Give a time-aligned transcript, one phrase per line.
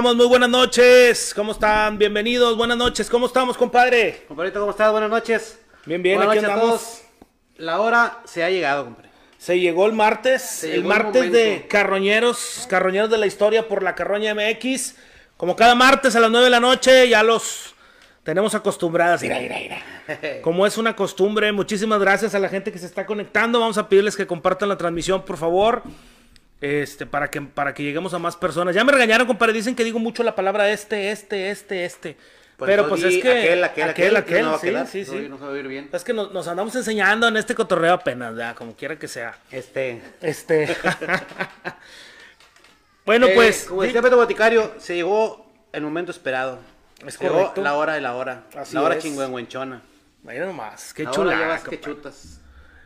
[0.00, 0.16] estamos?
[0.16, 1.34] Muy buenas noches.
[1.36, 1.98] ¿Cómo están?
[1.98, 2.56] Bienvenidos.
[2.56, 3.10] Buenas noches.
[3.10, 4.24] ¿Cómo estamos, compadre?
[4.26, 4.90] Compadrito, ¿cómo estás?
[4.90, 5.58] Buenas noches.
[5.84, 6.80] Bien, bien, Buenas aquí noches a andamos.
[6.80, 7.02] todos.
[7.58, 9.10] La hora se ha llegado, compadre.
[9.36, 11.66] Se llegó el martes, el llegó el martes de.
[11.68, 14.94] Carroñeros, Carroñeros de la Historia por la Carroña MX.
[15.36, 17.74] Como cada martes a las 9 de la noche, ya los
[18.22, 19.20] tenemos acostumbrados.
[19.20, 20.40] Mira, mira, mira.
[20.40, 23.60] Como es una costumbre, muchísimas gracias a la gente que se está conectando.
[23.60, 25.82] Vamos a pedirles que compartan la transmisión, por favor.
[26.60, 28.74] Este, para que, para que lleguemos a más personas.
[28.74, 29.52] Ya me regañaron, compadre.
[29.52, 32.16] Dicen que digo mucho la palabra este, este, este, este.
[32.58, 33.30] Pero pues es que.
[33.30, 35.28] Aquel, aquel, aquel, aquel, no va a sí, quedar, sí, no, sí.
[35.28, 35.88] No se va a oír bien.
[35.92, 39.38] Es que nos, nos andamos enseñando en este cotorreo apenas, ya, como quiera que sea.
[39.50, 40.02] Este.
[40.20, 40.68] Este.
[43.06, 43.64] bueno, eh, pues.
[43.64, 46.58] Como decía Beto Boticario, se llegó el momento esperado.
[47.06, 47.62] Es Se llegó correcto.
[47.62, 48.44] la hora de la hora.
[48.54, 49.80] Así la hora chingüengüenchona.
[50.22, 51.80] Mira nomás, qué que compadre.
[51.80, 52.40] chutas.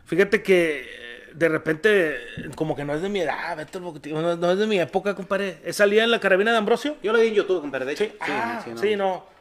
[0.05, 1.04] Fíjate que
[1.35, 2.17] de repente,
[2.55, 5.13] como que no es de mi edad, Beto el no, no es de mi época,
[5.15, 5.59] compadre.
[5.65, 6.95] ¿Es salida en la carabina de Ambrosio?
[7.03, 7.85] Yo lo vi en YouTube, compadre.
[7.85, 8.77] De hecho, Sí, ah, no.
[8.77, 9.35] sí, no.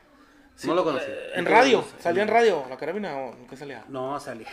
[0.56, 1.06] Sí, No lo conocí.
[1.08, 3.84] eh, en radio, salía en radio, la carabina o en qué salía.
[3.88, 4.46] No, salía.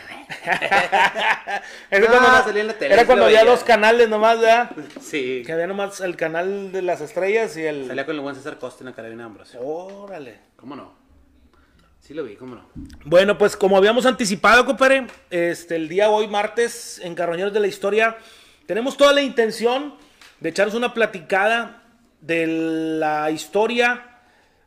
[0.44, 1.60] Era
[2.00, 4.70] No, cuando, salía en la tele, era cuando había dos canales nomás, ¿verdad?
[5.00, 5.44] sí.
[5.46, 7.86] Que había nomás el canal de las estrellas y el.
[7.86, 9.60] Salía con el buen César Costa en la carabina de Ambrosio.
[9.60, 10.38] Órale.
[10.56, 11.01] ¿Cómo no?
[12.02, 12.64] Sí lo vi, ¿cómo no?
[13.04, 17.68] Bueno, pues como habíamos anticipado, compadre, este, el día hoy, martes, en Carroñeros de la
[17.68, 18.16] Historia,
[18.66, 19.94] tenemos toda la intención
[20.40, 21.84] de echarnos una platicada
[22.20, 24.18] de la historia.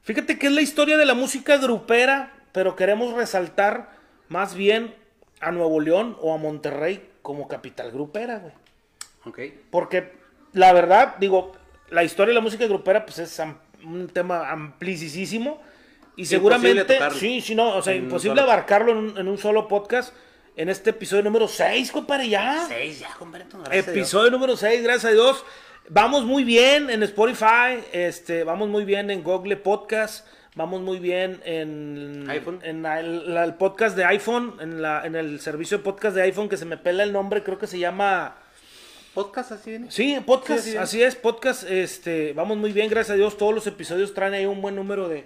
[0.03, 3.89] Fíjate que es la historia de la música grupera, pero queremos resaltar
[4.29, 4.95] más bien
[5.41, 8.53] a Nuevo León o a Monterrey como capital grupera, güey.
[9.25, 9.55] Ok.
[9.71, 10.13] Porque
[10.53, 11.51] la verdad, digo,
[11.89, 13.41] la historia de la música grupera pues es
[13.83, 15.59] un tema amplísimo
[16.17, 20.13] y seguramente sí, sí, no, o sea, imposible abarcarlo en un, en un solo podcast
[20.55, 22.65] en este episodio número 6, compadre, ya.
[22.67, 23.45] Seis ya, compadre.
[23.51, 23.87] gracias a Dios.
[23.97, 25.43] Episodio número 6, gracias a Dios.
[25.89, 31.41] Vamos muy bien en Spotify, este, vamos muy bien en Google Podcast, vamos muy bien
[31.45, 32.59] en, iPhone.
[32.63, 36.23] en el, la- el podcast de iPhone, en, la, en el servicio de podcast de
[36.23, 38.37] iPhone que se me pela el nombre, creo que se llama...
[39.13, 39.91] Podcast así viene.
[39.91, 40.77] Sí, podcast, Sí, sí.
[40.77, 44.45] así es, podcast, este, vamos muy bien, gracias a Dios, todos los episodios traen ahí
[44.45, 45.25] un buen número de,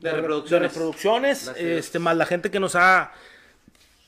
[0.00, 1.54] De re- reproducciones.
[1.54, 3.12] de este, más la gente que nos ha,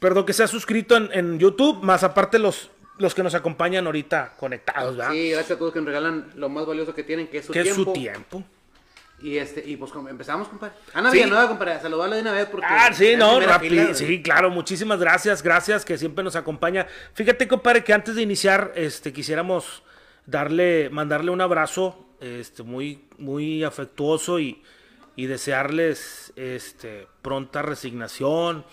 [0.01, 3.87] perdón, que se ha suscrito en, en YouTube, más aparte los, los que nos acompañan
[3.87, 5.13] ahorita conectados, ¿verdad?
[5.13, 7.53] Sí, gracias a todos que nos regalan lo más valioso que tienen, que es su
[7.53, 7.85] que es tiempo.
[7.85, 8.45] su tiempo.
[9.21, 10.75] Y este, y pues empezamos, compadre.
[10.95, 11.17] Ana Sí.
[11.17, 12.67] Villanueva, compadre, saludarla de una vez porque.
[12.69, 13.87] Ah, sí, no, rápido.
[13.87, 13.95] fila.
[13.95, 16.87] Sí, claro, muchísimas gracias, gracias que siempre nos acompaña.
[17.15, 19.83] Fíjate, compadre, que antes de iniciar, este, quisiéramos
[20.25, 24.63] darle, mandarle un abrazo, este, muy, muy afectuoso y,
[25.19, 28.65] y desearles, este, pronta resignación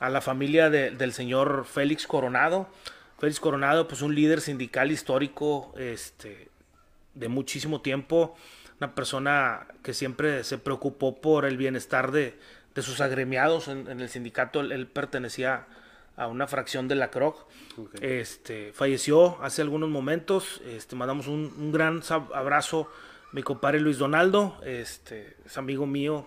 [0.00, 2.68] a la familia de- del señor Félix Coronado.
[3.18, 6.50] Félix Coronado, pues un líder sindical histórico, este,
[7.14, 8.36] de muchísimo tiempo,
[8.80, 12.38] una persona que siempre se preocupó por el bienestar de,
[12.74, 13.68] de sus agremiados.
[13.68, 15.66] En, en el sindicato, él, él pertenecía
[16.18, 17.46] a una fracción de la CROC,
[18.02, 22.02] este, falleció hace algunos momentos, este, mandamos un, un gran
[22.34, 22.90] abrazo
[23.34, 26.24] mi compadre Luis Donaldo, este, es amigo mío,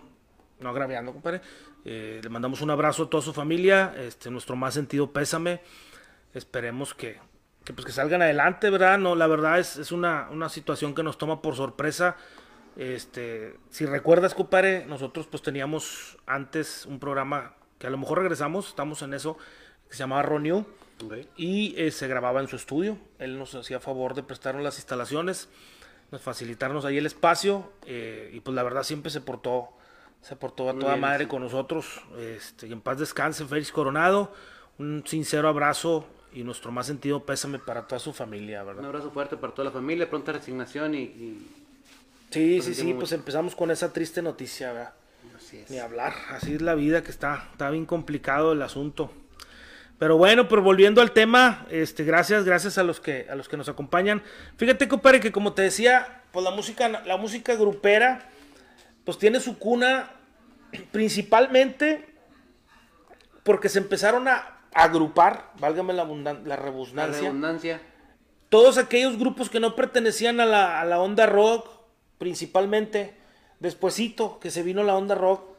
[0.59, 1.40] no agraviando, compadre,
[1.85, 5.62] eh, le mandamos un abrazo a toda su familia, este, nuestro más sentido pésame,
[6.34, 7.17] esperemos que,
[7.63, 8.97] que, pues, que salgan adelante, ¿verdad?
[8.97, 12.17] No, la verdad es, es una, una situación que nos toma por sorpresa.
[12.75, 18.67] Este, si recuerdas, compadre, nosotros pues teníamos antes un programa que a lo mejor regresamos,
[18.67, 19.38] estamos en eso,
[19.88, 20.66] que se llamaba Renew
[21.06, 21.13] Ok.
[21.38, 22.97] y eh, se grababa en su estudio.
[23.17, 25.47] Él nos hacía favor de prestarnos las instalaciones,
[26.12, 29.69] nos facilitarnos ahí el espacio eh, y pues la verdad siempre se portó,
[30.22, 31.29] se portó a Muy toda bien, madre sí.
[31.29, 32.01] con nosotros.
[32.18, 34.31] Este, y en paz descanse, Félix Coronado.
[34.79, 38.85] Un sincero abrazo y nuestro más sentido pésame para toda su familia, Un ¿verdad?
[38.85, 41.02] abrazo fuerte para toda la familia, pronta resignación y.
[41.03, 41.47] y-
[42.29, 44.93] Sí, sí, sí, pues empezamos con esa triste noticia, ¿verdad?
[45.37, 45.70] Así es.
[45.72, 49.11] Ni hablar, así es la vida que está, está bien complicado el asunto.
[49.99, 53.58] Pero bueno, pero volviendo al tema, este, gracias, gracias a los que, a los que
[53.58, 54.22] nos acompañan.
[54.58, 58.29] Fíjate, compadre, que como te decía, pues la música, la música grupera,
[59.03, 60.11] pues tiene su cuna
[60.91, 62.14] principalmente
[63.44, 67.82] porque se empezaron a agrupar, válgame la, la La rebusnancia, redundancia.
[68.49, 71.70] todos aquellos grupos que no pertenecían a la, a la onda rock,
[72.20, 73.16] principalmente,
[73.59, 75.57] despuesito que se vino la onda rock,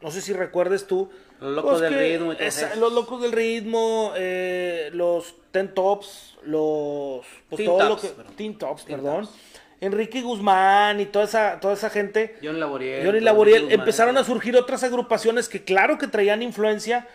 [0.00, 1.10] no sé si recuerdes tú.
[1.40, 2.80] Los Locos del que Ritmo y todo esa- eso.
[2.80, 7.26] los locos del ritmo, eh, los Ten Tops, los...
[7.50, 8.14] Pues Teen todo Tops, lo que...
[8.16, 8.34] perdón.
[8.36, 9.28] Teen Tops, Teen perdón.
[9.80, 12.36] Enrique Guzmán y toda esa, toda esa gente.
[12.42, 13.04] Johnny Laboriel.
[13.06, 13.80] Johnny Laboriel, Guzmán.
[13.80, 17.06] empezaron a surgir otras agrupaciones que claro que traían influencia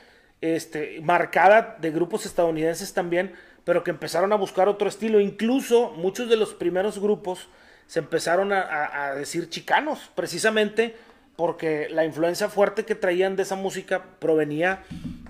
[0.41, 3.33] este, marcada de grupos estadounidenses también,
[3.63, 5.19] pero que empezaron a buscar otro estilo.
[5.19, 7.47] Incluso muchos de los primeros grupos
[7.87, 10.95] se empezaron a, a- a decir chicanos, precisamente
[11.35, 14.83] porque la influencia fuerte que traían de esa música provenía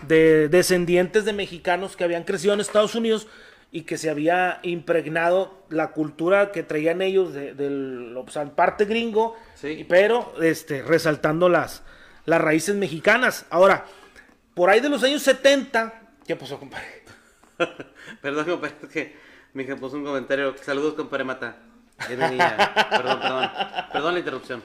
[0.07, 3.27] de descendientes de mexicanos que habían crecido en Estados Unidos
[3.71, 8.83] y que se había impregnado la cultura que traían ellos de, del o sea, parte
[8.85, 9.85] gringo, Sí.
[9.87, 11.83] pero este, resaltando las,
[12.25, 13.45] las raíces mexicanas.
[13.49, 13.85] Ahora,
[14.55, 15.93] por ahí de los años 70,
[16.27, 17.03] ¿qué pasó, compadre?
[18.21, 19.15] Perdón, compadre, es que
[19.53, 20.53] mi hija puso un comentario.
[20.61, 21.55] Saludos, compadre Mata.
[22.09, 22.73] Es mi niña.
[22.89, 23.49] Perdón, perdón.
[23.93, 24.63] Perdón la interrupción.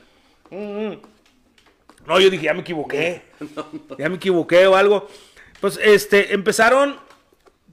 [2.07, 3.23] No, yo dije, ya me equivoqué.
[3.99, 5.09] Ya me equivoqué o algo.
[5.61, 6.97] Pues este, empezaron.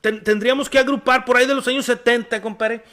[0.01, 2.83] ten- tendríamos que agrupar por ahí de los años 70, compadre.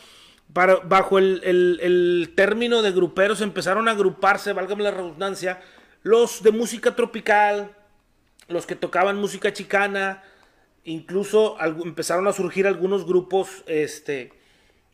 [0.52, 5.60] Para, bajo el, el- el término de gruperos empezaron a agruparse, válgame la redundancia,
[6.02, 7.70] los de música tropical,
[8.48, 10.24] los que tocaban música chicana,
[10.84, 14.32] incluso empezaron a surgir algunos grupos este,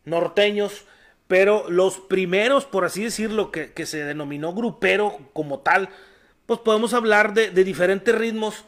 [0.05, 0.85] norteños,
[1.27, 5.89] pero los primeros, por así decirlo, que, que se denominó grupero como tal,
[6.47, 8.65] pues podemos hablar de, de diferentes ritmos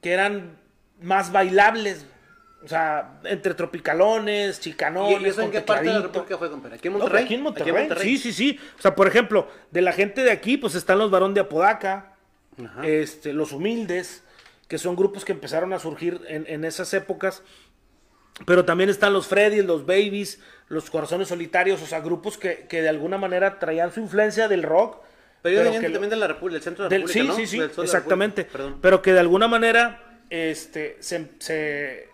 [0.00, 0.56] que eran
[1.00, 2.04] más bailables,
[2.64, 6.00] o sea, entre tropicalones, chicanones, ¿Y eso en qué parte de la.
[6.02, 6.76] República fue, compadre?
[6.76, 7.24] ¿Aquí en No, pues Monterrey?
[7.24, 7.88] aquí en Monterrey.
[8.02, 8.58] Sí, sí, sí.
[8.78, 12.14] O sea, por ejemplo, de la gente de aquí, pues están los varón de Apodaca,
[12.64, 12.86] Ajá.
[12.86, 14.22] este, los humildes,
[14.68, 17.42] que son grupos que empezaron a surgir en, en esas épocas.
[18.46, 22.80] Pero también están los Freddy, los Babies, los Corazones Solitarios, o sea, grupos que, que
[22.80, 24.98] de alguna manera traían su influencia del rock.
[25.42, 27.34] Pero ellos venían que lo- también de la República, del centro de la del- República,
[27.34, 27.46] sí, ¿no?
[27.46, 28.46] sí, sí, exactamente.
[28.80, 32.08] Pero que de alguna manera este, se, se,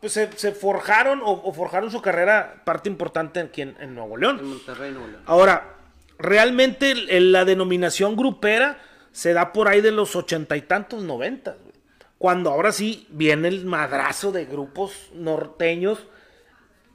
[0.00, 4.16] pues se, se forjaron o, o forjaron su carrera parte importante aquí en, en Nuevo
[4.16, 4.38] León.
[4.38, 5.22] En Monterrey, Nuevo León.
[5.26, 5.74] Ahora,
[6.18, 8.78] realmente el- la denominación grupera
[9.12, 11.70] se da por ahí de los ochenta y tantos, noventas, güey.
[12.18, 16.06] Cuando ahora sí viene el madrazo de grupos norteños,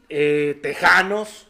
[0.07, 1.48] eh, tejanos,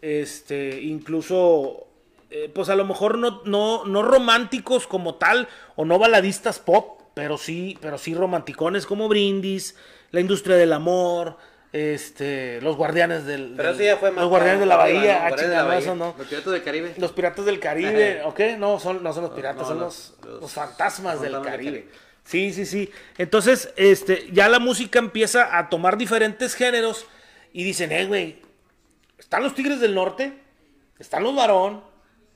[0.00, 1.86] este, incluso,
[2.32, 7.00] eh, pues a lo mejor no, no, no románticos como tal, o no baladistas pop,
[7.14, 9.76] pero sí, pero sí romanticones como Brindis,
[10.10, 11.36] La Industria del Amor,
[11.72, 13.54] este, Los Guardianes del...
[13.56, 15.24] Pero del- eso ya fue más Los Guardianes de la arriba, Bahía, ¿no?
[15.24, 15.28] ah,
[15.78, 15.94] eso Bahía.
[15.94, 16.14] no.
[16.18, 16.94] Los piratas del Caribe.
[16.98, 18.40] Los piratas del Caribe, ¿ok?
[18.58, 21.80] No, son, no son los piratas, No, son los- los, fantasmas del fantasmas del Caribe.
[21.84, 22.12] Caribe.
[22.24, 22.90] Sí, sí, sí.
[23.18, 27.06] Entonces, este, ya la música empieza a tomar diferentes géneros
[27.52, 28.40] y dicen, eh, güey,
[29.18, 30.32] están los Tigres del Norte,
[30.98, 31.82] están los Varón,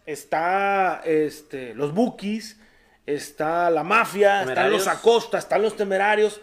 [0.06, 2.58] está este, los Bookies,
[3.04, 6.40] está la Mafia, están los Acosta, están los Temerarios.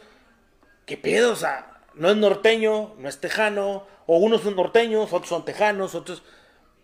[0.86, 1.31] ¿Qué pedo?
[1.31, 5.95] O sea, no es norteño, no es tejano, o unos son norteños, otros son tejanos,
[5.95, 6.24] otros...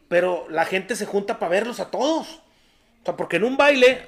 [0.08, 2.42] Pero la gente se junta para verlos a todos.
[3.02, 4.08] O sea, porque en un baile,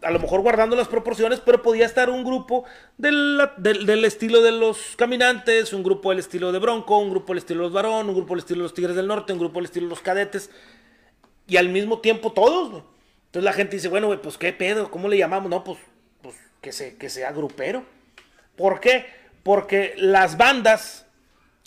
[0.00, 2.64] a lo mejor guardando las proporciones, pero podía estar un grupo
[2.96, 7.34] del, del, del estilo de los caminantes, un grupo del estilo de Bronco, un grupo
[7.34, 9.40] del estilo de los Varón, un grupo del estilo de los Tigres del Norte, un
[9.40, 10.50] grupo del estilo de los Cadetes,
[11.46, 12.82] y al mismo tiempo todos, güey.
[13.26, 15.48] Entonces la gente dice, bueno, güey, pues qué pedo, ¿cómo le llamamos?
[15.48, 15.78] No, pues,
[16.20, 17.82] pues que, se, que sea grupero.
[18.56, 19.06] ¿Por qué?
[19.42, 21.06] Porque las bandas,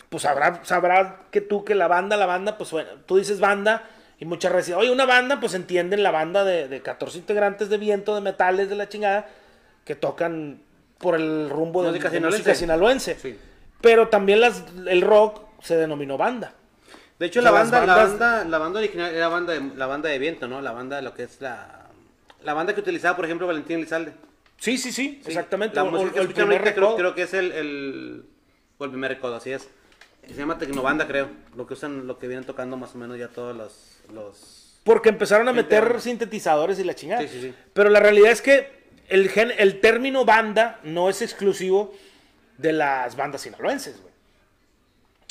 [0.08, 3.88] pues sabrá, sabrá que tú que la banda, la banda, pues bueno, tú dices banda
[4.18, 7.76] y muchas veces, oye, una banda, pues entienden la banda de, de 14 integrantes de
[7.76, 9.28] viento, de metales, de la chingada,
[9.84, 10.62] que tocan
[10.98, 13.18] por el rumbo de, de música sinaloense.
[13.18, 13.38] Sí.
[13.80, 16.54] Pero también las, el rock se denominó banda.
[17.18, 20.18] De hecho, la banda, la banda, la banda original era banda de, la banda de
[20.18, 20.60] viento, ¿no?
[20.60, 21.86] La banda, lo que es la,
[22.44, 24.12] la banda que utilizaba, por ejemplo, Valentín Elizalde.
[24.58, 25.28] Sí, sí, sí, Sí.
[25.28, 25.76] exactamente.
[25.76, 28.24] La O- música el primer creo, creo que es el, el,
[28.78, 29.68] o el primer recodo, así es.
[30.26, 31.28] Se llama Tecnobanda, creo.
[31.56, 34.78] Lo que usan, lo que vienen tocando más o menos ya todos los, los...
[34.84, 37.22] Porque empezaron a meter sintetizadores y la chingada.
[37.22, 37.54] Sí, sí, sí.
[37.72, 41.94] Pero la realidad es que el, gen- el término banda no es exclusivo
[42.58, 44.02] de las bandas sinaloenses,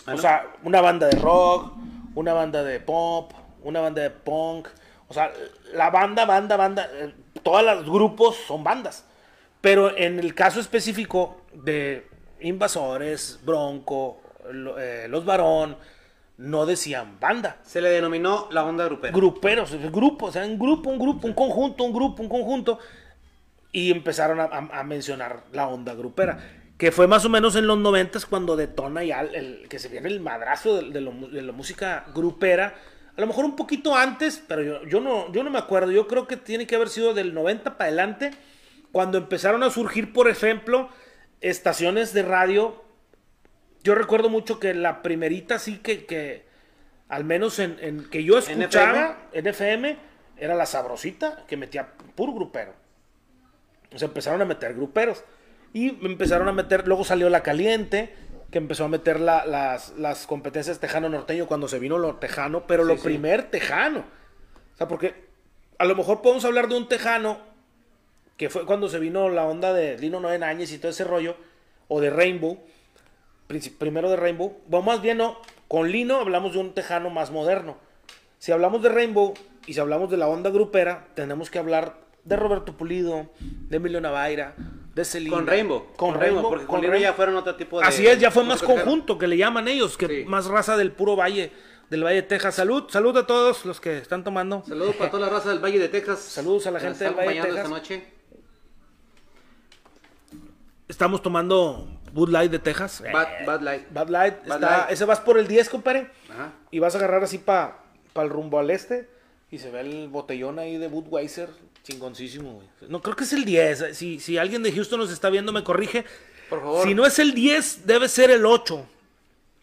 [0.08, 1.74] Ah, O sea, una banda de rock,
[2.16, 3.32] una banda de pop,
[3.64, 4.68] una banda de punk.
[5.08, 5.32] O sea,
[5.74, 9.06] la banda, banda, banda, eh, todos los grupos son bandas.
[9.62, 12.08] Pero en el caso específico de
[12.42, 14.22] Invasores, Bronco,
[14.52, 15.78] lo- eh, Los Varón,
[16.38, 17.58] no decían banda.
[17.64, 19.14] Se le denominó la onda grupera.
[19.14, 22.78] Gruperos, grupos, o sea, un grupo, un grupo, un conjunto, un grupo, un conjunto.
[23.72, 26.38] Y empezaron a, a- a mencionar la onda grupera.
[26.78, 29.88] Que fue más o menos en los noventas cuando detona ya el, el- que se
[29.88, 32.76] viene el madrazo de, de lo de la música grupera.
[33.18, 35.92] A lo mejor un poquito antes, pero yo, yo, no, yo no me acuerdo.
[35.92, 38.32] Yo creo que tiene que haber sido del 90 para adelante.
[38.92, 40.90] Cuando empezaron a surgir, por ejemplo,
[41.40, 42.84] estaciones de radio.
[43.84, 46.46] Yo recuerdo mucho que la primerita sí que, que
[47.08, 49.98] al menos en, en- que yo ¿En escuchaba en FM,
[50.38, 52.74] era la sabrosita que metía puro grupero.
[53.94, 55.24] O sea, empezaron a meter gruperos.
[55.76, 58.16] Y empezaron a meter, luego salió la caliente,
[58.50, 62.66] que empezó a meter la- las, las competencias tejano norteño cuando se vino lo tejano,
[62.66, 63.04] pero Sí, lo sí.
[63.04, 64.00] primer tejano.
[64.74, 65.26] O sea, porque
[65.78, 67.40] a lo mejor podemos hablar de un tejano
[68.38, 71.36] que fue cuando se vino la onda de Lino Noen Áñez y todo ese rollo,
[71.90, 72.58] o de Rainbow,
[73.78, 77.78] primero de Rainbow, o más bien no, con Lino hablamos de un tejano más moderno.
[78.40, 79.34] Si hablamos de Rainbow
[79.68, 84.02] y si hablamos de la onda grupera, tenemos que hablar de Roberto Pulido, de Emilio
[84.02, 84.56] Navaira,
[84.96, 85.28] de.
[85.30, 85.88] Con Rainbow.
[85.98, 86.50] Con, Rainbow.
[86.50, 87.16] porque con Lino ya Rainbow.
[87.16, 87.86] fueron otro tipo de.
[87.86, 90.26] Así es, ya fue más conjunto, que le llaman ellos, que Sí.
[90.26, 91.52] más raza del puro valle,
[91.90, 92.56] del Valle de Texas.
[92.56, 94.64] Salud, salud a todos los que están tomando.
[94.66, 96.20] Saludos para toda la raza del Valle de Texas.
[96.20, 97.90] Saludos a la gente del está Valle de acompañando Texas.
[97.90, 98.16] esta noche.
[100.88, 103.04] Estamos tomando Bud Light de Texas.
[103.12, 103.92] Bad, Bad Light.
[103.92, 104.36] Bad Light.
[104.48, 104.92] Bad está- Light.
[104.92, 106.12] Ese vas por el 10, compadre.
[106.30, 106.54] Ajá.
[106.72, 107.80] Y vas a agarrar así para
[108.16, 109.10] el rumbo al este.
[109.50, 111.50] Y se ve el botellón ahí de Budweiser.
[111.86, 112.68] Chingoncísimo, güey.
[112.90, 113.96] No, creo que es el 10.
[113.96, 116.04] Si, si alguien de Houston nos está viendo, me corrige.
[116.50, 116.88] Por favor.
[116.88, 118.86] Si no es el 10, debe ser el 8.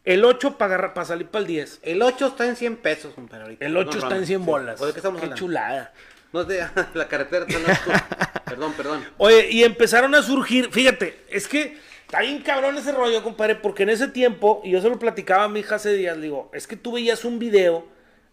[0.04, 1.80] El 8 para salir para el 10.
[1.82, 3.44] El 8 está en 100 pesos, compadre.
[3.44, 3.66] ahorita.
[3.66, 4.46] El 8 No está en 100 Sí.
[4.46, 4.80] bolas.
[4.80, 5.38] ¿O ¿De qué estamos Qué hablando?
[5.38, 5.92] chulada.
[6.32, 6.64] No de
[6.94, 7.44] la carretera.
[7.46, 9.04] está en la- perdón, perdón.
[9.18, 11.76] Oye, y empezaron a surgir, fíjate, es que
[12.06, 15.44] está bien cabrón ese rollo, compadre, porque en ese tiempo, y yo se lo platicaba
[15.44, 17.86] a mi hija hace días, le digo, es que tú veías un video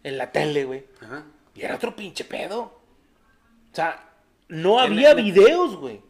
[0.03, 1.23] en la tele, güey, Ajá.
[1.55, 2.78] y era otro pinche pedo.
[3.79, 4.03] O sea,
[4.49, 6.01] no había videos, güey.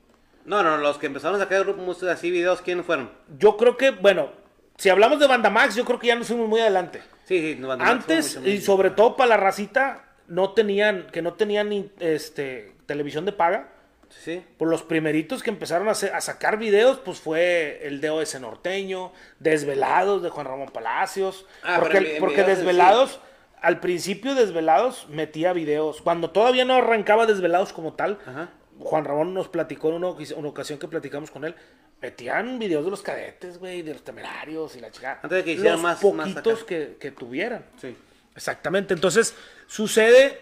[0.46, 3.12] No, no, los que empezaron a sacar grupos música así, videos, ¿quiénes fueron?
[3.38, 4.32] Yo creo que, bueno,
[4.78, 7.02] si hablamos de Bandamax, yo creo que ya nos fuimos muy adelante.
[7.26, 10.54] Sí, sí, no, Banda Max fue Antes, mucho y sobre todo para la racita, no
[10.54, 13.68] tenían, que no tenían este, televisión de paga.
[14.10, 14.46] Sí, sí.
[14.58, 19.12] Pues los primeritos que empezaron a, hacer- a sacar videos, pues fue el DOS norteño,
[19.38, 21.46] Desvelados de Juan Ramón Palacios.
[21.62, 23.20] Ah, porque porque Desvelados,
[23.62, 26.02] al principio Desvelados metía videos.
[26.02, 28.50] Cuando todavía no arrancaba Desvelados como tal, Ajá.
[28.80, 31.56] Juan Ramón nos platicó en una, ocasión que platicamos con él.
[32.02, 35.20] Metían videos de los cadetes, güey, de los temerarios y la chica.
[35.22, 36.66] Antes de que hicieran los más- más poquitos acá.
[36.66, 37.66] que, que tuvieran.
[37.82, 37.96] Sí.
[38.36, 38.94] Exactamente.
[38.94, 39.36] Entonces,
[39.68, 40.40] sucede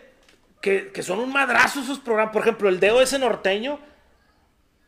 [0.61, 2.31] que, que son un madrazo esos programas.
[2.31, 3.79] Por ejemplo, el DOS norteño,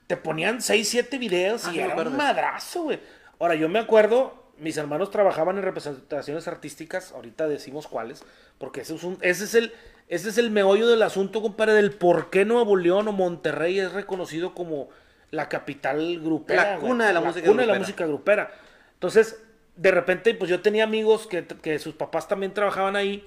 [0.05, 2.99] te ponían 6, 7 videos Ah, y era un madrazo, güey.
[3.39, 8.23] Ahora, yo me acuerdo, mis hermanos trabajaban en representaciones artísticas, ahorita decimos cuáles,
[8.57, 9.73] porque ese es, un- ese es el...
[10.09, 13.91] Ese es el meollo del asunto, compadre, del por qué Nuevo León o Monterrey es
[13.93, 14.89] reconocido como
[15.29, 16.71] la capital grupera.
[16.71, 17.79] La cuna de la música cuna de la grupera.
[17.79, 18.51] música grupera.
[18.95, 19.39] Entonces,
[19.75, 23.23] de repente, pues yo tenía amigos que, que sus papás también trabajaban ahí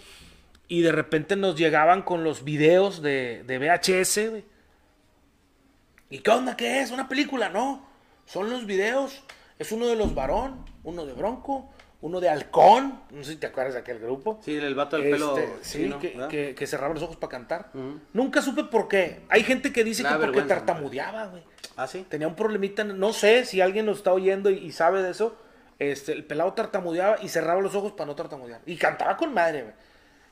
[0.66, 4.44] y de repente nos llegaban con los videos de, de VHS, güey.
[6.10, 6.56] ¿Y qué onda?
[6.56, 6.90] ¿Qué es?
[6.90, 7.48] ¿Una película?
[7.48, 7.86] No.
[8.26, 9.22] Son los videos.
[9.60, 11.70] Es uno de los varón, uno de Bronco,
[12.00, 13.00] uno de Halcón.
[13.10, 14.40] No sé si te acuerdas de aquel grupo.
[14.44, 15.36] Sí, el vato del pelo.
[15.38, 16.28] Este, sí, chino, que, ¿verdad?
[16.28, 17.70] que- que cerraba los ojos para cantar.
[18.12, 19.20] Nunca supe por qué.
[19.28, 21.42] Hay gente que dice que porque tartamudeaba, güey.
[21.76, 22.04] Ah, sí.
[22.08, 25.36] Tenía un problemita, no sé si alguien nos está oyendo y, y sabe de eso.
[25.78, 28.60] Este, el pelado tartamudeaba y cerraba los ojos para no tartamudear.
[28.66, 29.74] Y cantaba con madre, güey.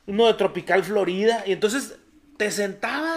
[0.07, 1.43] Uno de Tropical Florida.
[1.45, 1.97] Y entonces
[2.37, 3.10] te sentabas.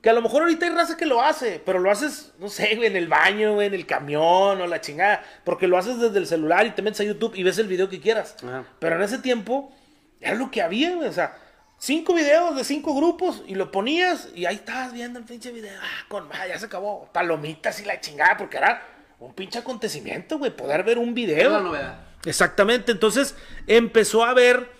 [0.00, 2.76] Que a lo mejor ahorita hay raza que lo hace, pero lo haces, no sé,
[2.76, 5.24] güey, en el baño, güey, en el camión o la chingada.
[5.44, 7.88] Porque lo haces desde el celular y te metes a YouTube y ves el video
[7.88, 8.36] que quieras.
[8.44, 8.64] Ajá.
[8.78, 9.72] Pero en ese tiempo
[10.20, 11.08] era lo que había, güey.
[11.08, 11.36] O sea,
[11.78, 15.78] cinco videos de cinco grupos y lo ponías y ahí estabas viendo el pinche video.
[15.82, 17.08] Ah, con ya se acabó.
[17.12, 18.82] Palomitas y la chingada, porque era
[19.18, 21.50] un pinche acontecimiento, güey, poder ver un video.
[21.50, 22.00] la novedad.
[22.24, 23.34] Exactamente, entonces
[23.66, 24.70] empezó a haber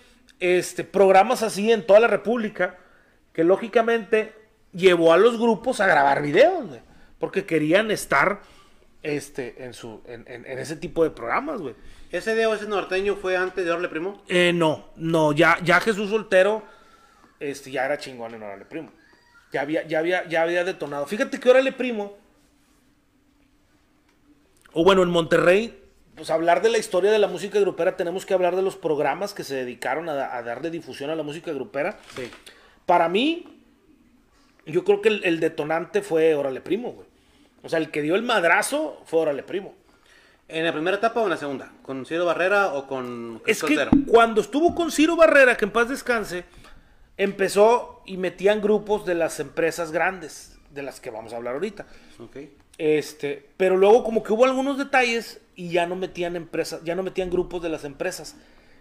[0.40, 2.76] este, programas así en toda la República
[3.32, 4.34] que lógicamente
[4.72, 6.80] llevó a los grupos a grabar videos, güey,
[7.18, 8.40] porque querían estar
[9.02, 11.74] este, en, su, en, en- en ese tipo de programas, güey.
[12.10, 14.22] ¿Ese ese norteño fue antes de Orle Primo?
[14.28, 16.62] Eh, no, no, ya, ya Jesús Soltero
[17.38, 18.90] este, ya era chingón en Órale Primo.
[19.52, 21.06] Ya había, ya, había, ya había detonado.
[21.06, 22.16] Fíjate que Órale Primo,
[24.72, 25.82] o bueno, en Monterrey,
[26.14, 29.34] pues hablar de la historia de la música grupera, tenemos que hablar de los programas
[29.34, 31.98] que se dedicaron a, a darle difusión a la música grupera.
[32.16, 32.30] Sí.
[32.86, 33.57] Para mí,
[34.72, 37.06] yo creo que el, el detonante fue Órale Primo, güey.
[37.62, 39.74] O sea, el que dio el madrazo fue Órale Primo.
[40.48, 41.70] ¿En la primera etapa o en la segunda?
[41.82, 43.90] ¿Con Ciro Barrera o con Es que Soltero?
[44.06, 46.44] cuando estuvo con Ciro Barrera, que en paz descanse,
[47.18, 51.86] empezó y metían grupos de las empresas grandes, de las que vamos a hablar ahorita.
[52.18, 52.36] Ok.
[52.78, 57.02] Este, pero luego como que hubo algunos detalles y ya no metían empresas, ya no
[57.02, 58.36] metían grupos de las empresas.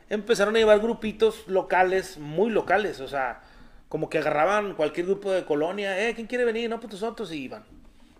[0.09, 3.41] Empezaron a llevar grupitos locales, muy locales, o sea,
[3.89, 6.69] como que agarraban cualquier grupo de colonia, eh, ¿quién quiere venir?
[6.69, 7.63] No, pues nosotros y iban.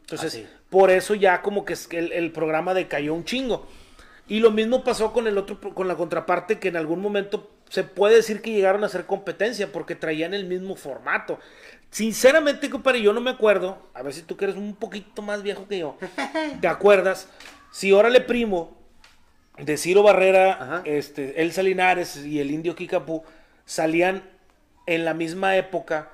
[0.02, 0.48] Entonces, Así.
[0.70, 3.68] por eso ya como que el, el programa decayó un chingo.
[4.30, 7.84] Y lo mismo pasó con el otro, con la contraparte que en algún momento se
[7.84, 11.40] puede decir que llegaron a hacer competencia porque traían el mismo formato.
[11.92, 13.90] Sinceramente, compadre, yo no me acuerdo.
[13.94, 15.98] A ver si tú que eres un poquito más viejo que yo.
[16.62, 17.30] ¿Te acuerdas?
[17.72, 18.78] Si Órale Primo
[19.58, 20.82] de Ciro Barrera, Ajá.
[20.86, 23.24] este, El Salinares y el Indio Kikapú
[23.66, 24.24] salían
[24.88, 26.10] en la misma época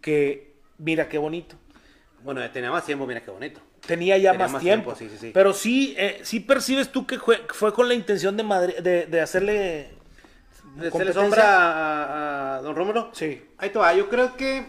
[0.00, 1.56] que Mira qué bonito.
[2.22, 3.60] Bueno, tenía más tiempo, mira qué bonito.
[3.86, 4.92] Tenía ya Tenía más, más tiempo.
[4.94, 5.30] tiempo, sí, sí, sí.
[5.32, 9.06] Pero sí, eh, sí percibes tú que fue, fue con la intención de, Madri- de,
[9.06, 9.90] de hacerle.
[10.76, 13.10] ¿De hacerle sombra a, a Don Rómulo?
[13.12, 13.40] Sí.
[13.58, 14.66] Ahí te va, yo creo que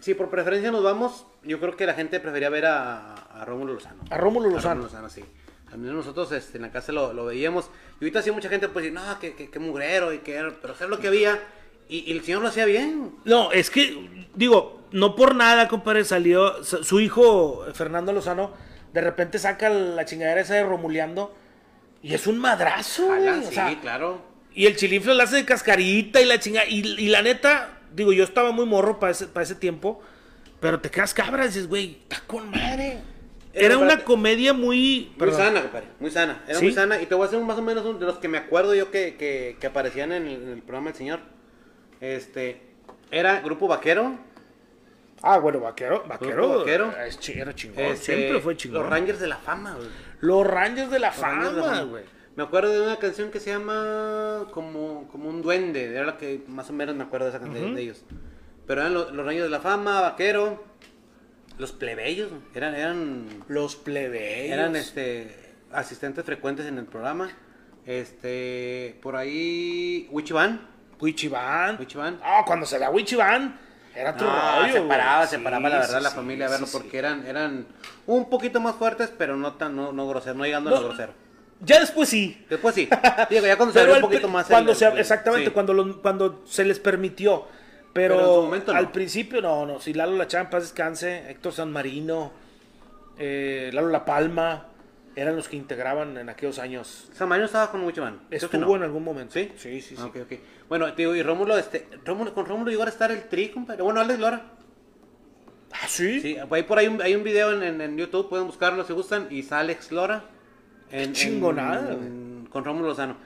[0.00, 3.74] si por preferencia nos vamos, yo creo que la gente prefería ver a, a Rómulo
[3.74, 4.02] Lozano.
[4.10, 4.82] A Rómulo Lozano.
[4.82, 5.24] Lozano, sí.
[5.76, 7.70] Menos nosotros este, en la casa lo, lo veíamos.
[8.00, 10.52] Y ahorita sí mucha gente pues dice, no, que, que, que mugrero y que era,
[10.60, 11.38] pero hacer lo que había.
[11.88, 13.12] Y, y el señor lo hacía bien.
[13.24, 18.52] No, es que, digo, no por nada, compadre, salió su hijo, Fernando Lozano,
[18.92, 21.34] de repente saca la chingadera esa de Romuleando
[22.02, 24.22] y es un madrazo, o sí, sea, claro.
[24.54, 28.12] y el chilifle la hace de cascarita y la chinga, y, y la neta, digo,
[28.12, 30.00] yo estaba muy morro para ese, para ese tiempo,
[30.60, 32.97] pero te quedas cabra y dices, güey, está con madre.
[33.54, 35.06] Era Era una comedia muy...
[35.10, 35.36] Muy perdón.
[35.38, 36.42] sana, compadre, muy sana.
[36.46, 36.64] Era ¿Sí?
[36.66, 37.00] muy sana.
[37.00, 38.74] Y te voy a hacer un- más o menos un- de los que me acuerdo
[38.74, 41.20] yo que, que, que aparecían en el, en el programa del señor.
[42.00, 42.60] Este,
[43.10, 44.18] era Grupo Vaquero.
[45.22, 46.94] Ah, bueno, vaquero, vaquero, Grupo Vaquero.
[47.04, 48.82] es chi- era chingón, este, siempre fue chingón.
[48.82, 49.88] Los Rangers de la Fama, güey.
[50.20, 52.04] Los Rangers de la Los Rangers de la fama, güey.
[52.36, 55.86] Me acuerdo de una canción que se llama como, como un duende.
[55.92, 58.04] Era la que más o menos me acuerdo de esa canción de ellos.
[58.64, 60.62] Pero eran los, los Rangers de la Fama, Vaquero.
[61.58, 64.52] Los plebeyos, eran, eran Los plebeyos.
[64.52, 65.34] Eran este
[65.72, 67.30] asistentes frecuentes en el programa.
[67.84, 70.60] Este, por ahí Wichiban.
[71.00, 71.78] Wichiban.
[71.78, 72.20] Wichiban.
[72.22, 73.58] Ah, cuando se da Wichiban,
[73.94, 74.72] era otro No, rollo.
[74.74, 75.28] separaba, güey.
[75.28, 76.72] separaba Sí, la verdad sí, la familia a verlo sí.
[76.78, 77.66] porque eran eran
[78.06, 80.88] un poquito más fuertes, pero no tan no, no grosero, no llegando a No, lo
[80.88, 81.12] grosero.
[81.60, 82.44] Ya después sí.
[82.48, 82.88] Después sí.
[83.30, 86.00] Digo, ya cuando se abrió un poquito más el- cuando se, el- exactamente, cuando, lo-
[86.02, 87.46] cuando se les permitió.
[87.92, 88.78] Pero, Pero en su momento no.
[88.78, 89.80] al principio no, no.
[89.80, 92.32] Si Lalo La Champa, descanse, Héctor San Marino,
[93.18, 94.66] eh, Lalo La Palma,
[95.16, 97.10] eran los que integraban en aquellos años.
[97.14, 97.80] Samario estaba con
[98.50, 98.76] que Estuvo no.
[98.76, 99.34] en algún momento.
[99.34, 99.50] ¿Sí?
[99.56, 100.02] Sí, sí, sí.
[100.68, 103.82] Bueno, te digo, y Rómulo, este, Rómulo, con Rómulo llegó a estar el tri, compadre.
[103.82, 104.42] Bueno, Alex Lora.
[105.72, 106.20] Ah, sí.
[106.20, 108.92] Sí, ahí por ahí un- hay un video en, en- en YouTube, pueden buscarlo si
[108.92, 110.24] gustan, y sale Alex Lora.
[110.90, 113.16] En, chingonada, en- con Rómulo Lozano.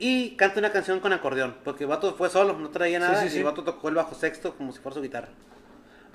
[0.00, 3.34] Y canta una canción con acordeón, porque el vato fue solo, no traía nada, sí,
[3.34, 5.28] y el vato tocó el bajo sexto como si fuera su guitarra.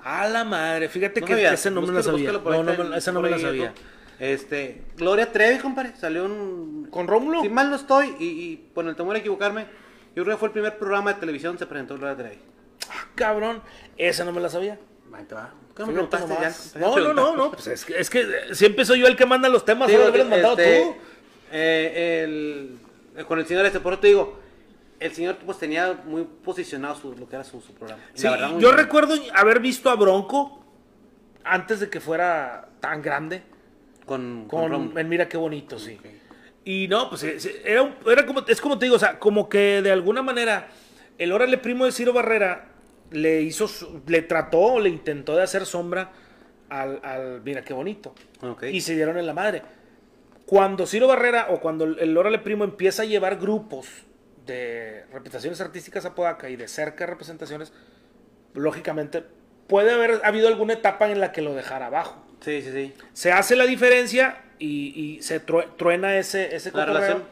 [0.02, 0.88] A la madre.
[0.88, 2.32] Fíjate No que sabía, ese no me la sabía.
[2.42, 3.72] por No, no, en- esa no por me la sabía.
[4.18, 6.88] Este, Gloria Trevi, compadre, salió un...
[6.90, 7.42] ¿Con Rómulo?
[7.42, 9.66] Si mal no estoy, y, y con el temor a equivocarme,
[10.14, 12.38] yo creo que fue el primer programa de televisión se presentó Gloria Trevi.
[12.90, 13.60] Ah, cabrón.
[13.96, 14.78] Esa no me la sabía.
[15.12, 15.52] Ahí te va.
[15.76, 16.72] ¿Qué me Fíjate preguntaste nomás.
[16.74, 16.80] ya?
[16.80, 17.50] No, no, no, no.
[17.52, 19.90] Pues es que, es que siempre soy yo el que manda los temas.
[19.90, 20.94] Ahora lo hubieras mandado este, tú.
[21.52, 22.83] eh, el- eh,
[23.26, 24.38] con el señor este, por eso te digo,
[25.00, 28.02] el señor pues tenía muy posicionado su, lo que era su, su programa.
[28.14, 28.76] Sí, verdad, yo bien.
[28.76, 30.64] recuerdo haber visto a Bronco
[31.44, 33.42] antes de que fuera tan grande.
[34.06, 34.98] con, Con, Rómulo.
[35.00, 35.98] en Mira qué bonito, sí.
[36.64, 39.18] Y no, pues eh, eh, era, un- era como, es como te digo, o sea,
[39.18, 40.68] como que de alguna manera
[41.18, 42.68] el órale primo de Ciro Barrera
[43.10, 46.10] le hizo, su- le trató o le intentó de hacer sombra
[46.70, 48.14] al, al Mira qué bonito.
[48.40, 48.64] Ok.
[48.64, 49.62] Y se dieron en la madre.
[50.46, 53.86] Cuando Ciro Barrera o cuando el órale primo empieza a llevar grupos
[54.46, 57.72] de representaciones artísticas a Podaca y de cerca representaciones,
[58.52, 59.24] lógicamente
[59.66, 62.92] puede haber habido alguna etapa en la que lo dejara abajo Sí, sí, sí.
[63.14, 67.22] se hace la diferencia y, y se true- truena ese, ese La relación.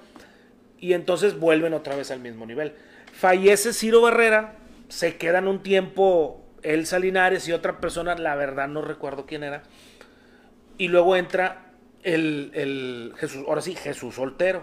[0.79, 2.73] y entonces vuelven otra vez al mismo nivel.
[3.13, 4.55] Fallece Ciro Barrera,
[4.89, 9.65] se quedan un tiempo él Salinares y otra persona, la verdad no recuerdo quién era,
[10.79, 11.72] y luego entra
[12.03, 14.63] el, el Jesús, ahora sí, Jesús soltero.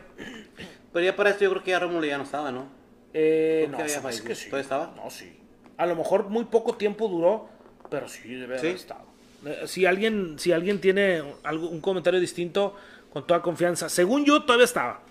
[0.93, 2.67] Pero ya para esto yo creo que ya Rómulo ya no estaba, ¿no?
[3.13, 4.45] Eh, ¿Por no, había que sí.
[4.49, 4.93] ¿Todavía estaba?
[4.95, 5.37] No, sí.
[5.77, 7.47] A lo mejor muy poco tiempo duró,
[7.89, 8.75] pero sí debe haber ¿Sí?
[8.75, 9.05] estado.
[9.45, 12.75] Eh, Si alguien, si alguien tiene algo, un comentario distinto,
[13.11, 13.89] con toda confianza.
[13.89, 15.01] Según yo, todavía estaba.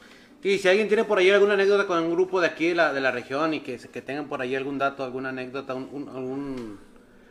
[0.42, 2.92] Y si alguien tiene por ahí alguna anécdota con un grupo de aquí de la,
[2.92, 6.08] de la región y que, que tengan por ahí algún dato, alguna anécdota, un, un-
[6.08, 6.78] algún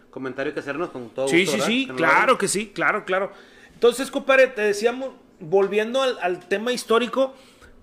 [0.09, 1.67] comentario que hacernos con todo Sí, gusto, sí, ¿verdad?
[1.67, 3.31] sí, claro que sí, claro, claro.
[3.77, 7.35] Entonces, compadre, te decíamos, volviendo al, al tema histórico,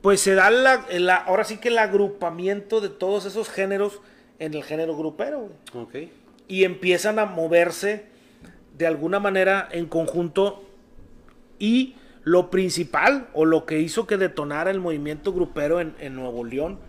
[0.02, 4.00] pues se da la, la- ahora sí que el agrupamiento de todos esos géneros
[4.40, 5.84] en el género grupero, güey.
[5.84, 6.10] Ok.
[6.48, 8.06] y empiezan a moverse
[8.76, 10.64] de alguna manera en conjunto
[11.60, 16.42] y lo principal o lo que hizo que detonara el movimiento grupero en, en Nuevo
[16.44, 16.80] León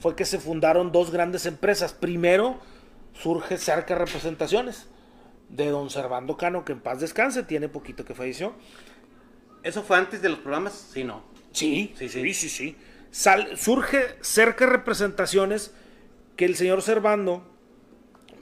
[0.00, 1.92] fue que se fundaron dos grandes empresas.
[1.92, 2.56] Primero
[3.12, 4.88] surge Cerca Representaciones
[5.54, 8.54] de don Servando Cano, que en paz descanse, tiene poquito que falleció.
[9.62, 10.90] ¿Eso fue antes de los programas?
[10.92, 11.22] Sí, no.
[11.52, 12.34] Sí, Sí, sí, sí.
[12.34, 12.76] sí, sí.
[13.10, 15.72] Sal- surge cerca representaciones
[16.36, 17.46] que el señor Servando,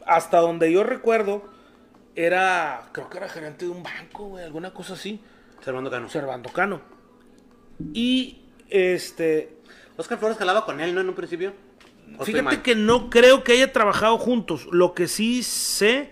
[0.07, 1.44] hasta donde yo recuerdo,
[2.16, 5.20] era, creo que era gerente de un banco, güey, alguna cosa así,
[5.62, 6.09] Servando Cano.
[6.09, 6.81] Servando Cano.
[7.92, 9.57] Y este,
[9.96, 11.03] Oscar Flores jalaba con él, ¿no?
[11.03, 11.53] En un principio.
[12.18, 14.66] ¿O estoy fíjate que no creo que haya trabajado juntos.
[14.72, 16.11] Lo que sí sé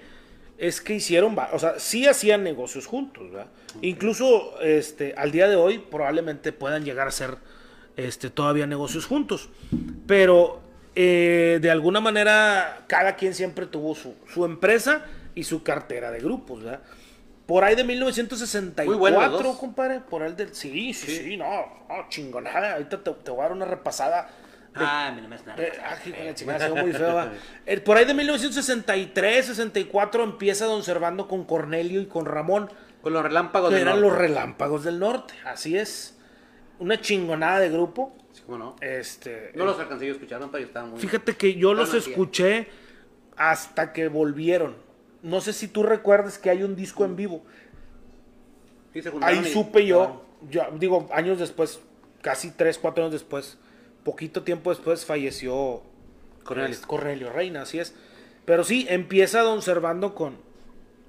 [0.60, 3.46] es que hicieron, o sea, sí hacían negocios juntos, ¿verdad?
[3.80, 7.38] Incluso, este, al día de hoy probablemente puedan llegar a hacer,
[7.96, 9.48] este, todavía negocios juntos.
[10.06, 10.60] Pero
[10.94, 16.18] eh, de alguna manera cada quien siempre tuvo su, su empresa y su cartera de
[16.20, 16.82] grupos, ¿verdad?
[17.46, 19.56] Por ahí de 1964, Muy buenos los dos.
[19.56, 20.54] compadre, por ahí del...
[20.54, 21.46] Sí, sí, sí, no,
[21.88, 22.74] no, chingonada.
[22.74, 24.28] Ahorita te, te voy a dar una repasada.
[24.74, 27.14] De Ah, mira, me es eh, ah, hijo de la chingada, se ve muy feo,
[27.14, 27.32] va.
[27.66, 32.70] Eh, Por ahí de 1963, 64 empieza Don Servando con Cornelio y con Ramón,
[33.02, 34.08] Con los relámpagos que del eran norte.
[34.10, 35.34] los relámpagos del norte.
[35.44, 36.16] Así es.
[36.78, 38.16] Una chingonada de grupo.
[38.32, 38.76] Sí, ¿cómo no?
[38.80, 40.50] Este, No los alcancé yo a escuchar, ¿no?
[40.50, 41.00] pero estaban muy...
[41.00, 42.68] Fíjate que yo los escuché
[43.36, 44.76] hasta que volvieron.
[45.22, 47.42] No sé si tú recuerdas que hay un disco en vivo.
[48.92, 51.80] Sí, se juntaron Ahí y- supe yo, yo, digo, años después,
[52.22, 53.58] casi 3, 4 años después,
[54.04, 55.82] poquito tiempo después falleció
[56.44, 56.76] Cornelio.
[56.86, 57.94] Cornelio Reina, así es.
[58.44, 60.36] Pero sí, empieza Don Servando con,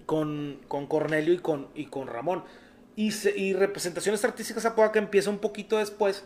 [0.05, 2.43] con, con Cornelio y con, y con Ramón.
[2.95, 6.25] Y, se- y representaciones artísticas Apodaca empieza un poquito después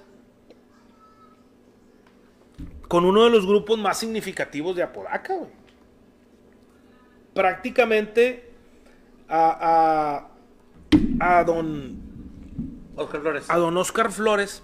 [2.88, 5.50] con uno de los grupos más significativos de Apodaca, güey.
[7.34, 8.50] Prácticamente
[9.28, 10.30] a,
[11.20, 11.98] a, a don
[12.96, 13.50] Oscar Flores.
[13.50, 14.64] a don Oscar Flores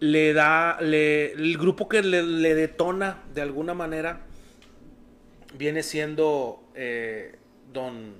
[0.00, 4.20] le da, le- el grupo que le, le detona de alguna manera
[5.54, 7.36] viene siendo eh,
[7.72, 8.14] don,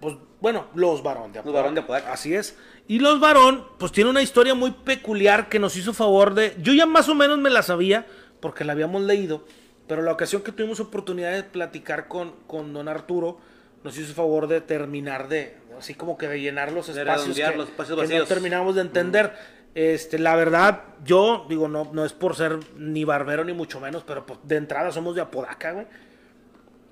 [0.00, 2.12] pues bueno, los varón de Los Varón de Apodaca.
[2.12, 2.56] Así es.
[2.88, 6.72] Y los varón, pues tiene una historia muy peculiar que nos hizo favor de, yo
[6.72, 8.06] ya más o menos me la sabía
[8.40, 9.44] porque la habíamos leído,
[9.86, 13.38] pero la ocasión que tuvimos oportunidad de platicar con, con don Arturo,
[13.84, 17.52] nos hizo favor de terminar de, así como que de llenar los De espacios, redondear
[17.52, 19.59] que, los espacios que no terminamos de entender.
[19.74, 24.02] Este, la verdad, yo digo, no, no es por ser ni barbero ni mucho menos,
[24.04, 25.86] pero pues, de entrada somos de Apodaca, güey.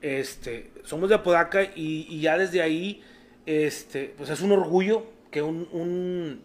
[0.01, 3.03] Este, somos de Apodaca y, y ya desde ahí,
[3.47, 6.41] este, pues es un orgullo que un, un-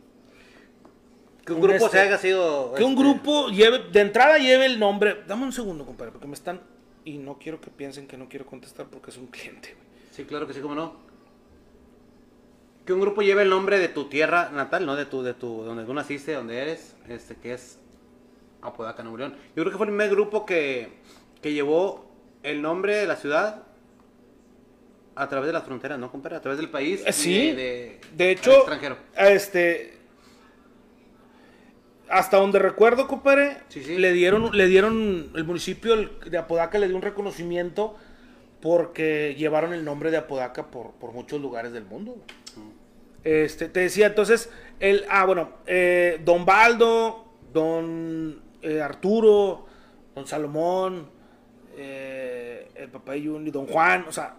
[1.45, 2.73] que un un grupo este- se haya sido...
[2.73, 5.23] que un este, grupo lleve, de entrada lleve el nombre.
[5.27, 6.61] Dame un segundo, compadre, porque me están
[7.05, 9.73] y no quiero que piensen que no quiero contestar porque es un cliente.
[9.75, 9.87] güey.
[10.11, 10.95] Sí, claro que sí, cómo no.
[12.85, 14.95] Que un grupo lleve el nombre de tu tierra natal, ¿no?
[14.95, 17.79] De tu, de tu, donde tú naciste, donde eres, este, que es
[18.61, 19.35] Apodaca, Nuevo León.
[19.55, 20.89] Yo creo que fue el primer grupo que,
[21.41, 22.05] que llevó
[22.43, 23.63] el nombre de la ciudad
[25.15, 26.37] a través de las fronteras, ¿no, compadre?
[26.37, 27.03] A través del país.
[27.05, 27.51] Eh, sí.
[27.51, 28.97] De, de- De al hecho, extranjero.
[29.17, 29.97] este.
[32.09, 33.97] Hasta donde recuerdo, compadre, Sí, sí.
[33.97, 37.95] le dieron, le dieron, el municipio de Apodaca le dio un reconocimiento
[38.61, 42.17] porque llevaron el nombre de Apodaca por, por muchos lugares del mundo.
[43.23, 49.65] Este, te decía, entonces, el, ah, bueno, eh, don Baldo, don eh, Arturo,
[50.13, 51.09] don Salomón,
[51.77, 54.35] eh, el papá de Juni, don Juan, o sea,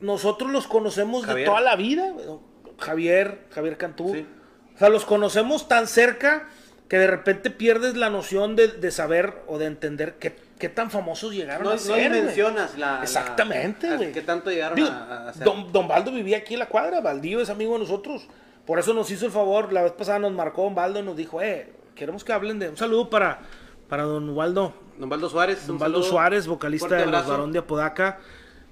[0.00, 2.40] nosotros los conocemos de toda la vida, don
[2.78, 4.26] Javier, Javier Cantú, Sí.
[4.74, 6.48] o sea, los conocemos tan cerca
[6.88, 10.90] que de repente pierdes la noción de, de saber o de entender qué, qué tan
[10.90, 12.08] famosos llegaron No, a no ser.
[12.08, 12.20] güey.
[12.20, 14.12] dimensionas la, Exactamente, güey.
[14.12, 14.92] ¿Qué tanto llegaron Digo, a,
[15.26, 15.44] a hacer?
[15.44, 18.26] don, don Baldo vivía aquí en la cuadra, Baldío es amigo de nosotros.
[18.66, 21.16] Por eso nos hizo el favor, la vez pasada nos marcó Don Baldo y nos
[21.16, 22.68] dijo, eh, queremos que hablen de...
[22.70, 23.40] Un saludo para,
[23.88, 25.66] para don Waldo, Don Baldo Suárez.
[25.66, 26.02] don Baldo.
[26.02, 27.26] Suárez, vocalista de Los.
[27.26, 28.20] Barón de Apodaca.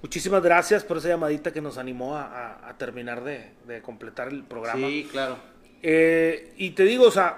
[0.01, 4.29] Muchísimas gracias por esa llamadita que nos animó a, a- a terminar de, de completar
[4.29, 4.87] el programa.
[4.87, 5.37] Sí, claro.
[5.83, 7.37] Eh, y te digo, o sea,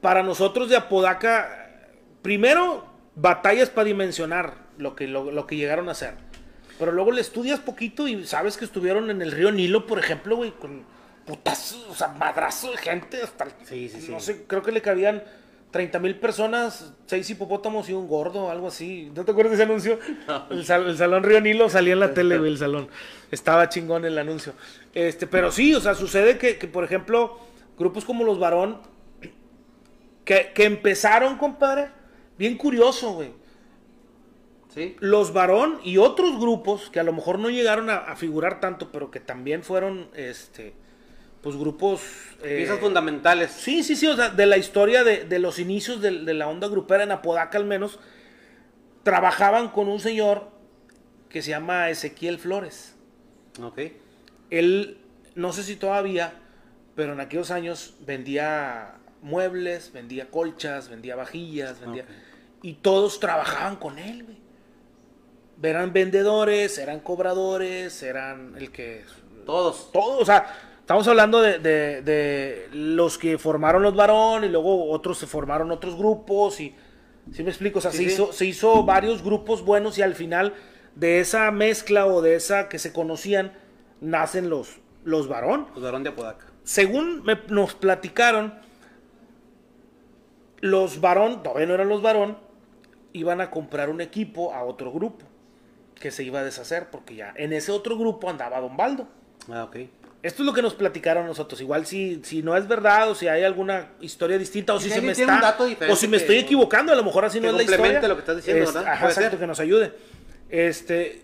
[0.00, 1.59] para nosotros de Apodaca,
[2.22, 6.14] primero, batallas para dimensionar lo que, lo, lo que llegaron a hacer.
[6.78, 10.36] Pero luego le estudias poquito y sabes que estuvieron en el río Nilo, por ejemplo,
[10.36, 10.84] güey, con
[11.26, 13.46] putazos, o sea, madrazo de gente hasta...
[13.64, 14.10] Sí, sí, sí.
[14.10, 15.22] No sé, creo que le cabían
[15.72, 19.12] 30 mil personas, seis hipopótamos y un gordo, algo así.
[19.14, 19.98] ¿No te acuerdas de ese anuncio?
[20.48, 22.88] El, sal- el salón Río Nilo salía en la tele, güey, el salón.
[23.30, 24.54] Estaba chingón el anuncio.
[24.94, 27.38] Este, pero sí, o sea, sucede que, que, por ejemplo,
[27.78, 28.80] grupos como los Varón,
[30.24, 31.88] que, que empezaron, compadre,
[32.40, 33.32] bien curioso, güey.
[34.74, 34.96] Sí.
[35.00, 38.90] Los Varón y otros grupos que a lo mejor no llegaron a, a figurar tanto,
[38.90, 40.72] pero que también fueron, este,
[41.42, 42.00] pues grupos...
[42.42, 43.50] eh, Piezas fundamentales.
[43.50, 46.48] Sí, sí, sí, o sea, de la historia de, de los inicios de, de la
[46.48, 47.98] onda grupera en Apodaca al menos,
[49.02, 50.50] trabajaban con un señor
[51.28, 52.94] que se llama Ezequiel Flores.
[53.62, 53.80] Ok.
[54.48, 54.98] Él,
[55.34, 56.32] no sé si todavía,
[56.94, 62.06] pero en aquellos años vendía muebles, vendía colchas, vendía vajillas, vendía...
[62.62, 64.38] Y todos trabajaban con él, güey.
[65.62, 69.04] Eran vendedores, eran cobradores, eran el que...
[69.46, 69.90] Todos.
[69.92, 70.46] Todo, o sea,
[70.80, 75.70] Estamos hablando de, de- de los que formaron los varón y luego otros se formaron
[75.70, 76.74] otros grupos y...
[77.32, 77.78] ¿Sí me explico?
[77.78, 78.10] O sea, Sí, se, sí.
[78.14, 80.52] Hizo, se hizo varios grupos buenos y al final
[80.96, 83.52] de esa mezcla o de esa que se conocían
[84.00, 85.66] nacen los, los varón.
[85.72, 86.46] Pues varón de Apodaca.
[86.64, 88.54] Según me- nos platicaron,
[90.60, 92.36] los varón, todavía no eran los varón,
[93.12, 95.24] iban a comprar un equipo a otro grupo
[95.94, 99.08] que se iba a deshacer porque ya en ese otro grupo andaba Don Baldo.
[99.50, 99.76] Ah, ok.
[100.22, 101.60] Esto es lo que nos platicaron nosotros.
[101.60, 105.00] Igual si, si no es verdad o si hay alguna historia distinta o si se
[105.00, 105.56] me está
[105.88, 108.00] o si me estoy equivocando, a lo mejor así no es la historia.
[108.06, 108.86] lo que estás diciendo, ¿verdad?
[108.86, 109.38] Ajá, exacto, ser.
[109.38, 109.92] que nos ayude.
[110.50, 111.22] Este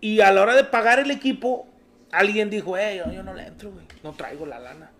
[0.00, 1.66] y a la hora de pagar el equipo,
[2.12, 3.86] alguien dijo, "Eh, yo, yo no le entro, güey.
[4.04, 4.90] No traigo la lana."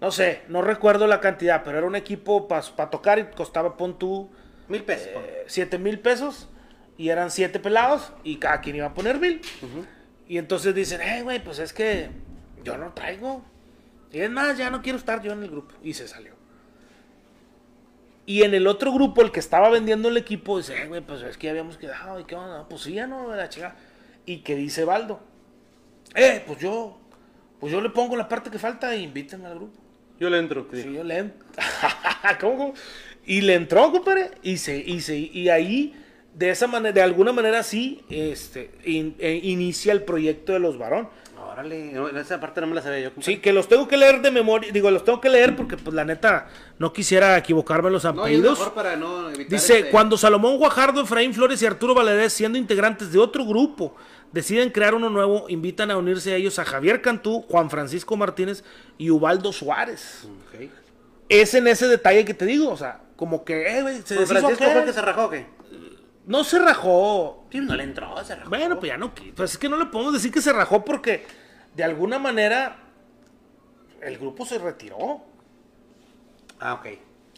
[0.00, 3.98] No sé, no recuerdo la cantidad, pero era un equipo para tocar y costaba pon
[3.98, 4.30] tú
[4.70, 5.08] Mil pesos.
[5.14, 6.48] eh, 7 mil pesos
[6.96, 9.40] y eran siete pelados y cada quien iba a poner mil.
[10.28, 12.08] Y entonces dicen, eh, güey, pues es que
[12.64, 13.42] yo no traigo.
[14.12, 15.74] Y es más, ya no quiero estar yo en el grupo.
[15.82, 16.34] Y se salió.
[18.26, 21.22] Y en el otro grupo, el que estaba vendiendo el equipo, dice, eh, güey, pues
[21.22, 22.20] es que ya habíamos quedado.
[22.20, 22.68] ¿Y qué onda?
[22.68, 23.74] Pues sí, ya no, la chica.
[24.26, 25.20] Y que dice Baldo,
[26.14, 27.00] eh, pues yo,
[27.58, 29.78] pues yo le pongo la parte que falta e invítenme al grupo.
[30.20, 30.68] Yo le entro.
[30.72, 31.32] Sí, yo le ent-
[32.40, 32.74] ¿Cómo, cómo?
[33.26, 35.94] Y le entró, compadre, y se, y se, y ahí,
[36.34, 40.78] de esa manera, de alguna manera sí, este, in- eh, inicia el proyecto de los
[40.78, 41.08] varón.
[41.52, 43.10] Órale, no, esa parte no me la sabía yo.
[43.14, 43.34] compadre.
[43.34, 45.94] Sí, que los tengo que leer de memoria, digo, los tengo que leer porque, pues,
[45.94, 48.58] la neta, no quisiera equivocarme en los apellidos.
[48.74, 53.18] para no Dice, este- cuando Salomón Guajardo, Efraín Flores y Arturo Valadez, siendo integrantes de
[53.18, 53.96] otro grupo,
[54.32, 58.62] deciden crear uno nuevo, invitan a unirse a ellos a Javier Cantú, Juan Francisco Martínez
[58.96, 60.26] y Ubaldo Suárez.
[60.54, 60.68] Ok.
[61.28, 64.28] Es en ese detalle que te digo, o sea, como que, eh, güey, se Pues
[64.30, 64.72] deshizo Francisco aquel.
[64.72, 65.46] fue el que se rajó, ¿o ¿qué?
[66.26, 67.46] No se rajó.
[67.52, 68.48] Sí, no le entró, se rajó.
[68.48, 71.26] Bueno, pues ya no, pues es que no le podemos decir que se rajó porque
[71.76, 72.78] de alguna manera
[74.00, 75.20] el grupo se retiró.
[76.58, 76.86] Ah, ok.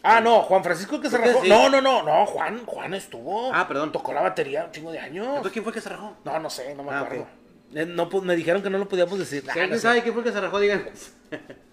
[0.04, 1.42] Ah, no, Juan Francisco que se rajó.
[1.42, 1.48] sí.
[1.48, 3.52] No, no, no, no, Juan, Juan estuvo.
[3.52, 3.90] Ah, perdón.
[3.92, 5.26] Tocó la batería un chingo de años.
[5.26, 6.16] Entonces, ¿quién fue que se rajó?
[6.24, 7.26] No, no sé, no me Ah, acuerdo.
[7.74, 9.44] Eh, No, pues, me dijeron que no lo podíamos decir.
[9.48, 10.88] Ah, no sabe quién fue que se rajó, digan.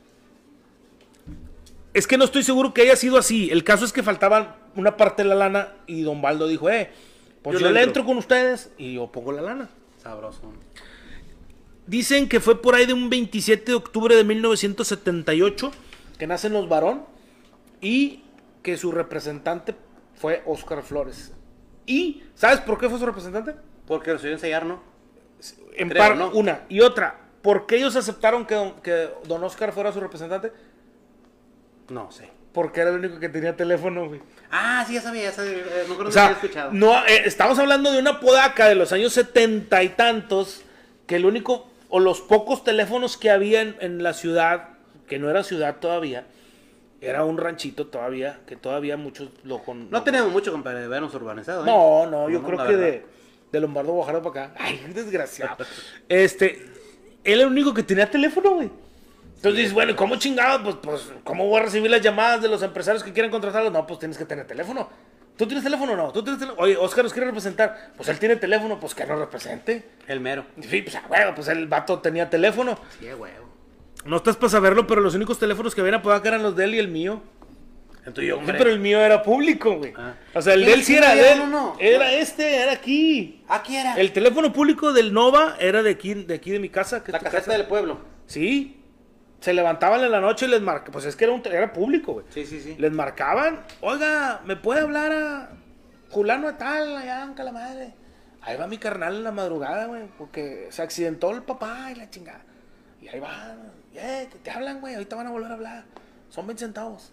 [1.94, 3.50] Es que no estoy seguro que haya sido así.
[3.52, 6.92] El caso es que faltaba una parte de la lana y Don Baldo dijo, eh,
[7.42, 8.02] pues Yo yo, le entro.
[8.02, 9.70] entro con ustedes y yo pongo la lana.
[9.98, 10.42] Sabroso.
[11.88, 15.72] Dicen que fue por ahí de un 27 de octubre de 1978
[16.20, 17.06] que nacen los varón
[17.82, 18.24] y
[18.62, 19.74] que su representante
[20.16, 21.34] fue Oscar Flores.
[21.88, 23.56] ¿Y sabes por qué fue su representante?
[23.88, 24.84] Porque lo subió a ensayar, ¿no?
[25.76, 26.30] En Creo, par- ¿no?
[26.32, 27.22] una y otra.
[27.42, 30.52] ¿Por qué ellos aceptaron que don, que don Oscar fuera su representante?
[31.90, 32.30] No sé.
[32.54, 34.22] Porque era el único que tenía teléfono, güey.
[34.52, 35.52] Ah, sí, ya sabía, ya sabía.
[35.60, 36.72] eh, No creo O que lo había sea, escuchado.
[36.74, 40.64] no, eh, estamos hablando de una podaca de los años setenta y tantos,
[41.06, 44.70] que el único, o los pocos teléfonos que había en, en la ciudad,
[45.08, 46.26] que no era ciudad todavía,
[47.02, 49.90] era un ranchito todavía, que todavía muchos lo con...
[49.92, 51.66] No tenemos mucho, compadre, de vernos urbanizados.
[51.66, 51.70] ¿eh?
[51.70, 52.80] No, no, yo No, creo que verdad.
[52.80, 53.06] de,
[53.52, 54.56] de Lombardo Guajardo para acá.
[54.60, 55.64] Ay, desgraciado.
[56.10, 56.56] Este,
[57.24, 58.70] él era el único que tenía teléfono, güey.
[59.40, 60.62] Entonces dices, bueno, ¿y cómo chingado?
[60.64, 63.72] Pues, pues, ¿cómo voy a recibir las llamadas de los empresarios que quieren contratarlos?
[63.72, 64.90] No, pues tienes que tener teléfono.
[65.38, 66.12] ¿Tú tienes teléfono o no?
[66.12, 66.62] ¿Tú tienes teléfono?
[66.62, 67.94] Oye, Oscar nos quiere representar.
[67.96, 69.92] Pues él tiene teléfono, pues que nos represente.
[70.08, 70.46] El mero.
[70.60, 72.78] Sí, pues, a huevo, pues el vato tenía teléfono.
[73.00, 73.48] Sí, huevo.
[74.04, 76.76] No estás para saberlo, pero los únicos teléfonos que habían apodado eran los de él
[76.76, 77.22] y el mío.
[78.06, 79.94] El tuyo, Sí, pero el mío era público, güey.
[79.96, 80.16] Ah.
[80.34, 81.40] O sea, el de él sí ¿Quién era de él.
[81.40, 81.76] No, no.
[81.80, 83.42] Era este, era aquí.
[83.48, 83.96] Aquí era.
[83.96, 87.04] El teléfono público del Nova era de aquí, de aquí de mi casa.
[87.06, 87.54] Que La caseta casa.
[87.54, 88.00] del pueblo.
[88.26, 88.79] Sí.
[89.42, 90.92] Se levantaban en la noche y les marcaban.
[90.92, 92.26] Pues es que era, un, era público, güey.
[92.30, 92.76] Sí, sí, sí.
[92.78, 93.62] Les marcaban.
[93.82, 95.50] Oiga, ¿me puede hablar a
[96.10, 97.94] Julano de tal, allá en Calamadre?
[98.42, 100.04] Ahí va mi carnal en la madrugada, güey.
[100.18, 102.42] Porque se accidentó el papá y la chingada.
[103.02, 103.56] Y ahí va.
[103.94, 104.96] Eh, que te hablan, güey.
[104.96, 105.84] Ahorita van a volver a hablar.
[106.30, 107.12] Son 20 centavos.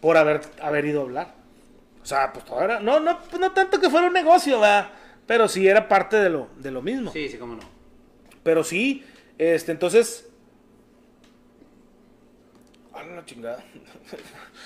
[0.00, 1.34] Por haber, haber ido a hablar.
[2.02, 2.80] O sea, pues todo era.
[2.80, 4.90] No, no, pues no tanto que fuera un negocio, ¿verdad?
[5.26, 7.12] Pero sí era parte de lo, de lo mismo.
[7.12, 7.62] Sí, sí, cómo no.
[8.42, 9.04] Pero sí,
[9.38, 10.28] este, entonces.
[13.02, 13.64] Ah, la chingada.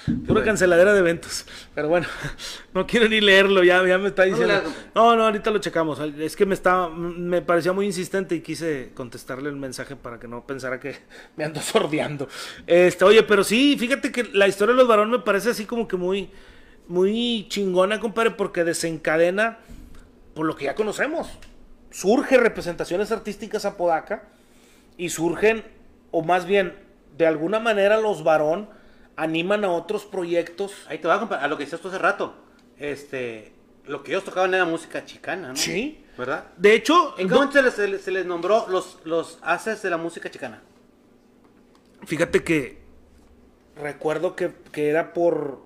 [0.26, 1.46] Pura canceladera de eventos.
[1.74, 2.06] Pero bueno,
[2.74, 4.62] no quiero ni leerlo, ya, ya me está diciendo.
[4.94, 5.98] No, no, ahorita lo checamos.
[6.18, 10.28] Es que me estaba, me parecía muy insistente y quise contestarle el mensaje para que
[10.28, 10.96] no pensara que
[11.36, 12.28] me ando sordeando.
[12.66, 15.88] Este, oye, pero sí, fíjate que la historia de los varones me parece así como
[15.88, 16.30] que muy,
[16.88, 19.58] muy chingona, compadre, porque desencadena
[20.34, 21.28] por lo que ya conocemos.
[21.90, 24.28] Surge representaciones artísticas a Podaca
[24.98, 25.64] y surgen,
[26.10, 26.85] o más bien,
[27.16, 28.68] de alguna manera los varón
[29.16, 30.72] animan a otros proyectos.
[30.88, 31.44] Ahí te va, compadre.
[31.44, 32.34] A lo que decías tú hace rato.
[32.78, 33.52] Este.
[33.86, 35.56] Lo que ellos tocaban era música chicana, ¿no?
[35.56, 36.02] Sí.
[36.18, 36.44] ¿Verdad?
[36.56, 39.90] De hecho, ¿En momento se les, se les- se les nombró los, los haces de
[39.90, 40.62] la música chicana?
[42.06, 42.78] Fíjate que
[43.76, 45.60] recuerdo que, que era por...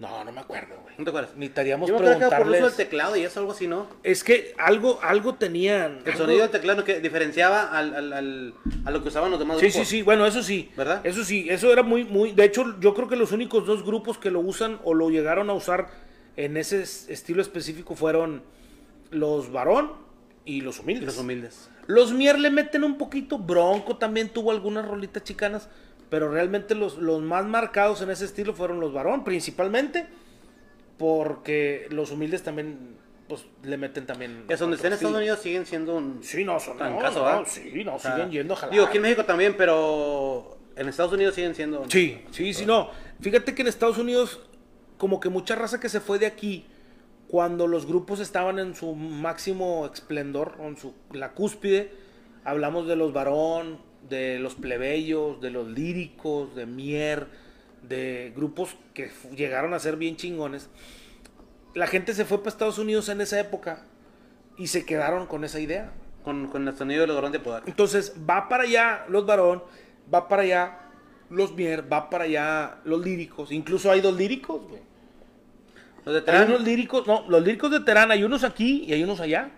[0.00, 0.74] No, no me acuerdo.
[0.98, 1.36] ¿No te acuerdas?
[1.36, 2.62] Necesitaríamos Yo era por uso preguntarles.
[2.62, 3.86] del teclado y eso, algo así, ¿no?
[4.02, 5.98] Es que algo, algo tenían.
[6.04, 8.54] El algo- sonido del teclado que diferenciaba al, al, al-
[8.84, 9.88] a lo que usaban los demás Sí, sí, grupos.
[9.88, 10.70] sí, bueno, eso sí.
[10.76, 11.00] ¿Verdad?
[11.04, 12.32] Eso sí, eso era muy, muy.
[12.32, 15.50] De hecho, yo creo que los únicos dos grupos que lo usan o lo llegaron
[15.50, 15.88] a usar
[16.36, 18.42] en ese es- estilo específico fueron
[19.10, 19.92] los varón
[20.44, 21.02] y los humildes.
[21.02, 21.68] Y los humildes.
[21.86, 25.68] Los Mier le meten un poquito, Bronco también tuvo algunas rolitas chicanas,
[26.10, 30.06] pero realmente los, los más marcados en ese estilo fueron los varón, principalmente,
[30.98, 32.96] porque los humildes también,
[33.28, 34.44] pues, le meten también...
[34.48, 35.16] Es donde estén en Estados.
[35.16, 38.54] Unidos siguen siendo un Sí, no, son no, no, Sí, no, O sea, siguen yendo
[38.54, 38.72] a jalar.
[38.72, 41.84] Digo, aquí en México también, pero en Estados Unidos siguen siendo...
[41.88, 42.90] Sí, sí, sí, no.
[43.20, 44.40] Fíjate que en Estados Unidos,
[44.98, 46.66] como que mucha raza que se fue de aquí,
[47.28, 51.92] cuando los grupos estaban en su máximo esplendor, en su, la cúspide,
[52.44, 53.78] hablamos de los varón,
[54.08, 57.26] de los plebeyos, de los líricos, de Mier,
[57.88, 60.68] de grupos que llegaron a ser bien chingones.
[61.74, 63.84] La gente se fue para Estados Unidos en esa época
[64.56, 65.92] y se quedaron con esa idea.
[66.24, 67.64] Con, con el sonido de los grandes de Podaca.
[67.68, 69.62] Entonces va para allá los varón,
[70.12, 70.78] va para allá
[71.30, 73.52] los mier, va para allá los líricos.
[73.52, 74.82] Incluso hay dos líricos, güey.
[76.04, 76.48] Los de Hay Terán.
[76.48, 79.50] unos líricos, no, los líricos de Terán, hay unos aquí y hay unos allá.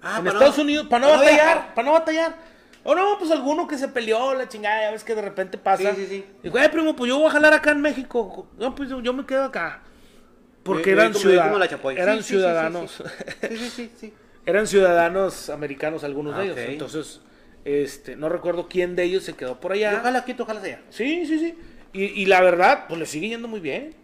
[0.00, 2.36] Ah, en Estados Unidos, para no para batallar, para no batallar.
[2.84, 5.94] O no, pues alguno que se peleó, la chingada, ya ves que de repente pasa.
[5.94, 6.24] Sí, sí, sí.
[6.42, 8.46] Digo, eh, primo, pues yo voy a jalar acá en México.
[8.58, 9.82] No, pues yo, me quedo acá.
[10.62, 13.02] Porque Yo- yo eran, como- ciudad- eran Sí, ciudadanos.
[13.48, 14.14] Sí, sí, sí, sí.
[14.46, 16.58] eran ciudadanos americanos algunos Ah, de ellos.
[16.58, 17.20] Entonces,
[17.64, 19.92] este, no recuerdo quién de ellos se quedó por allá.
[19.92, 20.80] Y Ojalá aquí, ojalá allá.
[20.90, 21.58] Sí, sí, sí.
[21.94, 23.94] Y, y la verdad, pues le sigue yendo muy bien.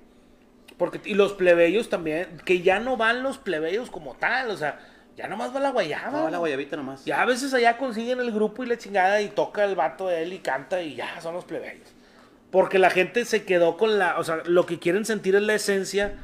[0.79, 4.81] Porque, y los plebeyos también, que ya no van los plebeyos como tal, o sea,
[5.17, 6.21] ya nomás va la guayaba.
[6.21, 7.05] No, la guayabita nomás.
[7.05, 10.23] Ya a veces allá consiguen el grupo y la chingada y toca el vato de
[10.23, 11.89] él y canta y ya son los plebeyos.
[12.51, 15.55] Porque la gente se quedó con la, o sea, lo que quieren sentir es la
[15.55, 16.15] esencia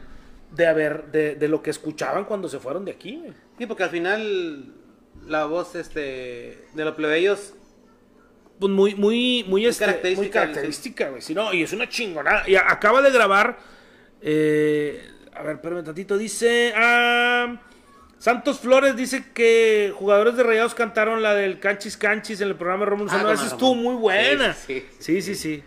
[0.50, 3.16] de haber, de, de lo que escuchaban cuando se fueron de aquí.
[3.18, 3.32] güey.
[3.58, 4.74] Sí, porque al final
[5.26, 7.54] la voz este de los plebeyos
[8.58, 11.22] Pues muy, muy, muy, este, característica, muy característica, güey.
[11.22, 12.48] Sí, no, y es una chingonada.
[12.48, 13.58] Y acaba de grabar.
[14.20, 16.16] eh, a ver, espérame tantito.
[16.16, 16.72] Dice.
[16.74, 17.60] ah,
[18.18, 22.84] Santos Flores dice que jugadores de Rayados cantaron la del Canchis Canchis en el programa
[22.84, 24.54] de Rómulo Ah, con Esa estuvo muy buena.
[24.54, 25.62] Sí, Sí, sí, sí.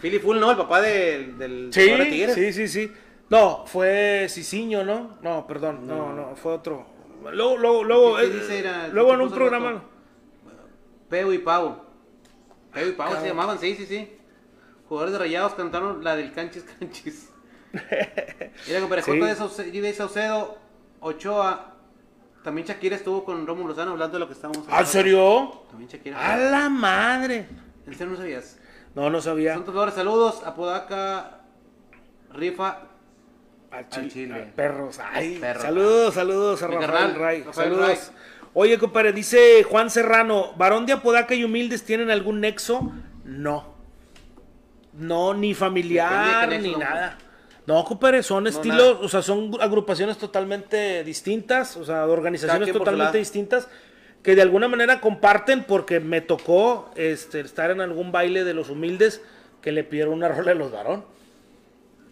[0.00, 0.50] Philly Full, ¿no?
[0.52, 2.34] El papá del, del Sí, de Tigres.
[2.34, 2.92] sí, sí, sí.
[3.28, 5.18] No, fue Cicinho, ¿no?
[5.22, 5.86] No, perdón.
[5.86, 6.86] No, no, fue otro.
[7.32, 8.16] Luego, luego, luego.
[8.16, 9.72] ¿Qué- qué eh, dice era luego en un programa.
[9.72, 9.84] vato?
[11.10, 11.82] Peo y Pau.
[12.72, 14.16] Peo y Pau se llamaban, sí, sí, sí.
[14.88, 17.28] Jugadores de Rayados cantaron la del Canchis Canchis.
[18.64, 18.72] Sí.
[18.74, 19.26] J.
[19.26, 19.80] de Sauce- J.
[19.80, 20.58] de Saucedo,
[21.00, 21.76] Ochoa.
[22.42, 25.62] También Shakira estuvo con Rómulo Lozano hablando de lo que estábamos ¿Ah, ¿En serio?
[25.68, 26.32] También Shakira.
[26.32, 27.46] ¡A la madre!
[27.86, 28.58] ¿En serio no sabías?
[28.94, 29.54] No, no sabía.
[29.54, 30.42] Santos Flores, saludos.
[30.44, 31.40] Apodaca,
[32.32, 32.78] Rifa.
[33.70, 34.52] Al Al Chile.
[34.56, 34.98] Perros.
[35.12, 35.60] Ay, Perro.
[35.60, 37.42] saludos, saludos a Mi Rafael carnal, Ray.
[37.42, 37.88] Rafael saludos.
[37.88, 37.98] Ray.
[38.52, 42.92] Oye, compadre, dice Juan Serrano, ¿varón de Apodaca y Humildes tienen algún nexo?
[43.24, 43.74] No.
[44.94, 47.16] No, ni familiar, de ni nada.
[47.66, 53.68] No, compadre, son estilos, o sea, son agrupaciones totalmente distintas, o sea, organizaciones totalmente distintas
[54.22, 58.68] que de alguna manera comparten porque me tocó este, estar en algún baile de los
[58.70, 59.22] humildes
[59.62, 61.04] que le pidieron una rola de los varón.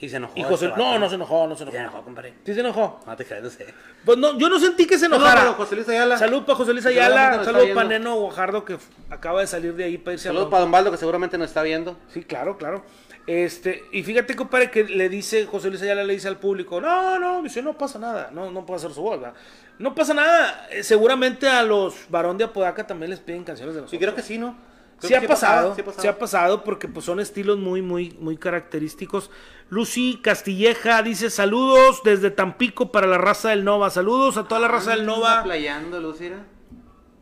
[0.00, 0.32] Y se enojó.
[0.38, 1.76] Y José, este no, no se enojó, no se enojó.
[1.76, 2.34] Se enojó, compadre.
[2.46, 3.00] ¿Sí se enojó?
[3.04, 3.74] No te creas, no sé.
[4.04, 5.40] Pues no, yo no sentí que se enojara.
[5.40, 6.16] para José Luis Ayala.
[6.16, 7.88] Salud para José Luis Ayala, salud para.
[7.88, 8.78] Neno Guajardo que
[9.10, 11.36] acaba de salir de ahí para irse a Saludos Ron- para Don Baldo, que seguramente
[11.36, 11.96] nos está viendo.
[12.14, 12.84] Sí, claro, claro.
[13.28, 17.18] Este, y fíjate, compadre, que le dice, José Luis Ayala le dice al público, no,
[17.18, 19.34] no, dice, no pasa nada, no, no puede hacer su voz, ¿verdad?
[19.78, 20.66] No pasa nada.
[20.70, 24.14] Eh, seguramente a los varón de Apodaca también les piden canciones de los Sí, creo
[24.14, 24.56] que sí, ¿no?
[24.98, 28.16] Creo Sí ha, pasado, sí ha sí ha pasado porque pues son estilos muy, muy,
[28.18, 29.30] muy característicos.
[29.68, 33.90] Lucy Castilleja dice saludos desde Tampico para la raza del Nova.
[33.90, 35.42] Saludos a toda la raza del Anda Nova.
[35.42, 36.46] playando, Lucira.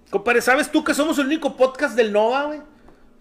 [0.08, 2.60] Compadre, ¿sabes tú que somos el único podcast del Nova, güey?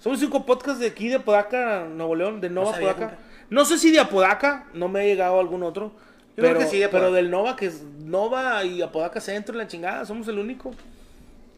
[0.05, 3.17] Somos el único podcast de aquí de Apodaca, Nuevo León, de Nova sabía, Apodaca.
[3.49, 5.93] No sé si de Apodaca, no me ha llegado algún otro.
[6.37, 9.55] Yo creo pero, que sí, de pero del Nova, que es Nova y Apodaca Centro
[9.55, 10.75] la chingada, somos el único.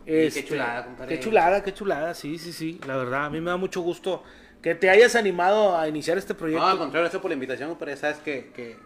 [0.05, 1.13] Este, qué chulada, compadre.
[1.13, 2.79] Qué chulada, qué chulada, sí, sí, sí.
[2.87, 4.23] La verdad, a mí me da mucho gusto
[4.61, 6.63] que te hayas animado a iniciar este proyecto.
[6.63, 8.77] No, al contrario, gracias por la invitación, pero sabes que, que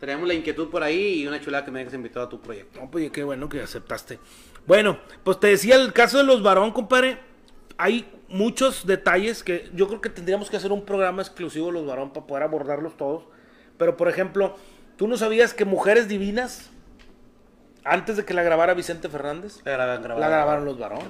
[0.00, 2.80] tenemos la inquietud por ahí y una chulada que me hayas invitado a tu proyecto.
[2.80, 4.18] No, pues qué bueno que aceptaste.
[4.66, 7.30] Bueno, pues te decía el caso de los varón, compadre.
[7.78, 11.86] Hay muchos detalles que yo creo que tendríamos que hacer un programa exclusivo de los
[11.86, 13.24] varón para poder abordarlos todos.
[13.78, 14.56] Pero por ejemplo,
[14.96, 16.70] ¿tú no sabías que Mujeres Divinas
[17.84, 21.00] antes de que la grabara Vicente Fernández, La grabaron, la grabaron los Varón.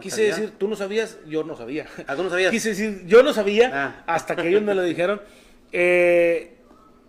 [0.00, 1.86] Quise decir, tú no sabías, yo no sabía.
[2.06, 2.52] ¿Ah, tú no sabías?
[2.52, 4.02] Quise decir, yo no sabía Ah.
[4.06, 5.20] hasta que ellos me lo dijeron.
[5.72, 6.56] Eh,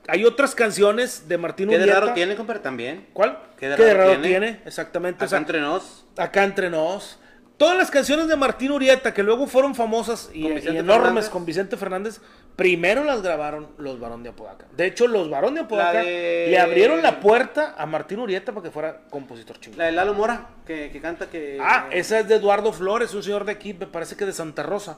[0.08, 2.00] hay otras canciones de Martín ¿Qué de Urieta.
[2.00, 2.62] raro tiene, compadre?
[2.62, 3.06] También.
[3.14, 3.38] ¿Cuál?
[3.60, 4.60] ¿Qué de raro tiene?
[4.66, 5.24] Exactamente.
[5.24, 6.06] o Acá sea, entre nos.
[6.18, 7.20] acá entre nos.
[7.60, 11.04] Todas las canciones de Martín Urieta que luego fueron famosas y, Con y Vicente enormes
[11.06, 11.30] Fernández.
[11.30, 12.22] con Vicente Fernández,
[12.56, 14.66] primero las grabaron los Barón de Apodaca.
[14.76, 18.64] De hecho, los Barón de Apodaca de- le abrieron la puerta a Martín Urieta para
[18.64, 19.78] que fuera compositor chingón.
[19.78, 21.60] La de Lalo Mora, que, que canta que.
[21.62, 24.64] Ah, esa es de Eduardo Flores, un señor de aquí, me parece que de Santa
[24.64, 24.98] Rosa.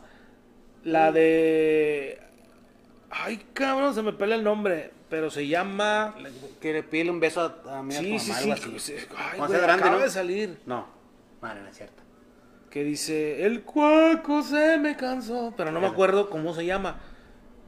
[0.84, 2.22] La de.
[3.10, 4.92] Ay, cabrón, se me pela el nombre.
[5.10, 6.16] Pero se llama.
[6.62, 8.80] Que le pide un beso a, a mi Sí, sí, sí.
[8.80, 8.94] Sí.
[9.18, 10.04] Ay, güey, grande, acaba ¿no?
[10.04, 10.60] de salir.
[10.66, 10.88] No,
[11.42, 12.02] madre, no es cierto.
[12.72, 15.54] Que dice: El cuaco se me cansó.
[15.56, 17.00] Pero no me acuerdo cómo se llama.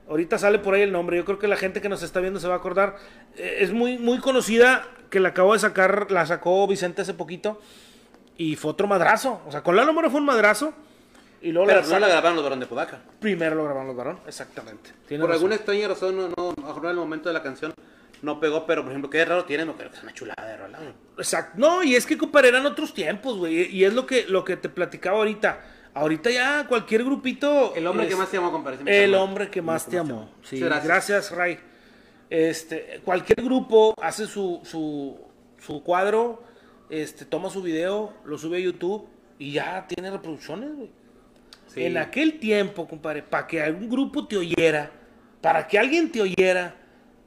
[0.10, 1.18] Ahorita sale por ahí el nombre.
[1.18, 2.96] Yo creo que la gente que nos está viendo se va a acordar.
[3.38, 4.88] Eh, Es muy, muy conocida.
[5.12, 6.10] Que la acabo de sacar.
[6.10, 7.62] La sacó Vicente hace poquito.
[8.38, 9.42] Y fue otro madrazo.
[9.46, 10.74] O sea, con Lalo Mora fue un madrazo.
[11.44, 13.02] Y luego Pero la no la grabaron los Barón de Podaca.
[13.20, 14.92] Primero lo grabaron los varón, exactamente.
[15.10, 15.32] Por razón.
[15.34, 17.74] alguna extraña razón, no, no, a el momento de la canción
[18.24, 20.58] no pegó, pero por ejemplo, qué raro tiene, no creo que es una chulada de
[20.58, 20.80] rola.
[21.18, 21.54] Exacto.
[21.58, 23.70] No, y es que compadre, eran otros tiempos, güey.
[23.76, 25.62] Y es lo que, lo que te platicaba ahorita.
[25.94, 27.74] Ahorita ya cualquier grupito.
[27.76, 28.84] El hombre es- que más te amó, compadre.
[28.84, 30.32] me El hombre que más te amó.
[30.42, 30.86] Sí, gracias.
[30.88, 31.32] gracias.
[31.32, 31.60] Ray.
[32.30, 35.20] Este, cualquier grupo hace su, su,
[35.60, 36.42] su cuadro,
[36.90, 39.08] este, toma su video, lo sube a YouTube
[39.38, 40.90] y ya tiene reproducciones, güey.
[41.68, 41.84] Sí.
[41.86, 44.90] En aquel tiempo, compadre, para que algún grupo te oyera,
[45.42, 46.76] para que alguien te oyera,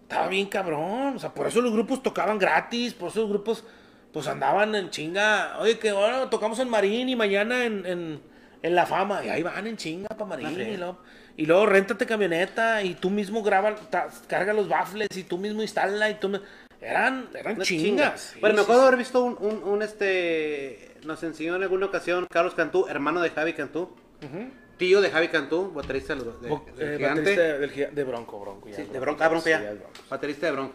[0.08, 1.16] estaba bien cabrón.
[1.16, 3.64] O sea, por eso los grupos tocaban gratis, por eso los grupos,
[4.12, 5.58] pues andaban en chinga.
[5.58, 8.20] Oye, que ahora tocamos en Marín y mañana en, en,
[8.62, 9.24] en La Fama.
[9.24, 10.60] Y ahí van en chinga para Marín.
[10.60, 10.98] Y luego,
[11.36, 15.62] y luego réntate camioneta y tú mismo graba, ta- carga los baffles y tú mismo
[15.62, 16.28] instala y tú...
[16.28, 16.40] me-
[16.80, 18.20] Eran, eran chingas.
[18.34, 18.86] Sí, bueno, me sí, acuerdo sí.
[18.88, 20.92] haber visto un, un, un, este.
[21.04, 24.50] Nos enseñó en alguna ocasión Carlos Cantú, hermano de Javi Cantú, Ujú.
[24.76, 27.20] Tío de Javi Cantú, baterista de, eh, Gigante.
[27.20, 27.42] baterista
[27.86, 28.68] del de Bronco, Bronco.
[28.68, 29.60] ya, Sí, de Bronco, ah, Bronco ya.
[29.60, 29.90] Bronco.
[30.10, 30.74] Baterista de Bronco.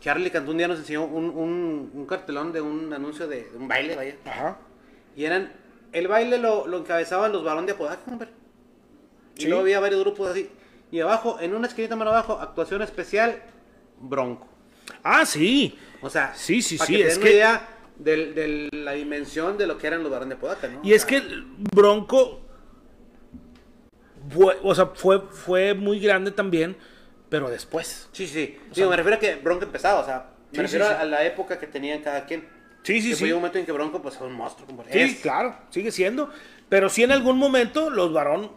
[0.00, 3.66] Charlie Cantú un día nos enseñó un, un, un cartelón de un anuncio de, un
[3.68, 4.16] baile, vaya.
[4.24, 4.58] Ajá.
[5.16, 5.52] Y eran.
[5.92, 8.28] El baile lo, lo encabezaban los varón de Apodaca, hombre.
[9.36, 9.46] Y Sí.
[9.48, 10.50] luego había varios grupos así.
[10.90, 13.42] Y abajo, en una esquinita más abajo, actuación especial,
[14.00, 14.46] Bronco.
[15.02, 15.78] Ah, sí.
[16.02, 19.76] O sea, Sí, sí, para sí, que es que- idea de la dimensión de lo
[19.78, 20.80] que eran los varones de Podaca, ¿no?
[20.84, 21.20] Y O es que
[21.74, 22.40] Bronco,
[24.62, 26.76] o sea, fue, fue muy grande también,
[27.28, 28.08] pero después.
[28.12, 28.58] Sí, sí.
[28.74, 31.24] Digo, me refiero a que Bronco empezaba, o sea, me Sí, refiero sí, a la
[31.24, 32.46] época que tenían cada quien.
[32.82, 33.20] Sí, sí, que sí.
[33.24, 34.66] Fue un momento en que Bronco, pues, fue un monstruo.
[34.66, 34.92] compadre.
[34.92, 35.20] Sí, Es.
[35.20, 36.30] claro, sigue siendo.
[36.68, 38.50] Pero sí en algún momento los varón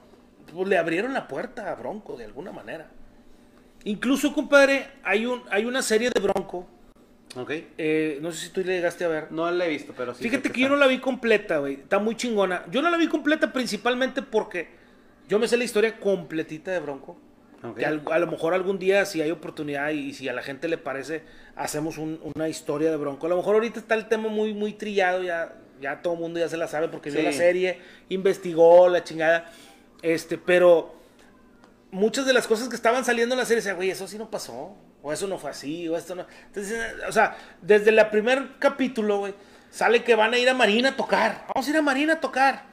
[0.53, 2.89] pues, le abrieron la puerta a Bronco de alguna manera.
[3.83, 6.67] Incluso, compadre, hay, un, hay una serie de Bronco.
[7.35, 7.49] Ok.
[7.77, 9.31] eh, no sé si tú le llegaste a ver.
[9.31, 10.23] No la he visto, pero sí.
[10.23, 11.75] Fíjate sé que yo no la vi completa, güey.
[11.75, 12.65] Está muy chingona.
[12.69, 14.67] Yo no la vi completa principalmente porque
[15.31, 17.17] yo me sé la historia completita de Bronco.
[17.63, 17.77] Ok.
[17.77, 20.77] Que a lo mejor algún día, si hay oportunidad y, si a la gente le
[20.77, 21.23] parece,
[21.55, 23.27] hacemos un- una historia de Bronco.
[23.27, 26.37] A lo mejor ahorita está el tema muy, muy trillado, ya, ya todo el mundo
[26.39, 27.25] ya se la sabe porque vio Sí.
[27.27, 27.79] la serie,
[28.09, 29.49] investigó la chingada.
[30.01, 30.95] Este, pero
[31.91, 34.29] muchas de las cosas que estaban saliendo en la serie, decían, güey, eso sí no
[34.29, 36.25] pasó, o eso no fue así, o esto no.
[36.47, 39.33] Entonces, eh, o sea, desde el primer capítulo, güey,
[39.69, 41.45] sale que van a ir a Marín a tocar.
[41.53, 42.63] Vamos a ir a Marín a tocar.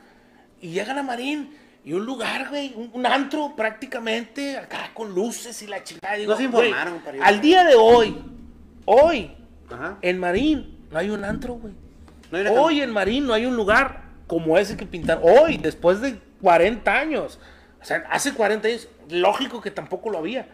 [0.61, 1.54] Y llegan a Marín
[1.85, 6.16] y un lugar, güey, un, un antro prácticamente, acá con luces y la chingada.
[6.16, 7.29] Digo, No se güey, informaron, pariente.
[7.29, 8.18] Al día de hoy,
[8.85, 9.37] hoy,
[9.70, 9.99] Ajá.
[10.03, 11.74] en Marín, no hay un antro, güey.
[12.31, 15.22] No Hoy en Marín no hay un lugar como ese que pintaron.
[15.24, 17.39] Hoy, después de 40 años.
[17.81, 20.47] O sea, hace 40 años, lógico que tampoco lo había.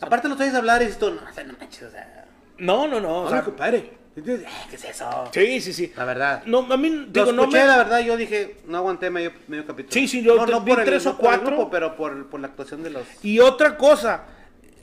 [0.00, 2.26] Aparte los oyes hablar y dices tú, no, o sea, no manches, o sea.
[2.58, 3.22] No, no, no.
[3.22, 3.96] o sea, compadre.
[4.14, 4.46] ¿Entiendes?
[4.46, 5.30] Eh, ¿Qué es eso?
[5.32, 5.92] sí, sí, sí.
[5.96, 6.42] La verdad.
[6.44, 7.66] No, a mí, digo, no escuché, me...
[7.66, 9.92] la verdad, yo dije, no aguanté medio, medio capítulo.
[9.92, 11.56] Sí, sí, yo no, no vi por el, tres o no por el cuatro.
[11.56, 13.06] grupo, pero por, por la actuación de los...
[13.22, 14.24] Y otra cosa,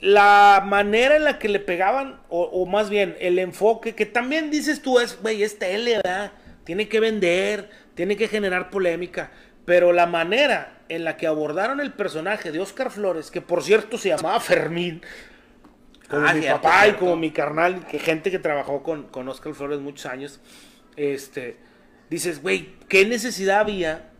[0.00, 4.50] la manera en la que le pegaban, o, o más bien el enfoque, que también
[4.50, 6.32] dices tú, es, güey, es tele, ¿verdad?
[6.64, 9.30] Tiene que vender, tiene que generar polémica.
[9.64, 13.96] Pero la manera en la que abordaron el personaje de Oscar Flores, que por cierto
[13.98, 15.02] se llamaba Fermín,
[16.10, 17.00] como Ah, mi cierto, papá y cierto.
[17.00, 20.40] como mi carnal, que gente que trabajó con, con Oscar Flores muchos años,
[20.96, 21.58] este,
[22.10, 24.12] dices, güey, ¿qué necesidad había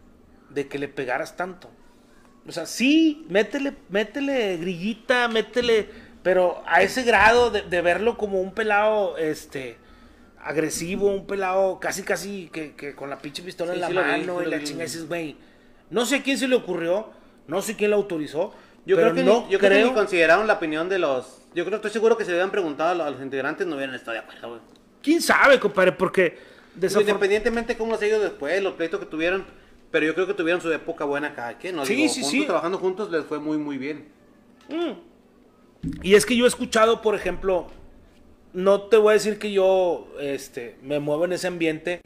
[0.51, 1.71] de que le pegaras tanto?
[2.47, 5.89] O sea, sí, métele, métele grillita, métele,
[6.23, 9.79] pero a ese grado de, de verlo como un pelado, este,
[10.39, 14.03] agresivo, un pelado casi, casi que, que con la pinche pistola Sí, en la sí
[14.03, 14.63] vi, mano sí y la vi.
[14.63, 15.37] chinga, dices, güey,
[15.91, 17.11] no sé a quién se le ocurrió,
[17.47, 18.55] no sé quién lo autorizó,
[18.87, 21.43] Yo pero creo que no ni, yo creo que ni consideraron la opinión de los...
[21.55, 23.77] Yo creo, estoy seguro que si le hubieran preguntado a los, a los integrantes no
[23.77, 24.61] hubieran estado de acuerdo, güey.
[25.03, 26.39] quién sabe, compadre, porque
[26.79, 29.45] desafor- Independientemente cómo les ha ido después, los pleitos que tuvieron,
[29.91, 31.85] pero yo creo que tuvieron su época buena cada quien, ¿no?
[31.85, 32.45] Sí, Digo, sí, juntos, sí.
[32.47, 34.09] Trabajando juntos les fue muy, muy bien.
[36.03, 37.67] Y es que yo he escuchado, por ejemplo,
[38.53, 42.01] no te voy a decir que yo este, me muevo en ese ambiente,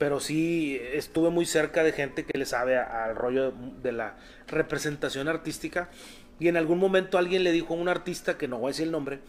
[0.00, 5.28] pero sí estuve muy cerca de gente que le sabe al rollo de la representación
[5.28, 5.90] artística.
[6.38, 8.86] Y en algún momento alguien le dijo a un artista, que no voy a decir
[8.86, 9.20] el nombre,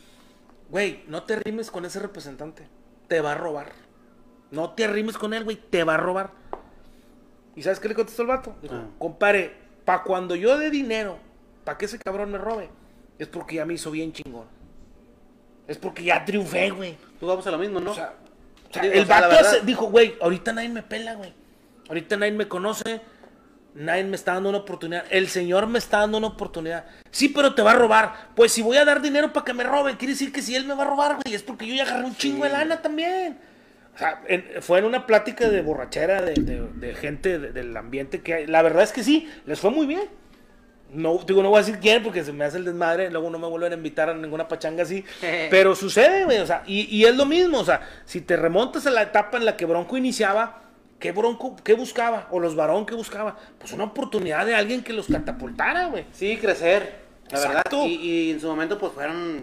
[0.70, 2.70] güey, no te arrimes con ese representante,
[3.10, 3.74] te va a robar.
[4.50, 6.32] No te arrimes con él, güey, te va a robar.
[7.54, 8.56] ¿Y sabes qué le contestó el vato?
[8.62, 8.88] Dijo, Ah.
[8.98, 9.54] compare,
[9.84, 11.20] pa' cuando yo dé dinero,
[11.66, 12.70] pa' que ese cabrón me robe,
[13.20, 14.48] es porque ya me hizo bien chingón.
[15.68, 16.96] Es porque ya triunfé, güey.
[17.20, 17.92] Pues vamos a lo mismo, ¿no?
[17.92, 18.14] O sea,
[18.80, 21.34] Digo, el o sea, la vato verdad- dijo, güey, ahorita nadie me pela, güey.
[21.90, 23.02] Ahorita nadie me conoce,
[23.74, 25.04] nadie me está dando una oportunidad.
[25.10, 26.86] El Señor me está dando una oportunidad.
[27.10, 28.30] Sí, pero te va a robar.
[28.36, 30.66] Pues si voy a dar dinero para que me robe, quiere decir que si él
[30.66, 33.38] me va a robar, güey, es porque yo ya agarré un chingo de lana también.
[33.94, 37.76] O sea, en- fue en una plática de borrachera de, de- de gente de- del
[37.76, 38.48] ambiente que hay.
[38.48, 40.04] La verdad es que sí, les fue muy bien.
[40.94, 43.40] No, digo, no voy a decir quién porque se me hace el desmadre, luego no
[43.40, 45.06] me vuelven a invitar a ninguna pachanga así.
[45.50, 48.86] pero sucede, güey, o sea, y, y es lo mismo, o sea, si te remontas
[48.88, 50.64] a la etapa en la que Bronco iniciaba,
[51.00, 52.28] ¿qué Bronco, qué buscaba?
[52.32, 53.38] O los varón, ¿qué buscaba?
[53.58, 56.06] Pues una oportunidad de alguien que los catapultara, güey.
[56.12, 57.78] Sí, crecer, la Exacto.
[57.84, 57.90] verdad.
[57.90, 59.42] Y, y en su momento, pues fueron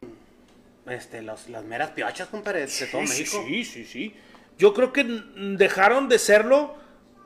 [0.86, 3.44] este, los, las meras piochas, compadre, de todo Sí, México.
[3.46, 4.14] Sí, sí, sí.
[4.58, 5.04] Yo creo que
[5.56, 6.76] dejaron de serlo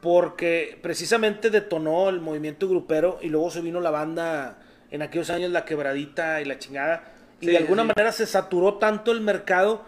[0.03, 4.59] porque precisamente detonó el movimiento grupero y luego se vino la banda
[4.91, 7.05] en aquellos años la quebradita y la chingada
[7.41, 7.89] y Sí, de alguna sí.
[7.95, 9.85] manera se saturó tanto el mercado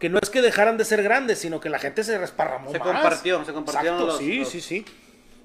[0.00, 2.78] que no es que dejaran de ser grandes, sino que la gente se resparramó Se
[2.78, 2.88] más.
[2.88, 4.84] compartió, se compartieron Exacto, los- sí, los- sí, sí.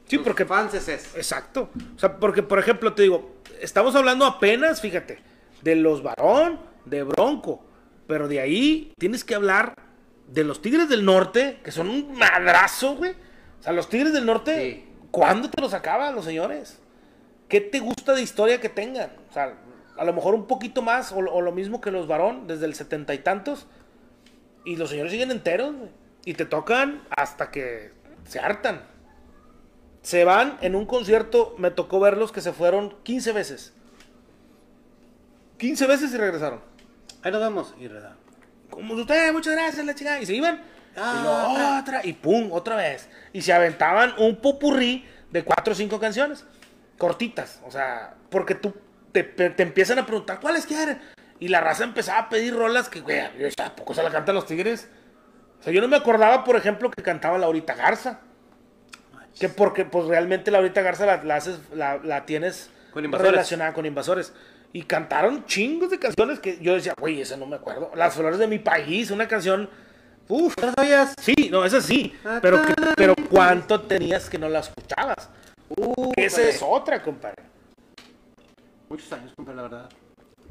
[0.08, 1.16] Sí, porque fans es.
[1.16, 1.70] Exacto.
[1.96, 5.20] O sea, porque, por ejemplo, te digo, estamos hablando apenas, fíjate,
[5.62, 7.66] de los varón, de Bronco.
[8.08, 9.74] Pero de ahí tienes que hablar
[10.28, 13.16] de los Tigres del Norte, que son un madrazo, güey.
[13.64, 14.86] O sea, los Tigres del Norte, Sí.
[15.10, 16.80] ¿cuándo te los acaban los señores?
[17.48, 19.12] ¿Qué te gusta de historia que tengan?
[19.30, 19.54] O sea,
[19.98, 22.66] a lo mejor un poquito más, o, lo- o lo mismo que los varón, desde
[22.66, 23.68] el setenta y tantos.
[24.66, 25.74] Y los señores siguen enteros.
[26.26, 27.94] Y te tocan hasta que
[28.26, 28.82] se hartan.
[30.02, 33.74] Se van en un concierto, me tocó verlos que se fueron 15 veces.
[35.58, 36.60] 15 veces y regresaron.
[37.22, 37.74] Ahí nos vemos.
[37.80, 38.18] Y reda.
[38.70, 40.22] Como usted, muchas gracias, la chingada.
[40.22, 40.62] Y se iban.
[40.96, 42.02] Ah, y luego otra.
[42.04, 43.10] Y pum, otra vez.
[43.32, 46.46] Y se aventaban un popurrí de cuatro o cinco canciones.
[46.98, 47.60] Cortitas.
[47.66, 48.74] O sea, porque tú
[49.12, 51.00] te, te empiezan a preguntar cuáles quieren.
[51.40, 54.46] Y la raza empezaba a pedir rolas que, güey, ¿a poco se la cantan los
[54.46, 54.88] tigres?
[55.60, 58.20] O sea, yo no me acordaba, por ejemplo, que cantaba Laurita Garza.
[59.40, 63.86] Que porque, pues realmente Laurita Garza la, la haces, la, la tienes Con relacionada con
[63.86, 64.34] invasores.
[64.72, 67.92] Y cantaron chingos de canciones que yo decía, güey, esa no me acuerdo.
[67.96, 69.70] Las flores de mi país, una canción.
[70.28, 71.14] Uf, ¿No sabías?
[71.22, 72.14] sí, no, esa sí.
[72.42, 75.30] Pero, que- pero ¿cuánto tenías que no la escuchabas?
[75.70, 76.50] Uh, Esa compadre.
[76.50, 77.44] es otra, compadre.
[78.90, 79.90] Muchos años, compadre, la verdad.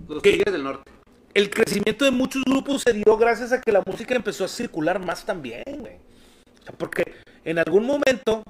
[0.08, 0.32] Los ¿Qué?
[0.32, 0.90] Tigres del Norte.
[1.34, 4.98] El crecimiento de muchos grupos se dio gracias a que la música empezó a circular
[4.98, 5.96] más también, güey.
[6.60, 7.14] O sea, porque
[7.44, 8.42] en algún momento,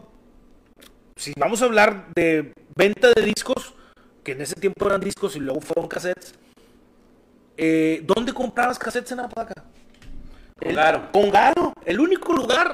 [1.17, 3.75] si vamos a hablar de venta de discos,
[4.25, 6.35] que en ese tiempo eran discos y luego fueron cassettes,
[7.57, 9.65] eh, ¿dónde comprabas cassettes en Apodaca?
[10.71, 11.11] El- Garo.
[11.13, 11.73] Con Garo.
[11.85, 12.73] El único lugar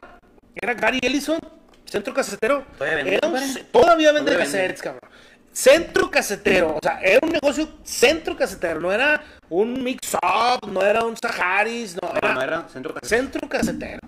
[0.54, 1.38] era Gary Ellison,
[1.84, 2.64] centro casetero.
[2.76, 3.38] ¿Todavía vende, Era un
[3.72, 5.10] todavía vende cassettes, cabrón.
[5.52, 11.02] Centro casetero, o sea, era un negocio centro casetero, no era un mix-up, no era
[11.04, 13.08] un Saharis, no, No, era no era centro Casero.
[13.22, 13.98] centro casetero.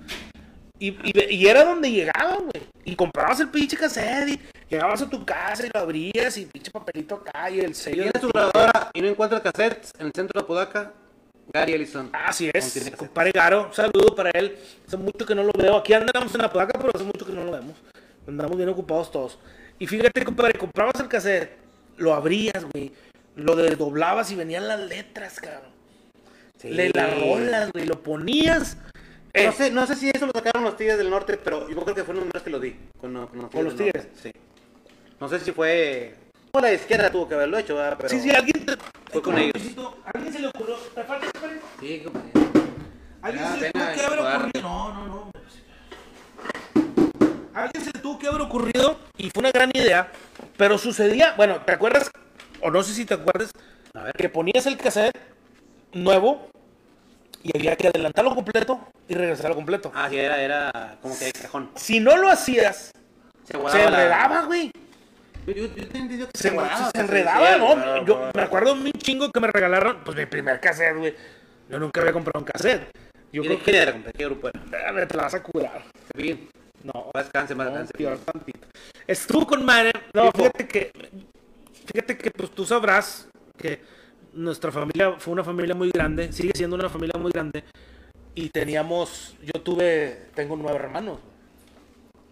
[0.79, 2.63] Y, y, y era donde llegaban, güey.
[2.85, 6.71] Y comprabas el pinche cassette y llegabas a tu casa y lo abrías y pinche
[6.71, 8.03] papelito acá y el sello.
[8.05, 10.93] tienes tu grabadora y no encuentras cassettes en el centro de Apodaca,
[11.53, 12.11] Gary Ellison.
[12.13, 14.57] Así es, compadre Garo, saludo para él.
[14.87, 15.77] Hace mucho que no lo veo.
[15.77, 17.77] Aquí andamos en la placa, pero hace mucho que no lo vemos.
[18.27, 19.39] Andamos bien ocupados todos.
[19.79, 21.51] Y fíjate, compadre, comprabas el cassette,
[21.97, 22.93] lo abrías, güey.
[23.37, 25.71] Lo desdoblabas y venían las letras, cabrón.
[26.59, 26.69] Sí.
[26.69, 27.87] Le las rolas, güey.
[27.87, 28.77] Lo ponías.
[29.33, 31.83] eh, No sé, no sé si eso lo sacaron los Tigres del Norte, pero yo
[31.83, 32.77] creo que fue uno más que lo di.
[33.01, 34.09] Con, los- con los ¿Con los Tigres?
[34.23, 34.31] Sí.
[35.19, 36.15] No sé si fue.
[36.53, 37.97] La izquierda tuvo que haberlo hecho, ¿verdad?
[37.97, 38.09] Pero...
[38.09, 38.67] Sí, sí, alguien.
[38.67, 38.77] te-
[39.13, 39.53] Fue con ellos.
[40.13, 40.75] ¿Alguien se le ocurrió?
[40.95, 41.61] ¿Te falta, compadre?
[41.79, 42.31] Sí, compadre.
[43.23, 44.63] ¿Alguien se le tuvo a que haber ocurrido?
[44.63, 45.31] No, no, no.
[47.55, 50.11] Alguien se le tuvo que haber ocurrido y fue una gran idea,
[50.57, 52.11] pero sucedía, bueno, ¿te acuerdas?
[52.63, 53.51] O no sé si te acuerdas,
[53.95, 54.13] A ver.
[54.15, 55.17] que ponías el cassette
[55.93, 56.49] nuevo
[57.43, 59.91] y había que adelantarlo completo y regresarlo completo.
[59.95, 61.71] Ah, sí, era, era como que de cajón.
[61.77, 62.93] Si no lo hacías,
[63.45, 64.71] Se, se enredaba, güey.
[65.47, 67.75] Yo, yo entendido que Se, guardaba, se enredaba, ¿no?
[67.75, 71.15] pero- Yo me acuerdo un chingo que me regalaron, pues mi primer cassette, güey.
[71.69, 72.91] Yo nunca había comprado un cassette.
[73.33, 74.13] Yo ¿Y creo quién era?
[74.13, 74.61] ¿Qué grupo era?
[75.01, 75.83] que te la vas a curar.
[76.15, 76.49] Bien.
[76.83, 77.93] No, Más descanse, más no, descanse.
[77.95, 78.67] peor tantito.
[79.07, 79.93] Estuvo con madre.
[80.15, 80.39] No, Tipo.
[80.39, 80.93] fíjate que.
[81.93, 83.29] Fíjate que pues tú sabrás
[83.59, 83.81] que
[84.33, 87.65] nuestra familia fue una familia muy grande, sigue siendo una familia muy grande.
[88.35, 91.19] Y teníamos, yo tuve, tengo nueve hermanos.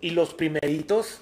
[0.00, 1.20] Y los primeritos,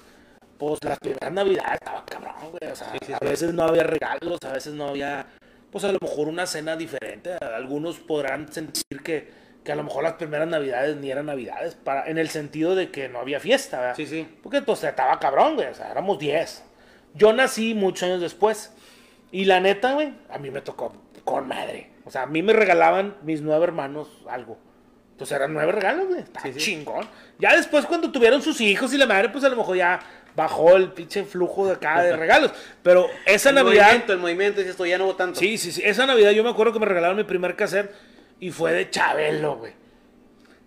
[0.57, 2.71] pues las primeras navidades estaba cabrón, güey.
[2.71, 3.25] O sea, Sí, sí, a sí.
[3.25, 5.25] veces no había regalos, a veces no había,
[5.71, 7.33] pues a lo mejor una cena diferente.
[7.33, 9.31] Algunos podrán sentir que,
[9.63, 12.89] que a lo mejor las primeras navidades ni eran navidades, para, en el sentido de
[12.91, 13.95] que no había fiesta, ¿verdad?
[13.95, 14.27] Sí, sí.
[14.43, 15.67] Porque pues estaba cabrón, güey.
[15.67, 16.63] O sea, éramos 10.
[17.13, 18.73] Yo nací muchos años después.
[19.31, 20.93] Y la neta, güey, a mí me tocó
[21.25, 21.91] con madre.
[22.05, 24.57] O sea, a mí me regalaban mis nueve hermanos algo.
[25.11, 26.23] Entonces eran nueve regalos, güey.
[26.43, 26.59] Sí, sí.
[26.59, 27.05] chingón.
[27.39, 29.99] Ya después, cuando tuvieron sus hijos y la madre, pues a lo mejor ya
[30.37, 32.51] bajó el pinche flujo de acá de regalos.
[32.83, 33.85] Pero esa El Navidad.
[33.87, 35.39] movimiento, el movimiento, tú, ya no hubo tanto.
[35.39, 35.81] Sí, sí, sí.
[35.83, 37.91] Esa Navidad yo me acuerdo que me regalaron mi primer cassette
[38.39, 39.73] y fue de Chabelo, güey.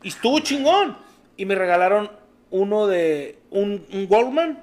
[0.03, 0.99] Y estuvo chingón.
[1.37, 2.11] Y me regalaron
[2.51, 3.39] uno de.
[3.51, 4.63] Un, un Goldman.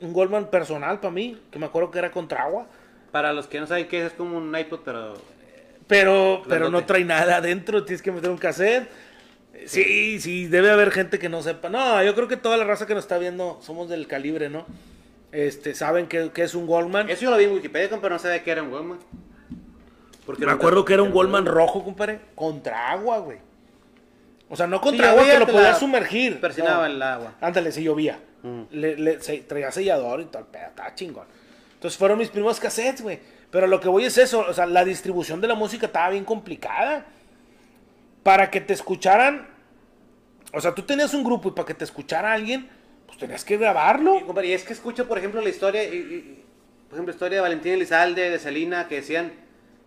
[0.00, 2.66] Un Goldman personal para mí, que me acuerdo que era contra agua.
[3.12, 5.14] Para los que no saben qué es, es como un iPod, pero...
[5.86, 8.88] Pero, pero no trae nada adentro, tienes que meter un cassette.
[9.66, 11.68] Sí, sí, debe haber gente que no sepa.
[11.68, 14.66] No, yo creo que toda la raza que nos está viendo somos del calibre, ¿no?
[15.32, 17.08] Este, saben que, que es un Goldman.
[17.10, 18.98] Eso yo lo vi en Wikipedia, pero no sabía que era un Walkman.
[20.26, 22.20] Porque Me acuerdo que era un Goldman rojo, compadre.
[22.34, 23.38] Contra agua, güey.
[24.48, 26.40] O sea, no contra Sí, agua que lo podías sumergir.
[26.40, 26.94] Persinaba No.
[26.94, 27.34] el agua.
[27.40, 28.18] Ándale, si llovía.
[28.42, 28.62] Mm.
[28.72, 30.66] Le, le- se- traía sellador y todo el pedo.
[30.68, 31.26] Estaba chingón.
[31.74, 33.18] Entonces fueron mis primeros cassettes, güey.
[33.50, 34.40] Pero lo que voy es eso.
[34.48, 37.06] O sea, la distribución de la música estaba bien complicada.
[38.22, 39.48] Para que te escucharan.
[40.52, 42.68] O sea, tú tenías un grupo y para que te escuchara alguien,
[43.06, 44.18] pues tenías que grabarlo.
[44.18, 46.44] Y, compadre, y es que escucho, por ejemplo, la historia, y, y-
[46.88, 49.32] por ejemplo, la historia de Valentín Elizalde, de Celina, que decían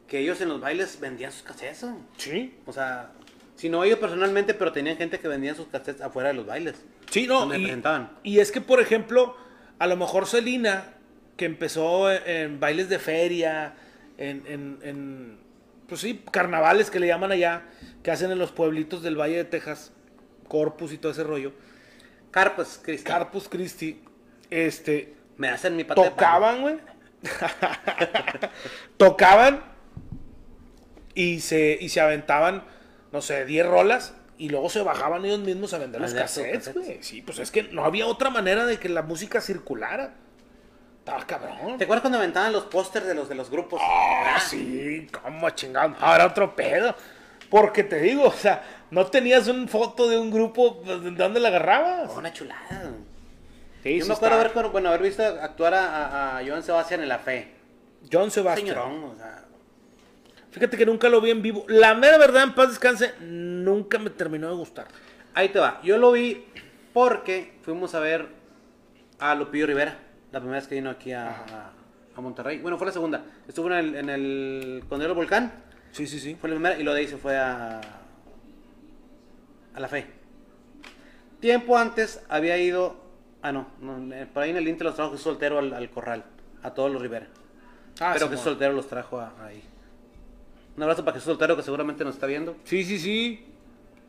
[0.08, 1.86] que ellos en los bailes vendían sus cassettes.
[2.18, 2.56] Sí.
[2.66, 3.12] O sea,
[3.56, 6.76] si no ellos personalmente, pero tenían gente que vendía sus cassettes afuera de los bailes.
[7.12, 7.46] Sí, no.
[7.54, 8.12] Y, presentaban.
[8.24, 9.36] y es que, por ejemplo,
[9.80, 10.94] a lo mejor Celina,
[11.36, 13.74] que empezó en, en bailes de feria,
[14.18, 15.38] en, en- en,
[15.88, 17.64] pues sí, carnavales que le llaman allá,
[18.04, 19.92] que hacen en los pueblitos del Valle de Texas,
[20.48, 21.54] Corpus y todo ese rollo.
[22.32, 23.10] Carpas, Cristo.
[23.10, 24.04] Carpus Christi,
[24.50, 26.04] este, Me hacen mi palo.
[26.04, 26.78] tocaban, güey.
[28.98, 29.64] tocaban
[31.16, 32.64] y se, y se aventaban,
[33.12, 36.74] no sé, 10 rolas y luego se bajaban ellos mismos a vender los cassettes.
[36.74, 37.02] güey.
[37.02, 40.16] Sí, pues es que no había otra manera de que la música circulara.
[41.00, 41.78] Estaba cabrón.
[41.78, 43.80] ¿Te acuerdas cuando aventaban los pósters de los de los grupos?
[43.84, 45.96] Ah, sí, cómo chingado.
[46.00, 46.96] Ahora otro pedo.
[47.54, 51.40] Porque te digo, o sea, no tenías una foto de un grupo pues, ¿de dónde
[51.40, 52.10] la agarrabas.
[52.12, 52.92] Oh, una chulada.
[53.84, 57.02] Sí, Yo sí me acuerdo haber, bueno, haber visto actuar a, a, a Joan Sebastián
[57.02, 57.52] en La Fe.
[58.12, 58.68] John Sebastián.
[58.70, 59.44] Señorón, o sea,
[60.52, 61.64] Fíjate que nunca lo vi en vivo.
[61.68, 64.88] La mera verdad, en paz descanse, nunca me terminó de gustar.
[65.36, 65.80] ahí te va.
[65.84, 66.46] Yo lo vi
[66.94, 68.28] porque fuimos a ver
[69.20, 69.98] a Lupillo Rivera,
[70.32, 71.72] la primera vez que vino aquí a, a-
[72.16, 72.60] a Monterrey.
[72.60, 73.26] Bueno, fue la segunda.
[73.48, 75.52] Estuvo en el, en el Condero Volcán,
[75.94, 76.36] Sí, sí, sí.
[76.40, 77.80] fue la primera, y lo de ahí se fue a,
[79.76, 80.06] a La Fe.
[81.40, 82.96] Tiempo antes había ido,
[83.42, 85.90] ah no, no, eh, por ahí en el Inter los trajo Jesús Soltero al, al
[85.90, 86.24] Corral,
[86.64, 87.28] a todos los Rivera.
[88.00, 88.28] Ah, Pero.
[88.30, 89.64] Jesús Soltero los trajo a- ahí.
[90.76, 92.56] Un abrazo para Jesús Soltero que seguramente nos está viendo.
[92.64, 93.46] Sí, sí, sí.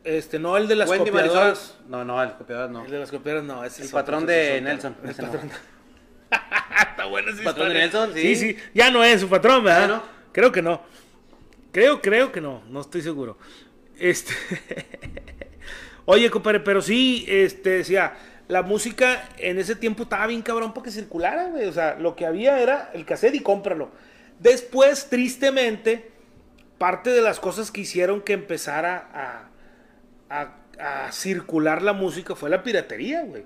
[0.03, 1.75] Este, no el de las Wendy copiadoras.
[1.79, 1.91] Marisol.
[1.91, 2.85] No, no, el copiador no.
[2.85, 3.63] El de las copiadoras no.
[3.63, 4.61] ese El es patrón de.
[4.61, 5.31] Nelson, El ese no.
[5.31, 5.51] patrón.
[6.31, 7.73] Está ¿Patrón de.
[7.75, 8.13] Nelson?
[8.13, 8.21] Sí.
[8.21, 8.57] Sí, sí.
[8.73, 9.83] Ya no es su patrón, ¿verdad?
[9.83, 10.03] Ah, ¿no?
[10.31, 10.81] Creo que no.
[11.75, 12.63] Creo, creo que no.
[12.69, 13.37] No estoy seguro.
[13.99, 14.31] Este.
[16.05, 18.13] Oye, compadre, pero sí, este, decía,
[18.47, 21.65] la música en ese tiempo estaba bien cabrón para que circulara, güey.
[21.65, 23.91] O sea, lo que había era el cassette y cómpralo.
[24.39, 26.11] Después, tristemente,
[26.77, 29.49] parte de las cosas que hicieron que empezara
[30.29, 30.43] a,
[30.79, 33.43] a, a circular la música fue la piratería, güey.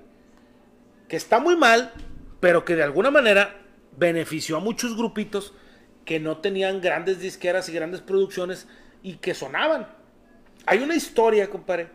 [1.08, 1.92] Que está muy mal,
[2.38, 3.56] pero que de alguna manera
[3.98, 5.52] benefició a muchos grupitos
[6.10, 8.66] que no tenían grandes disqueras y grandes producciones
[9.00, 9.86] y que sonaban.
[10.66, 11.86] Hay una historia, compadre,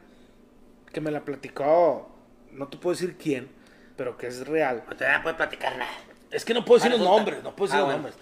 [0.94, 2.10] que me la platicó,
[2.54, 3.50] no te puedo decir quién,
[3.98, 4.86] pero que es real.
[4.90, 5.92] No te puede platicar nada.
[6.32, 8.04] Es que no puedo decir los nombres, no puedo decir Ah, los bueno.
[8.04, 8.16] nombres.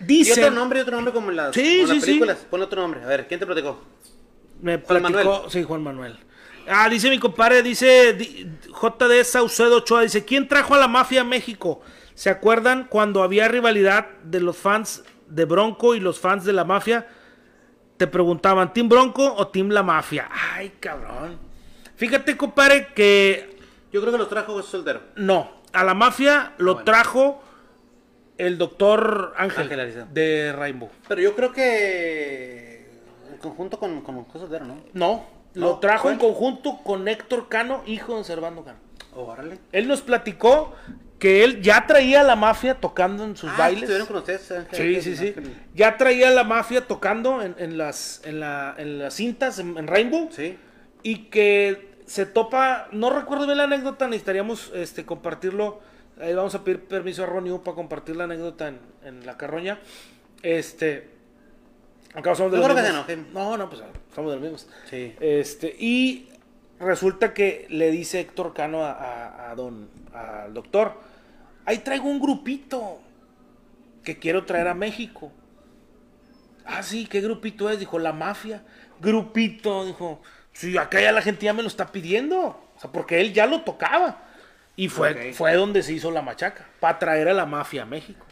[0.00, 2.00] Y Dicen, otro nombre, y otro nombre como en las, Sí, como en las sí,
[2.00, 2.06] sí.
[2.08, 2.36] películas.
[2.50, 3.02] Pon otro nombre.
[3.02, 3.82] A ver, ¿quién te platicó?
[4.60, 5.50] me Juan platicó, Manuel.
[5.50, 6.18] sí, Juan Manuel.
[6.68, 11.22] Ah, dice mi compadre, dice di- JD Saucedo Ochoa, dice, ¿quién trajo a la mafia
[11.22, 11.80] a México?
[12.14, 16.64] ¿Se acuerdan cuando había rivalidad de los fans de Bronco y los fans de la
[16.64, 17.06] mafia?
[17.96, 20.28] Te preguntaban, ¿Team Bronco o Team La Mafia?
[20.30, 21.38] Ay, cabrón.
[21.96, 23.56] Fíjate, compadre, que
[23.92, 25.00] Yo creo que los trajo Jesús Soltero.
[25.16, 26.84] no, a la mafia lo bueno.
[26.84, 27.42] trajo
[28.38, 29.68] el doctor Ángel
[30.12, 30.90] de Rainbow.
[31.06, 32.88] Pero yo creo que
[33.40, 34.74] conjunto con, con José Otero, ¿no?
[34.92, 38.78] No, No, lo trajo en conjunto con Héctor Cano, hijo de Servando Cano.
[39.14, 39.58] Oh, órale.
[39.70, 40.74] Él nos platicó
[41.18, 43.82] que él ya traía a la mafia tocando en sus Ah, bailes.
[43.84, 45.28] estuvieron con ustedes, Ángel, Sí, sí, sí.
[45.28, 45.54] Ángel.
[45.74, 49.86] Ya traía la mafia tocando en, en las, en, la- en las cintas, en, en
[49.86, 50.28] Rainbow.
[50.32, 50.58] Sí.
[51.02, 55.80] Y que se topa, no recuerdo bien la anécdota, necesitaríamos este, compartirlo.
[56.20, 59.36] Ahí vamos a pedir permiso a Ronnie U para compartir la anécdota en, en la
[59.38, 59.78] carroña.
[60.42, 61.08] Este.
[62.14, 63.06] Acá somos de No los mismos.
[63.32, 63.82] No, no, pues
[64.14, 64.68] somos de los mismos.
[64.88, 65.14] Sí.
[65.20, 66.28] Este, y
[66.80, 70.94] resulta que le dice Héctor Cano a, a- a don, al doctor,
[71.64, 73.00] ahí traigo un grupito
[74.02, 75.32] que quiero traer a México.
[76.66, 77.78] Ah, sí, ¿qué grupito es?
[77.78, 78.62] Dijo, la mafia.
[79.00, 80.22] Grupito, dijo,
[80.52, 82.40] sí, acá ya la gente ya me lo está pidiendo.
[82.76, 84.22] O sea, porque él ya lo tocaba.
[84.76, 88.26] Y fue, fue donde se hizo la machaca, para traer a la mafia a México.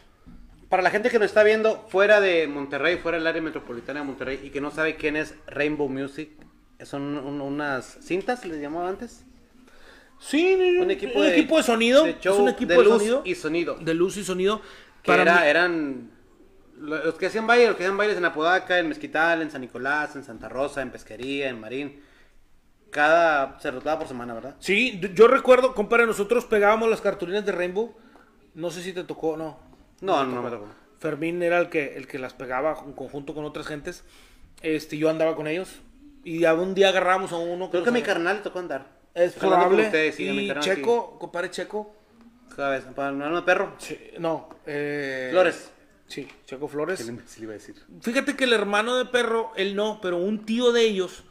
[0.68, 4.06] Para la gente que nos está viendo fuera de Monterrey, fuera del área metropolitana de
[4.06, 6.30] Monterrey y que no sabe quién es Rainbow Music,
[6.84, 9.24] son un- unas cintas, les llamaba antes.
[10.20, 12.04] Sí, Un equipo, de, sonido.
[12.04, 13.22] de show es un equipo de de, luz sonido.
[13.24, 13.74] y sonido.
[13.76, 14.60] De luz y sonido.
[15.02, 16.10] que Para era- eran
[16.78, 19.60] lo- los que hacían bailes, los que hacían bailes en Apodaca, en Mezquital, en San
[19.62, 22.00] Nicolás, en Santa Rosa, en Pesquería, en Marín.
[22.90, 24.54] Cada se rotaba por semana, ¿verdad?
[24.60, 27.96] Sí, yo recuerdo, compadre, nosotros pegábamos las cartulinas de Rainbow.
[28.54, 29.58] No sé si te tocó, no.
[30.02, 30.42] No, no, tocó.
[30.42, 30.66] me tocó.
[31.00, 34.04] Fermín era el que, el que las pegaba en conjunto con otras gentes.
[34.60, 35.80] Este, yo andaba con ellos.
[36.24, 37.70] Y a un día agarramos a uno.
[37.70, 38.86] Creo que a nos mi carnal le tocó andar.
[39.14, 39.86] Es probable.
[39.86, 41.94] ustedes, sí, y Checo, compadre Checo.
[42.56, 43.74] vez, para no de perro.
[43.78, 44.48] Sí, no.
[44.66, 45.70] eh, Flores.
[46.06, 47.06] Sí, Checo Flores.
[47.06, 47.74] Le iba a decir.
[48.00, 51.24] Fíjate que el hermano de perro, él no, pero un tío de ellos,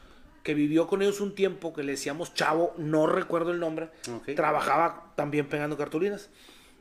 [0.44, 3.90] que vivió con ellos un tiempo, que le decíamos chavo, no recuerdo el nombre,
[4.36, 6.30] trabajaba también pegando cartulinas.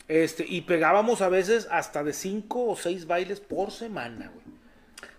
[0.09, 4.60] Este, y pegábamos a veces hasta de cinco o seis bailes por semana, güey.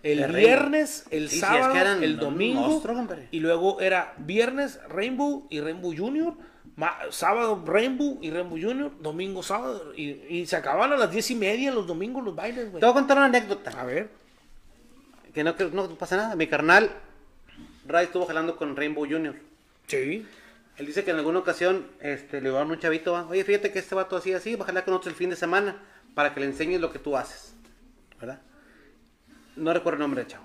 [0.02, 0.36] El Rainbow.
[0.40, 2.60] viernes, el Sí, es sábado, que el domingo.
[2.62, 6.34] monstruo, y luego era viernes Rainbow y Rainbow Junior.
[7.10, 8.92] sábado Rainbow y Rainbow Junior.
[9.00, 9.92] Domingo sábado.
[9.96, 12.80] Y, y se acababan a las diez y media los domingos los bailes, güey.
[12.80, 13.70] Te voy a contar una anécdota.
[13.80, 14.08] A ver.
[15.32, 16.36] Que no, que no pasa nada.
[16.36, 16.90] Mi carnal,
[17.86, 19.36] Ray estuvo jalando con Rainbow Junior.
[19.86, 20.26] Sí.
[20.78, 23.94] Él dice que en alguna ocasión este, le llevaron un chavito, oye, fíjate que este
[23.94, 25.76] vato así, así, va a jalar con otro el fin de semana
[26.14, 27.54] para que le enseñes lo que tú haces.
[28.18, 28.40] ¿Verdad?
[29.56, 30.44] No recuerdo el nombre chavo.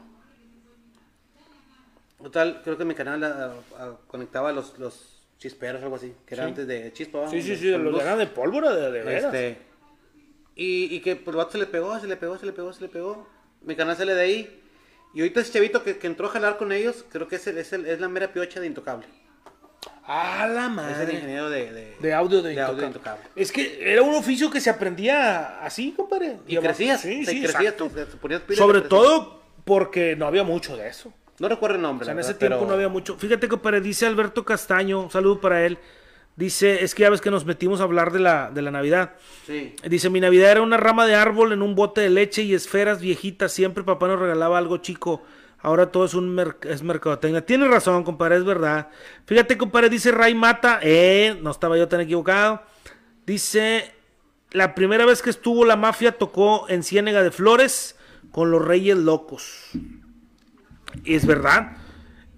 [2.22, 6.34] Total, creo que mi canal ah, ah, conectaba los, los chisperos o algo así, que
[6.34, 6.50] era Sí.
[6.50, 7.28] antes de chispa.
[7.30, 8.04] Sí, sí, sí, los luz.
[8.04, 9.24] de de pólvora, de, de veras.
[9.34, 9.58] Este,
[10.56, 12.74] y, y que pues, el vato se le pegó, se le pegó, se le pegó,
[12.74, 13.28] se le pegó.
[13.62, 14.64] Mi canal sale de ahí.
[15.14, 17.60] Y ahorita ese chavito que, que entró a jalar con ellos, creo que es, el-
[17.60, 19.06] es, el- es la mera piocha de Intocable.
[20.10, 21.14] A la Es el madre.
[21.16, 22.90] ingeniero de, de, De audio de, de audio.
[23.36, 26.38] Es que era un oficio que se aprendía así, compadre.
[26.48, 27.90] Y crecías, Sí, te sí, crecías, exacto.
[27.94, 31.14] te- ponías pilas, Sobre te todo porque no había mucho de eso.
[31.40, 32.04] No recuerdo el nombre.
[32.04, 33.18] O sea, en ese verdad, tiempo pero- no había mucho.
[33.18, 35.78] Fíjate, compadre, dice Alberto Castaño, un saludo para él.
[36.38, 39.14] Dice, es que ya ves que nos metimos a hablar de la, de la Navidad.
[39.46, 39.76] Sí.
[39.84, 43.02] Dice, mi Navidad era una rama de árbol en un bote de leche y esferas
[43.02, 43.52] viejitas.
[43.52, 45.24] Siempre papá nos regalaba algo chico.
[45.60, 47.46] Ahora todo es un merc- es mercadotecnia.
[47.46, 48.90] Tienes razón, compadre, es verdad.
[49.26, 50.80] Fíjate, compadre, dice Ray Mata.
[50.82, 52.62] Eh, no estaba yo tan equivocado.
[53.26, 53.92] Dice,
[54.52, 57.96] la primera vez que estuvo la mafia tocó en Ciénega de Flores
[58.32, 59.72] con los Reyes Locos.
[61.06, 61.78] Es verdad.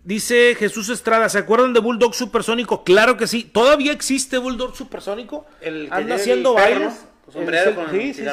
[0.03, 2.83] Dice Jesús Estrada, ¿se acuerdan de Bulldog Supersónico?
[2.83, 3.43] Claro que sí.
[3.43, 5.45] ¿Todavía existe Bulldog Supersónico?
[5.61, 7.05] El que Anda el haciendo perro, bailes.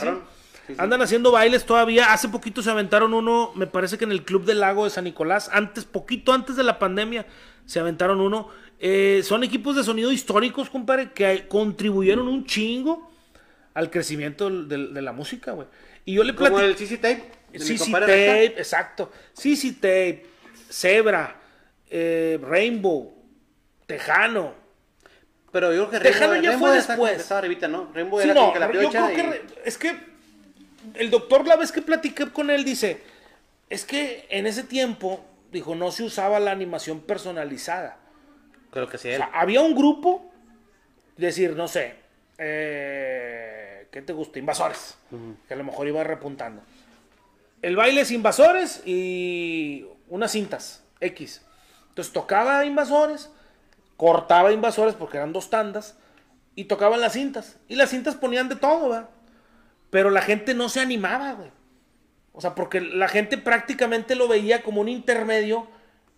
[0.00, 0.35] sí.
[0.66, 0.78] Sí, sí.
[0.78, 2.12] Andan haciendo bailes todavía.
[2.12, 5.04] Hace poquito se aventaron uno, me parece que en el Club del Lago de San
[5.04, 5.48] Nicolás.
[5.52, 7.26] Antes, poquito antes de la pandemia,
[7.64, 8.48] se aventaron uno.
[8.78, 13.10] Eh, son equipos de sonido históricos, compadre, que contribuyeron un chingo
[13.74, 15.68] al crecimiento de, la música, güey.
[16.04, 16.68] Y yo le Como platico.
[16.68, 17.30] el CC Tape.
[17.58, 19.10] CC Tape, exacto.
[19.32, 20.26] CC Tape,
[20.70, 21.40] Zebra,
[21.88, 23.14] eh, Rainbow,
[23.86, 24.54] Tejano.
[25.52, 27.20] Pero yo creo que Tejano Rainbow, ya Rainbow fue después.
[27.20, 27.90] Estaba arribita, ¿no?
[27.94, 30.15] Rainbow Sí, era no, como que la yo creo que es que
[30.94, 33.02] el doctor la vez que platiqué con él dice,
[33.68, 37.98] es que en ese tiempo, dijo, no se usaba la animación personalizada.
[38.70, 40.30] Creo que sí, O sea, había un grupo,
[41.16, 41.94] decir, no sé,
[42.38, 44.38] eh, ¿qué te gusta?
[44.38, 44.96] Invasores,
[45.48, 46.62] que a lo mejor iba repuntando.
[47.62, 51.42] El baile es invasores y unas cintas X.
[51.88, 53.30] Entonces tocaba invasores,
[53.96, 55.96] cortaba invasores porque eran dos tandas
[56.54, 57.56] y tocaban las cintas.
[57.68, 59.08] Y las cintas ponían de todo, ¿verdad?
[59.90, 61.50] Pero la gente no se animaba, güey.
[62.32, 65.68] O sea, porque la gente prácticamente lo veía como un intermedio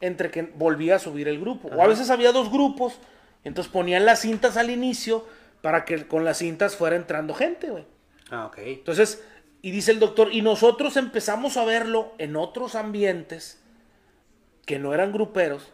[0.00, 1.68] entre que volvía a subir el grupo.
[1.68, 2.98] O a veces había dos grupos,
[3.44, 5.24] entonces ponían las cintas al inicio
[5.62, 7.86] para que con las cintas fuera entrando gente, güey.
[8.30, 8.58] Ah, ok.
[8.58, 9.24] Entonces,
[9.62, 13.62] y dice el doctor, y nosotros empezamos a verlo en otros ambientes
[14.66, 15.72] que no eran gruperos,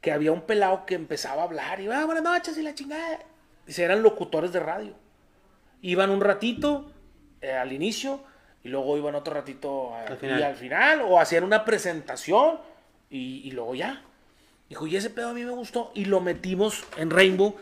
[0.00, 2.74] que había un pelado que empezaba a hablar y va, ah, buenas noches y la
[2.74, 3.18] chingada.
[3.66, 4.94] Dice, eran locutores de radio.
[5.82, 6.90] Iban un ratito
[7.40, 8.20] eh, al inicio
[8.62, 10.42] y luego iban otro ratito al, final.
[10.42, 12.58] al final o hacían una presentación
[13.10, 14.02] y, y, luego ya.
[14.68, 17.56] Dijo, y ese pedo a mí me gustó y lo metimos en Rainbow.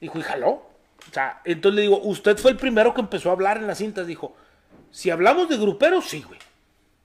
[0.00, 0.50] Dijo, y jaló.
[0.50, 3.78] O sea, entonces le digo, usted fue el primero que empezó a hablar en las
[3.78, 4.06] cintas.
[4.06, 4.34] Dijo,
[4.90, 6.38] si hablamos de gruperos, sí, güey.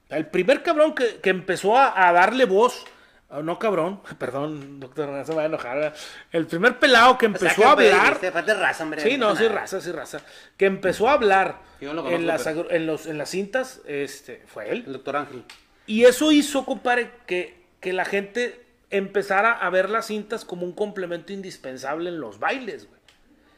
[0.09, 2.85] El primer cabrón que, que empezó a, a darle voz
[3.31, 5.93] Oh, no, cabrón, perdón, doctor, no se va a enojar.
[6.31, 8.19] El primer pelado que empezó a hablar.
[8.21, 10.21] raza, hombre, sí, no, sí, raza, sí, raza.
[10.57, 14.83] Que empezó a hablar en, las, en, los, en las cintas, este, fue él.
[14.87, 15.43] El doctor Ángel.
[15.85, 20.73] Y eso hizo, compadre, que, que la gente empezara a ver las cintas como un
[20.73, 22.99] complemento indispensable en los bailes, güey.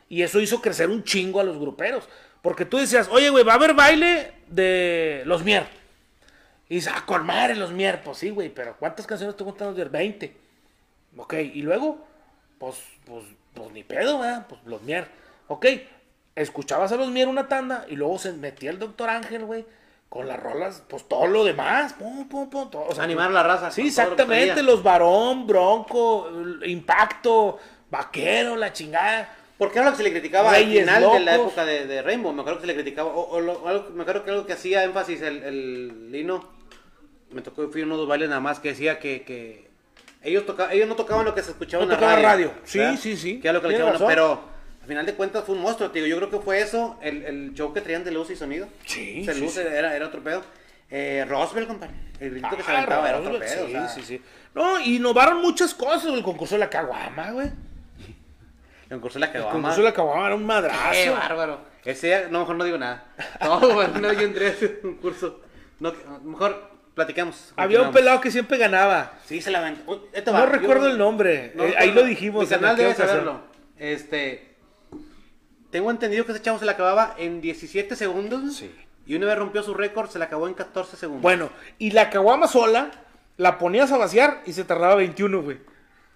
[0.10, 2.10] Y eso hizo crecer un chingo a los gruperos.
[2.42, 5.81] Porque tú decías, oye, güey, va a haber baile de los mier
[6.72, 9.68] y dice, ah, con madre los mierpos, pues sí, güey, pero ¿cuántas canciones te cuentan
[9.68, 9.90] los mier?
[9.90, 10.34] 20.
[11.18, 11.98] Ok, y luego,
[12.58, 14.46] pues, pues, pues ni pedo, ¿verdad?
[14.48, 15.06] Pues los mier.
[15.50, 15.66] Ok,
[16.34, 19.66] escuchabas a los mier una tanda y luego se metía el doctor Ángel, güey,
[20.08, 23.44] con las rolas, pues todo lo demás, pum, pum, pum, todo, o sea, animar la
[23.44, 23.70] raza.
[23.70, 26.32] Sí, exactamente, los varón, bronco,
[26.66, 27.60] impacto,
[27.90, 29.36] vaquero, la chingada.
[29.58, 32.32] Porque era lo que se le criticaba al final de la época de, Rainbow.
[32.32, 33.12] Me acuerdo que se le criticaba.
[33.12, 33.42] O,
[33.94, 36.61] me acuerdo que algo que hacía énfasis el, el Lino
[37.32, 39.70] me tocó, fui a uno de bailes nada más que decía que, que
[40.24, 42.24] ellos, toca, ellos no tocaban lo que se escuchaba en la radio.
[42.24, 42.52] radio.
[42.64, 43.40] Sí, sí, sí.
[43.40, 43.78] Que lo que le
[44.08, 44.44] pero
[44.82, 46.06] al final de cuentas fue un monstruo, tío.
[46.06, 48.68] Yo creo que fue eso, el, el show que traían de luz y sonido.
[48.86, 49.24] Sí.
[49.26, 50.44] Se sí, luz Era, era otro pedo.
[50.90, 51.96] Eh, Roswell, compadre.
[52.20, 53.68] El grito que se ah, aventaba era otro pedo.
[53.68, 54.22] Sí, sí, sí.
[54.54, 56.14] No, innovaron muchas cosas.
[56.14, 57.48] El concurso de la caguama, güey.
[57.48, 59.56] El concurso de la caguama.
[59.56, 60.92] El concurso de la caguama era un madrazo.
[60.92, 61.62] Qué bárbaro.
[61.86, 63.06] Ese, no, mejor no digo nada.
[63.42, 65.42] No, no, yo entré a ese concurso.
[65.80, 67.54] No, mejor platicamos.
[67.56, 69.14] Había un pelado que siempre ganaba.
[69.26, 70.08] Sí, se la aventó.
[70.28, 71.54] No recuerdo el nombre.
[71.58, 72.44] Eh, ahí lo dijimos.
[72.44, 73.42] Mi canal debe saberlo.
[73.78, 74.56] Este.
[75.70, 78.58] Tengo entendido que ese chavo se la acababa en 17 segundos.
[78.58, 78.72] Sí.
[79.06, 81.22] Y una vez rompió su récord, se la acabó en 14 segundos.
[81.22, 82.92] Bueno, y la caguama sola,
[83.38, 85.58] la ponías a vaciar y se tardaba 21, güey.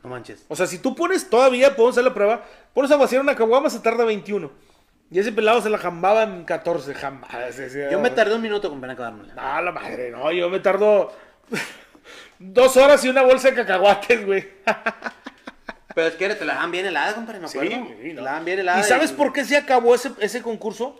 [0.03, 0.45] No manches.
[0.49, 3.69] O sea, si tú pones todavía, podemos hacer la prueba, pones a vaciar una caguama,
[3.69, 4.51] se tarda 21.
[5.11, 7.31] Y ese pelado se la jambaba en 14, jamás.
[7.91, 9.33] Yo me tardé un minuto con pena acabármela.
[9.33, 11.13] No, la madre, no, yo me tardo
[12.39, 14.47] dos horas y una bolsa de cacahuates, güey.
[15.93, 17.69] Pero es que te la dan bien helada, compadre, no acuerdo.
[18.01, 18.21] Sí, no.
[18.23, 18.79] la dan bien helada.
[18.81, 20.99] ¿Y sabes por qué se acabó ese, ese concurso?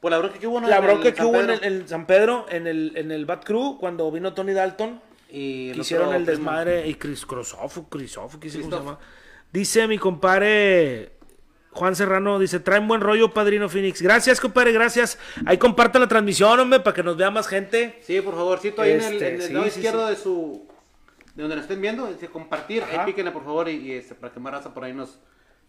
[0.00, 0.68] Por la bronca que hubo, ¿no?
[0.68, 4.10] La bronca que hubo en el, San Pedro, en el, en el Bad Crew, cuando
[4.12, 5.00] vino Tony Dalton.
[5.30, 6.86] Y hicieron el desmadre.
[6.86, 8.98] Y Chris Crosoff, Chrisoff, ¿qué se llama?
[9.50, 11.15] Dice mi compadre
[11.76, 14.00] Juan Serrano dice, traen buen rollo, Padrino Phoenix.
[14.00, 15.18] Gracias, compadre, gracias.
[15.44, 18.00] Ahí comparte la transmisión, hombre, para que nos vea más gente.
[18.02, 20.66] Sí, por favorcito, ahí en el, este, lado izquierdo de su...
[21.34, 24.40] De donde nos estén viendo, dice compartir, ahí píquenle, por favor, y, este, para que
[24.40, 25.20] más raza por ahí nos...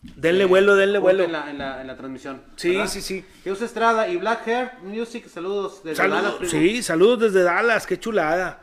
[0.01, 1.25] Denle eh, vuelo, denle vuelo.
[1.25, 2.41] En la, en la, en la transmisión.
[2.55, 3.25] Sí, sí, sí.
[3.43, 6.35] Jesús Estrada y Black Hair Music, saludos desde Dallas.
[6.45, 8.61] Sí, saludos desde Dallas, qué chulada.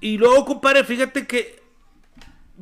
[0.00, 1.62] Y luego, compadre, fíjate que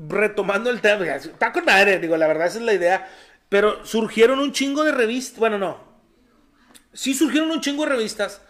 [0.09, 3.09] retomando el tema, está con madre, digo, la verdad esa es la idea
[3.53, 5.38] pero surgieron un chingo de revistas.
[5.38, 5.76] Bueno, no.
[6.94, 8.40] Sí surgieron un chingo de revistas.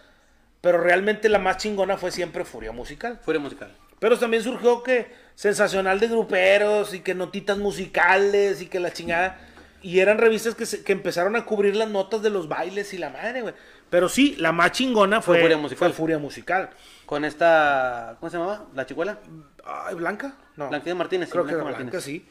[0.61, 3.19] Pero realmente la más chingona fue siempre Furia Musical.
[3.21, 3.75] Furia Musical.
[3.99, 9.41] Pero también surgió que Sensacional de Gruperos y que Notitas Musicales y que la chingada.
[9.81, 13.09] Y eran revistas que, que empezaron a cubrir las notas de los bailes y la
[13.09, 13.53] madre, güey.
[13.89, 15.91] Pero sí, la más chingona fue, Furia Musical.
[15.91, 16.69] Furia Musical.
[17.05, 18.15] Con esta.
[18.21, 18.67] ¿Cómo se llamaba?
[18.73, 19.19] ¿La chicuela?
[19.65, 20.37] Ay, ¿Blanca?
[20.55, 20.69] No.
[20.69, 21.29] Blanquita Martínez.
[21.29, 21.91] Creo que Martínez.
[21.91, 22.25] Blanca, sí.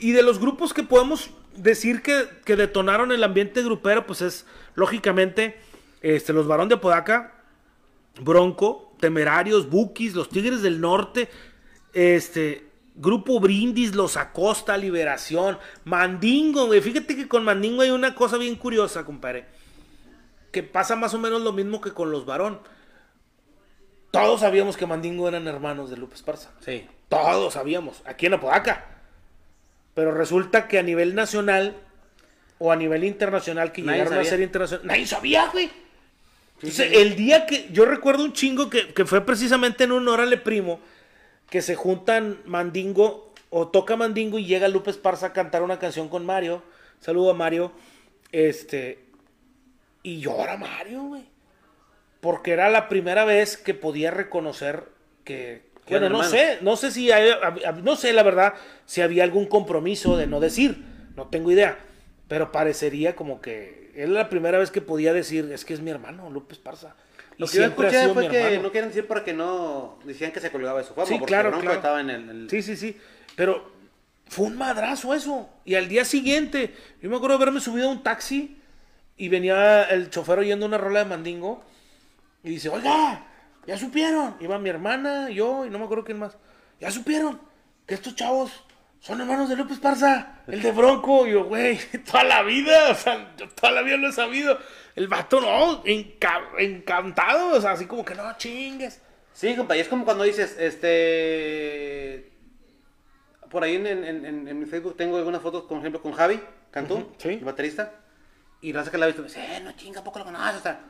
[0.00, 2.26] Y de los grupos que podemos decir que,
[2.56, 5.58] detonaron el ambiente grupero, pues es lógicamente
[6.02, 7.34] este, los Barón de Podaca,
[8.20, 11.28] Bronco, Temerarios, Bukis, los Tigres del Norte,
[11.92, 16.80] este, Grupo Brindis, Los Acosta, Liberación, Mandingo, güey.
[16.80, 19.46] Fíjate que con Mandingo hay una cosa bien curiosa, compadre.
[20.52, 22.60] Que pasa más o menos lo mismo que con los Barón.
[24.10, 26.50] Todos sabíamos que Mandingo eran hermanos de Lupe Esparza.
[26.60, 26.86] Sí.
[27.08, 28.02] Todos sabíamos.
[28.04, 28.99] Aquí en Apodaca.
[30.00, 31.76] Pero resulta que a nivel nacional
[32.58, 35.70] o a nivel internacional que llegaron a ser internacional, nadie sabía, güey.
[36.54, 40.80] Entonces, el día que yo recuerdo un chingo que, fue precisamente en un Órale Primo,
[41.50, 46.08] que se juntan Mandingo o toca Mandingo y llega Lupe Esparza a cantar una canción
[46.08, 46.62] con Mario.
[46.98, 47.70] Saludo a Mario.
[48.32, 49.00] Este.
[50.02, 51.26] Y llora Mario, güey.
[52.22, 54.84] Porque era la primera vez que podía reconocer
[55.24, 55.60] que,
[55.90, 57.30] bueno, no sé, no sé si hay,
[57.82, 58.54] no sé la verdad
[58.86, 60.82] si había algún compromiso de no decir,
[61.16, 61.78] no tengo idea.
[62.28, 65.90] pero parecería como que es la primera vez que podía decir, es que es mi
[65.90, 66.94] hermano, Lupe Esparza.
[67.38, 70.50] Lo que yo escuché fue que no quieren decir para que no decían que se
[70.52, 71.72] colgaba de su fama, Sí, porque claro, claro.
[71.72, 72.96] estaba en el, el- Sí, sí, sí.
[73.34, 73.72] Pero
[74.28, 75.48] fue un madrazo eso.
[75.64, 78.58] Y al día siguiente, yo me acuerdo de haberme subido a un taxi
[79.16, 81.64] y venía el chofer oyendo una rola de mandingo
[82.44, 83.26] y dice, oiga,
[83.66, 84.36] ya supieron.
[84.40, 86.36] Iba mi hermana, yo y no me acuerdo quién más.
[86.80, 87.40] Ya supieron
[87.86, 88.50] que estos chavos
[89.00, 91.26] son hermanos de López Parza, el de Bronco.
[91.26, 91.78] Y yo, güey,
[92.10, 94.58] toda la vida, o sea, yo toda la vida lo he sabido.
[94.96, 99.00] El vato no, enca- encantado, o sea, así como que no chingues.
[99.32, 102.30] Sí, compa, y es como cuando dices, este...
[103.50, 106.40] Por ahí en, en- en- en mi Facebook tengo algunas fotos, por ejemplo, con Javi
[106.70, 107.30] Cantú, sí.
[107.30, 107.94] el baterista.
[108.60, 110.56] Y la que la he visto, me dice, eh, no chinga, poco lo conoces.
[110.56, 110.80] O sea,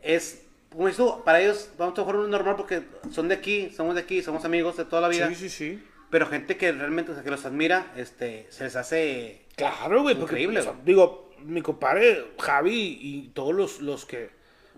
[0.00, 0.43] es,
[0.74, 3.94] como dices tú, para ellos vamos a jugar un normal porque son de aquí, somos
[3.94, 5.28] de aquí, somos amigos de toda la vida.
[5.28, 5.84] Sí, sí, sí.
[6.10, 9.42] Pero gente que realmente, o sea, que los admira, este, se les hace...
[9.56, 10.84] Claro, güey, porque, Increíble, o sea, güey.
[10.84, 14.30] digo, mi compadre Javi y todos los, los que,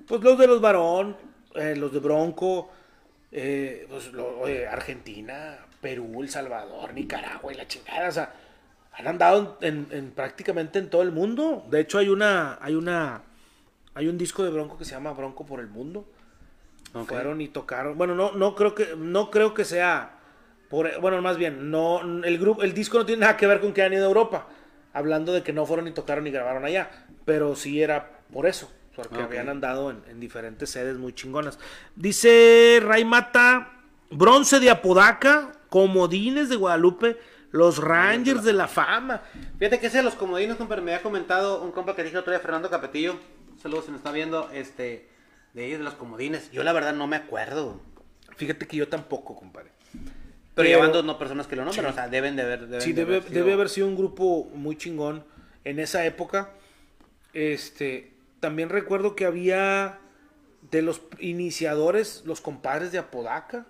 [0.07, 1.16] pues los de los varón,
[1.55, 2.70] eh, los de Bronco,
[3.32, 8.34] eh, pues, lo- Argentina, Perú, El Salvador, Nicaragua y la chingada, o sea,
[8.92, 11.66] han andado en, en- en prácticamente en todo el mundo.
[11.70, 13.22] De hecho, hay una, hay una,
[13.97, 16.07] hay un disco de Bronco que se llama Bronco por el mundo.
[16.92, 17.09] Ok.
[17.09, 17.97] Fueron y tocaron.
[17.97, 20.18] Bueno, no, no creo que, no creo que sea
[20.68, 23.72] por, bueno, más bien, no, el grupo, el disco no tiene nada que ver con
[23.72, 24.49] que han ido a Europa.
[24.92, 26.90] Hablando de que no fueron y tocaron y grabaron allá.
[27.24, 28.70] Pero sí era por eso.
[28.94, 31.59] Porque habían andado en, en diferentes sedes muy chingonas.
[31.94, 33.72] Dice Ray Mata,
[34.11, 37.18] bronce de Apodaca, comodines de Guadalupe,
[37.51, 39.22] los Rangers de la fama.
[39.59, 42.32] Fíjate que ese de los comodines, compa, me había comentado un compa que dije otro
[42.32, 43.16] día, Fernando Capetillo.
[43.66, 45.08] Saludos, si nos está viendo, este,
[45.52, 46.52] de ellos, de los comodines.
[46.52, 47.80] Yo la verdad no me acuerdo.
[48.36, 49.72] Fíjate que yo tampoco, compadre.
[50.54, 51.90] Pero, llevan dos no personas que lo nombran, Sí.
[51.90, 52.60] o sea, deben de haber.
[52.68, 55.24] Deben Sí, de debe, haber sido- debe haber sido un grupo muy chingón
[55.64, 56.50] en esa época.
[57.32, 59.98] Este, también recuerdo que había
[60.70, 63.66] de los iniciadores, los compadres de Apodaca.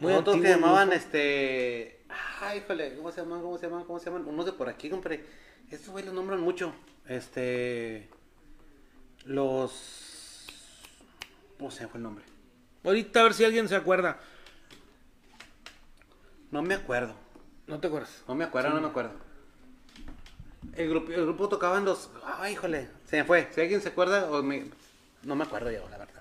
[0.00, 1.04] Muy Otros que llamaban, grupo.
[1.04, 2.00] este.
[2.40, 3.42] Ay, híjole, ¿cómo se llaman?
[3.42, 3.84] ¿Cómo se llaman?
[3.84, 4.26] ¿Cómo se llaman?
[4.26, 5.22] Unos de por aquí, compadre.
[5.70, 6.74] Estos güey los nombran mucho.
[7.06, 8.08] Este.
[9.24, 10.46] Los.
[11.58, 12.24] ¿Cómo se fue el nombre?
[12.84, 14.18] Ahorita a ver si alguien se acuerda.
[16.50, 17.14] No me acuerdo.
[17.66, 18.22] ¿No te acuerdas?
[18.28, 19.12] No me acuerdo, no me acuerdo.
[20.76, 22.10] El grupo, el grupo tocaba en los.
[22.38, 23.48] Ay, híjole, se me fue.
[23.54, 24.66] Si alguien se acuerda, o me...
[25.22, 26.14] no me acuerdo yo, la verdad.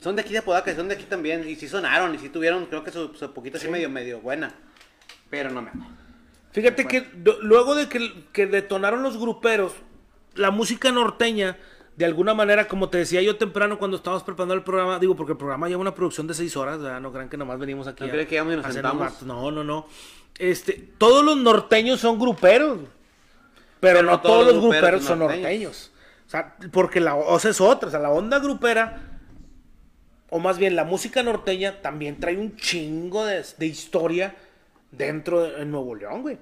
[0.00, 1.48] Son de aquí de Apodaca, son de aquí también.
[1.48, 4.52] Y sí sonaron, y sí tuvieron, creo que su, su poquito así medio, medio buena.
[5.30, 5.88] Pero no me acuerdo.
[6.52, 9.72] Fíjate que do- luego de que, que detonaron los gruperos,
[10.34, 11.56] la música norteña,
[11.96, 15.32] de alguna manera, como te decía yo temprano cuando estábamos preparando el programa, digo, porque
[15.32, 17.00] el programa lleva una producción de seis horas, ¿verdad?
[17.00, 18.04] no crean que nomás venimos aquí.
[18.04, 19.22] No a- que nos sentamos.
[19.22, 19.86] No, no, no.
[20.38, 22.78] Este, todos los norteños son gruperos,
[23.80, 25.42] pero, Pero no todos los gruperos, son norteños.
[25.42, 25.92] norteños.
[26.26, 27.14] O sea, porque la
[27.44, 29.18] es otra, o sea, la onda grupera,
[30.30, 34.34] o más bien la música norteña, también trae un chingo de, de historia
[34.90, 36.38] dentro de en Nuevo León, güey.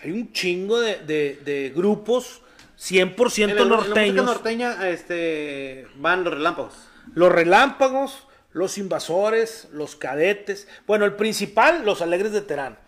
[0.00, 2.42] Hay un chingo de, de- de grupos
[2.82, 4.24] 100% En la- en la norteños.
[4.24, 6.74] norteña, este, van los relámpagos.
[7.14, 10.66] Los relámpagos, los invasores, los cadetes.
[10.86, 12.78] Bueno, el principal, los alegres de Terán.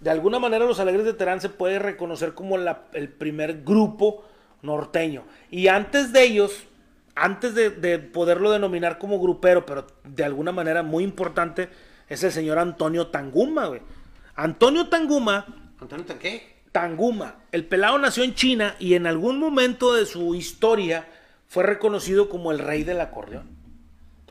[0.00, 4.24] De alguna manera los alegres de Terán se puede reconocer como la- el primer grupo
[4.62, 5.24] norteño.
[5.50, 6.64] Y antes de ellos,
[7.14, 11.68] antes de, de poderlo denominar como grupero, pero de alguna manera muy importante,
[12.08, 13.80] es el señor Antonio Tanguma, güey.
[14.34, 15.46] Antonio Tanguma
[15.80, 16.59] Antonio Tanqué.
[16.72, 17.36] Tanguma.
[17.52, 21.06] El pelado nació en China y en algún momento de su historia
[21.48, 23.48] fue reconocido como el rey del acordeón.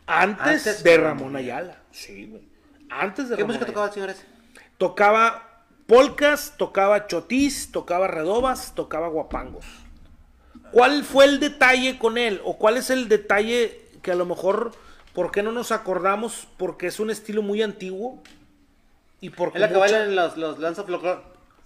[0.08, 1.78] Antes, Antes de Ramón Ayala.
[1.92, 2.44] Sí, güey.
[2.90, 3.68] Antes de ¿Qué Ramón música Ayala.
[3.74, 4.26] tocaba el señor ese?
[4.78, 9.66] Tocaba polcas, tocaba chotis, tocaba redobas, tocaba guapangos.
[10.72, 12.42] ¿Cuál fue el detalle con él?
[12.46, 14.72] ¿O cuál es el detalle que a lo mejor,
[15.14, 16.48] ¿por qué no nos acordamos?
[16.58, 18.22] Porque es un estilo muy antiguo.
[19.20, 20.60] Y porque Es la que mucha- bailan los, los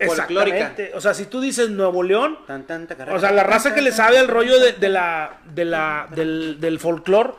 [0.06, 0.58] folclórica.
[0.58, 0.98] Exactamente.
[0.98, 3.76] O sea, si tú dices Nuevo León, Tan, tan, tacará, o sea, la raza tan,
[3.76, 7.32] que le sabe al rollo de, de la, de la, del, del folclore,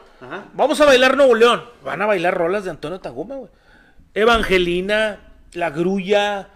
[0.55, 1.65] vamos a bailar Nuevo León.
[1.85, 3.51] Van a bailar rolas de Antonio Taguma, güey.
[4.15, 5.21] Evangelina,
[5.53, 6.49] La Grulla,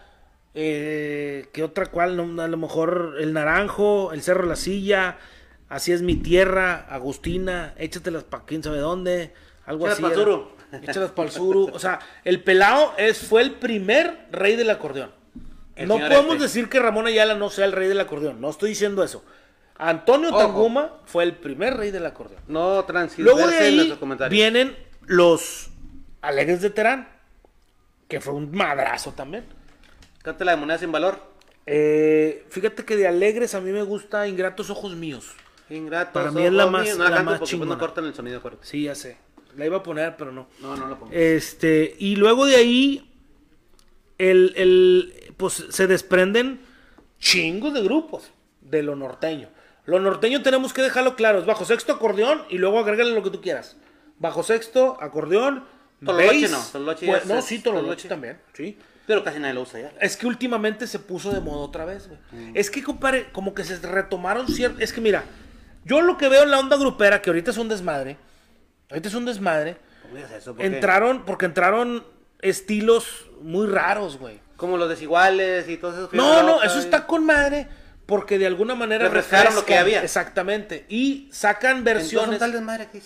[0.54, 2.16] eh, ¿qué otra cual?
[2.16, 5.18] No, a lo mejor El Naranjo, El Cerro de la Silla,
[5.68, 9.34] Así es mi tierra, Agustina, échatelas pa' quién sabe dónde,
[9.66, 10.02] algo así.
[10.82, 11.70] Échalas pa'l suru.
[11.72, 15.10] O sea, el pelao es, fue el primer rey del acordeón.
[15.78, 16.42] El no podemos este.
[16.42, 19.24] decir que Ramón Ayala no sea el rey del acordeón, no estoy diciendo eso.
[19.76, 20.38] Antonio Ojo.
[20.38, 22.42] Tanguma fue el primer rey del acordeón.
[22.48, 22.84] No
[23.18, 23.98] Luego de en ahí
[24.28, 24.76] vienen
[25.06, 25.70] los
[26.20, 27.08] Alegres de Terán,
[28.08, 29.44] que fue un madrazo también.
[30.22, 31.20] Canta la de moneda sin valor.
[31.64, 35.32] Eh, fíjate que de alegres a mí me gusta Ingratos Ojos Míos.
[35.70, 36.12] Ingratos.
[36.12, 36.98] Para mí es la más- míos.
[36.98, 37.74] No la la más pues, chingona.
[37.74, 38.66] no cortan el sonido, acuérdate.
[38.66, 39.16] Sí, ya sé.
[39.56, 40.48] La iba a poner, pero no.
[40.60, 41.12] No, no lo pongo.
[41.12, 43.10] Este, y luego de ahí,
[44.18, 46.60] el, el, pues se desprenden
[47.18, 48.30] chingos de grupos
[48.60, 49.48] de lo norteño.
[49.86, 53.30] Lo norteño tenemos que dejarlo claro, es bajo sexto acordeón y luego agrégale lo que
[53.30, 53.78] tú quieras.
[54.18, 55.64] Bajo sexto, acordeón,
[56.04, 58.08] Tololoche bass, no, tololoche pues, no, sí, tololoche tololoche.
[58.08, 58.78] también, sí.
[59.06, 59.92] Pero casi nadie lo usa ya.
[60.00, 62.20] Es que últimamente se puso de moda otra vez, güey.
[62.30, 62.52] Mm.
[62.54, 64.82] Es que, compadre, como que se retomaron ciertos...
[64.82, 65.24] Es que mira,
[65.84, 68.18] yo lo que veo en la onda grupera, que ahorita es un desmadre,
[68.90, 69.78] ahorita es un desmadre,
[70.58, 72.04] entraron, porque entraron
[72.40, 74.40] estilos muy raros, güey.
[74.58, 76.10] Como los desiguales y todo eso.
[76.12, 77.68] No, no, eso está con madre,
[78.06, 80.02] porque de alguna manera Refrescaron lo que había.
[80.02, 80.84] Exactamente.
[80.88, 83.00] Y sacan versiones, tal desmadre que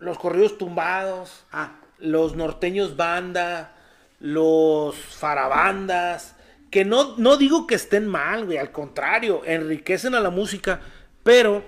[0.00, 3.74] los corridos tumbados, Ah, los norteños banda,
[4.18, 6.34] los farabandas,
[6.70, 10.80] que no, no digo que estén mal, güey, al contrario, enriquecen a la música,
[11.22, 11.64] pero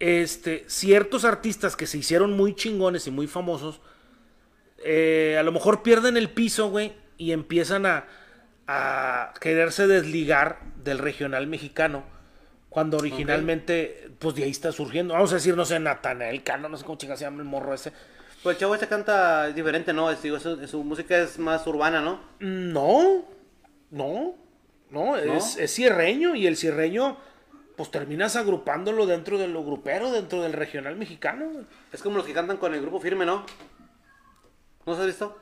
[0.00, 3.80] este, ciertos artistas que se hicieron muy chingones y muy famosos,
[4.84, 8.06] eh, a lo mejor pierden el piso, güey, y empiezan a,
[8.66, 12.04] a quererse desligar del regional mexicano.
[12.68, 15.14] Cuando originalmente, pues de ahí está surgiendo.
[15.14, 17.72] Vamos a decir, no sé, Natanael Cano, no sé cómo chingas se llama el morro
[17.72, 17.92] ese.
[18.42, 20.10] pues el chavo este canta diferente, ¿no?
[20.10, 22.20] Es, digo, su, su música es más urbana, ¿no?
[22.40, 23.24] No,
[23.92, 24.34] no,
[24.90, 27.16] no, es, es cierreño y el cierreño,
[27.76, 31.52] pues terminas agrupándolo dentro de lo grupero, dentro del regional mexicano.
[31.92, 33.46] Es como los que cantan con el grupo firme, ¿no?
[34.84, 35.38] ¿No se has visto?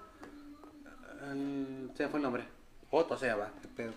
[1.31, 2.45] El- Se fue el nombre.
[2.93, 3.51] Otro se llama.
[3.61, 3.93] qué pedo.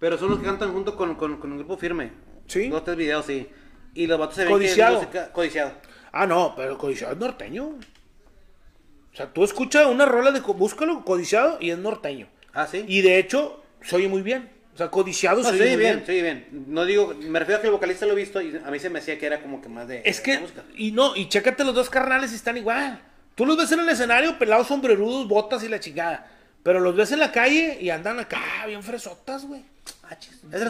[0.00, 2.10] Pero son los que cantan junto con, con, con el grupo firme.
[2.46, 2.68] Sí.
[2.68, 3.48] Dos, tres videos, sí.
[3.94, 4.98] Y los vatos se ven Codiciado.
[4.98, 5.32] que es música...
[5.32, 5.72] Codiciado.
[6.12, 7.66] Ah, no, pero el codiciado es norteño.
[7.66, 10.40] O sea, tú escuchas una rola de...
[10.40, 12.26] Búscalo, codiciado, y es norteño.
[12.52, 12.84] Ah, sí.
[12.88, 14.50] Y de hecho, se oye muy bien.
[14.74, 16.06] O sea, codiciado No, se sí, oye muy bien, bien.
[16.06, 16.64] sí, bien.
[16.68, 18.90] No digo, me refiero a que el vocalista lo he visto y a mí se
[18.90, 20.02] me hacía que era como que más de.
[20.04, 20.64] Es de que, música.
[20.76, 23.00] y no, y chécate los dos carnales y están igual.
[23.34, 26.30] Tú los ves en el escenario, pelados, sombrerudos, botas y la chingada.
[26.66, 29.62] Pero los ves en la calle y andan acá bien fresotas, güey.
[30.02, 30.16] Ah.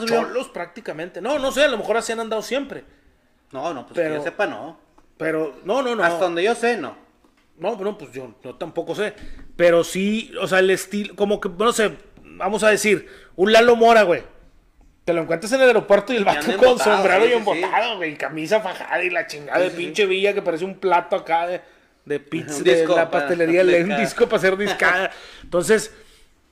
[0.05, 1.23] Cholos prácticamente.
[1.23, 2.85] No, no sé, a lo mejor así han andado siempre.
[3.51, 4.79] No, no, pues Pero- que yo sepa, no.
[5.17, 6.05] Pero, no, no, no.
[6.05, 6.99] Hasta donde yo sé, no.
[7.57, 9.15] No, no, pues yo, yo tampoco sé.
[9.57, 13.75] Pero sí, o sea, el estilo, como que, no sé, vamos a decir, un Lalo
[13.75, 14.23] Mora, güey.
[15.07, 17.97] Te lo encuentras en el aeropuerto y el vato con sombrero sí, y sí, embotado,
[17.97, 21.17] güey, camisa fajada y la chingada de Sí, sí, pinche villa que parece un plato
[21.17, 21.63] acá de,
[22.07, 25.11] de pizza, de disco la para pastelería, le un disco para hacer discada.
[25.43, 25.93] Entonces,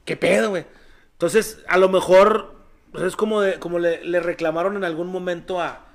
[0.05, 0.67] ¿qué pedo, güey?
[1.13, 2.55] Entonces, a lo mejor,
[2.93, 5.87] pues, es como, de, como le, le reclamaron en algún momento a,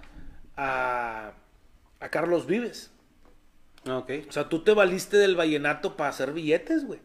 [0.55, 1.33] a,
[1.99, 2.91] a Carlos Vives.
[3.87, 4.11] Ok.
[4.27, 7.01] O sea, tú te valiste del vallenato para hacer billetes, güey.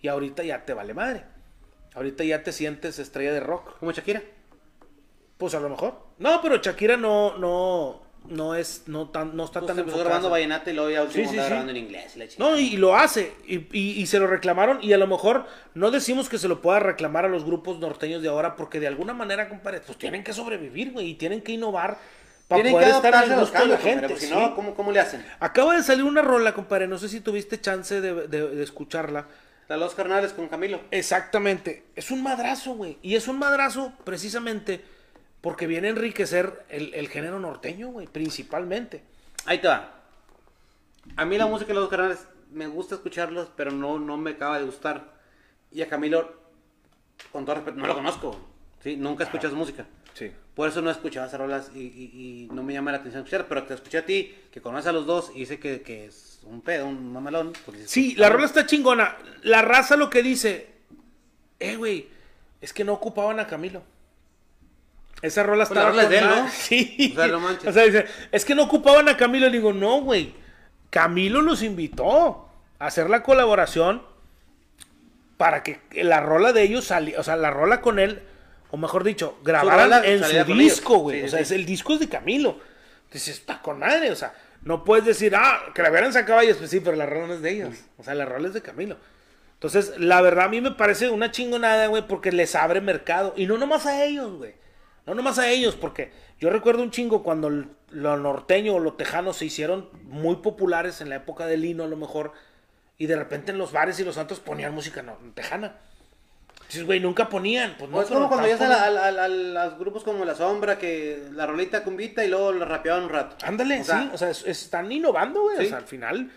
[0.00, 1.24] Y ahorita ya te vale madre.
[1.94, 3.78] Ahorita ya te sientes estrella de rock.
[3.78, 4.22] ¿Como Shakira?
[5.38, 5.98] Pues a lo mejor.
[6.18, 10.04] No, pero Shakira no, no, no es, no tan, no está Pues tan empezó enfocada.
[10.04, 11.50] grabando vallenato y luego ya último Sí, sí, andaba sí.
[11.50, 12.16] grabando en inglés.
[12.16, 12.24] la.
[12.38, 13.32] No, y, y lo hace.
[13.46, 14.78] Y, y- y se lo reclamaron.
[14.82, 18.22] Y a lo mejor no decimos que se lo pueda reclamar a los grupos norteños
[18.22, 21.10] de ahora, porque de alguna manera, compadre, pues tienen que sobrevivir, güey.
[21.10, 21.98] Y tienen que innovar
[22.48, 24.08] para Tienen poder que estar en adaptarse el a los gusto de la gente.
[24.08, 25.24] porque no, ¿cómo, ¿cómo le hacen?
[25.40, 26.86] Acaba de salir una rola, compadre.
[26.88, 29.26] No sé si tuviste chance de, de- de escucharla.
[29.68, 30.80] La Los Carnales con Camilo.
[30.90, 31.84] Exactamente.
[31.96, 32.98] Es un madrazo, güey.
[33.00, 34.84] Y es un madrazo precisamente
[35.44, 39.02] porque viene a enriquecer el, el género norteño, güey, principalmente.
[39.44, 39.92] Ahí te va.
[41.16, 44.58] A mí la música de Los Carnales me gusta escucharlos, pero no, no me acaba
[44.58, 45.12] de gustar.
[45.70, 46.32] Y a Camilo,
[47.30, 48.40] con todo respeto, no lo conozco.
[48.82, 48.96] ¿sí?
[48.96, 49.84] Nunca escuchas música.
[50.14, 50.32] Sí.
[50.54, 53.22] Por eso no he escuchado esas rolas y, y- y no me llama la atención
[53.24, 56.06] escuchar, pero te escuché a ti, que conoces a los dos y dice que, que
[56.06, 57.52] es un pedo, un mamalón.
[57.66, 59.16] pues Sí, la rola está chingona.
[59.42, 60.68] La raza lo que dice,
[61.60, 62.08] eh, güey,
[62.62, 63.82] es que no ocupaban a Camilo.
[65.24, 66.24] Esa rola Pues la rola de él.
[66.26, 66.48] ¿no?
[66.52, 67.12] Sí.
[67.12, 67.66] O sea, no manches.
[67.66, 69.46] O sea, dice, es que no ocupaban a Camilo.
[69.46, 70.34] Le digo, no, güey.
[70.90, 74.02] Camilo los invitó a hacer la colaboración
[75.38, 78.22] para que la rola de ellos saliera, o sea, la rola con él,
[78.70, 81.20] o mejor dicho, grabaran rola en su disco, güey.
[81.20, 81.42] Sí, o sea, sí.
[81.42, 82.60] es el disco es de Camilo.
[83.06, 86.58] Entonces está con madre, o sea, no puedes decir, ah, que la hubieran sacado ellos,
[86.58, 87.74] pues sí, pero la rola no es de ellos.
[87.96, 88.98] O sea, la rola es de Camilo.
[89.54, 93.32] Entonces, la verdad a mí me parece una chingonada, güey, porque les abre mercado.
[93.36, 94.54] Y no nomás a ellos, güey.
[95.06, 97.50] No nomás a ellos, porque yo recuerdo un chingo cuando
[97.90, 101.88] lo norteño o lo tejano se hicieron muy populares en la época del Lino, a
[101.88, 102.32] lo mejor.
[102.96, 105.76] Y de repente en los bares y los santos ponían música no, tejana.
[106.68, 107.76] Dices, güey, nunca ponían.
[107.78, 111.84] Pues no, pero como cuando ya a, los grupos como La Sombra, que la rolita
[111.84, 113.36] cumbita y luego la rapeaban un rato.
[113.44, 115.58] Ándale, O sea, sí, o sea, es- están innovando, güey.
[115.58, 115.66] Sí.
[115.66, 116.30] O sea, al final,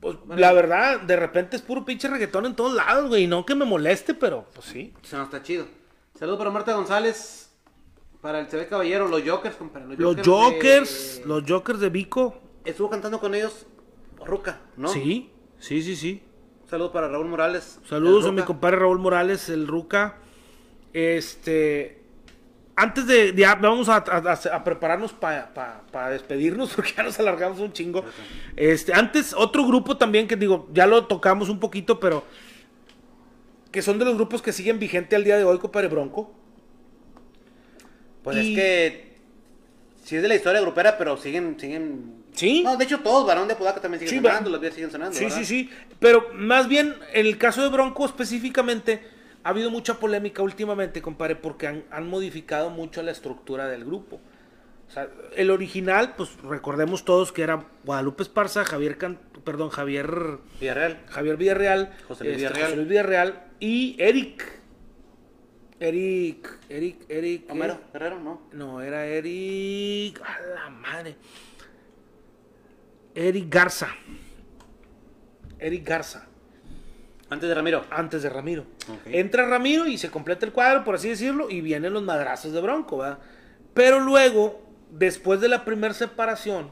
[0.00, 3.24] pues la verdad, de repente es puro pinche reggaetón en todos lados, güey.
[3.24, 4.94] Y no que me moleste, pero pues sí.
[5.02, 5.66] Se nos está chido.
[6.18, 7.45] Saludos para Marta González.
[8.26, 9.94] Para el CB Caballero, los Jokers, compadre.
[9.96, 12.34] Los de- Jokers, los Jokers de Vico.
[12.64, 13.66] Estuvo cantando con ellos
[14.24, 14.88] Ruca, ¿no?
[14.88, 15.30] Sí,
[15.60, 16.22] sí, sí, sí.
[16.64, 17.78] Un saludo para Raúl Morales.
[17.88, 20.16] Saludos a mi compadre Raúl Morales, el Ruca.
[20.92, 22.02] Este.
[22.74, 23.32] Antes de.
[23.36, 28.04] ya vamos a, a- a prepararnos para despedirnos, porque ya nos alargamos un chingo.
[28.56, 32.24] Este, antes, otro grupo también que digo, ya lo tocamos un poquito, pero.
[33.70, 36.32] Que son de los grupos que siguen vigente al día de hoy, compadre Bronco.
[38.26, 39.06] Pues Y- es que.
[40.02, 42.24] Sí es de la historia grupera, pero siguen, siguen.
[42.32, 42.62] Sí.
[42.64, 44.90] No, de hecho todos, Varón de Apodaca también siguen Sí, sonando, va- los días siguen
[44.90, 45.16] sonando.
[45.16, 45.38] Sí, ¿verdad?
[45.38, 45.70] sí, sí.
[46.00, 49.00] Pero más bien, en el caso de Bronco específicamente,
[49.44, 54.20] ha habido mucha polémica últimamente, compadre, porque han, han modificado mucho la estructura del grupo.
[54.88, 60.08] O sea, el original, pues recordemos todos que era Guadalupe Esparza, Javier Can- perdón, Javier
[60.60, 60.98] Villarreal.
[61.08, 62.64] Javier Villarreal, José Luis este, Villarreal.
[62.66, 64.55] José Luis Villarreal y Eric.
[65.78, 67.50] Eric, Eric, Eric.
[67.50, 68.42] Homero, Guerrero, ¿no?
[68.52, 70.20] No, era Eric.
[70.22, 71.16] A la madre.
[73.14, 73.88] Eric Garza.
[75.58, 76.26] Eric Garza.
[77.28, 77.84] Antes de Ramiro.
[77.90, 78.64] Antes de Ramiro.
[79.06, 82.60] Entra Ramiro y se completa el cuadro, por así decirlo, y vienen los madrazos de
[82.60, 83.18] Bronco, ¿verdad?
[83.74, 86.70] Pero luego, después de la primera separación,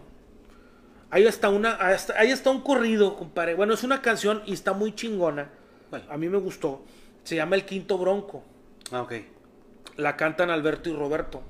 [1.11, 3.55] ahí está una, ahí está, ahí está un corrido, compadre.
[3.55, 5.51] Bueno, es una canción y está muy chingona.
[6.09, 6.85] A mí me gustó.
[7.25, 8.45] Se llama El Quinto Bronco.
[8.93, 9.13] Ah, ok.
[9.97, 11.43] La cantan Alberto y Roberto.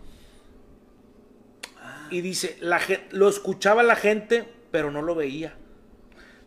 [2.10, 2.80] Y dice, la
[3.10, 5.56] lo escuchaba la gente, pero no lo veía.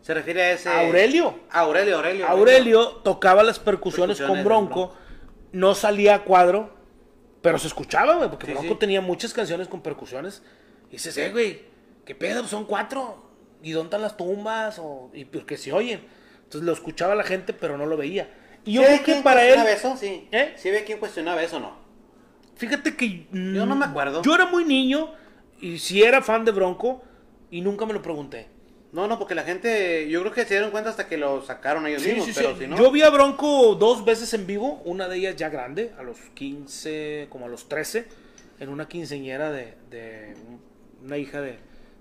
[0.02, 0.68] Se refiere a ese.
[0.68, 1.40] Aurelio.
[1.50, 2.26] Aurelio, Aurelio.
[2.26, 4.94] Aurelio tocaba las percusiones, Percusiones con Bronco,
[5.52, 6.74] no salía a cuadro,
[7.42, 8.78] pero se escuchaba, güey, porque Sí, Bronco sí.
[8.78, 10.42] tenía muchas canciones con percusiones.
[10.88, 11.64] Y dices, eh, güey,
[12.06, 12.46] ¿qué pedo?
[12.46, 13.26] Son cuatro.
[13.62, 14.78] ¿Y dónde están las tumbas?
[14.78, 16.06] O, y porque se oyen.
[16.44, 18.32] Entonces lo escuchaba la gente, pero no lo veía.
[18.68, 19.96] Y yo ¿Sí creo que quién para él, eso?
[19.96, 20.28] Sí.
[20.30, 20.52] ¿Eh?
[20.56, 21.72] ¿Sí ve quién cuestionaba eso o no?
[22.56, 24.20] fíjate que Yo no me acuerdo.
[24.22, 25.12] Yo era muy niño
[25.60, 27.02] y sí era fan de Bronco
[27.50, 28.48] y nunca me lo pregunté.
[28.90, 30.08] No, no, porque la gente.
[30.08, 32.54] Yo creo que se dieron cuenta hasta que lo sacaron ellos Sí, mismos, sí, pero
[32.54, 32.60] sí.
[32.62, 32.76] si no.
[32.78, 36.18] Yo vi a Bronco dos veces en vivo, una de ellas ya grande, a los
[36.34, 38.06] 15, como a los 13,
[38.60, 40.60] en una quinceñera de, de un-
[41.06, 41.58] una hija de,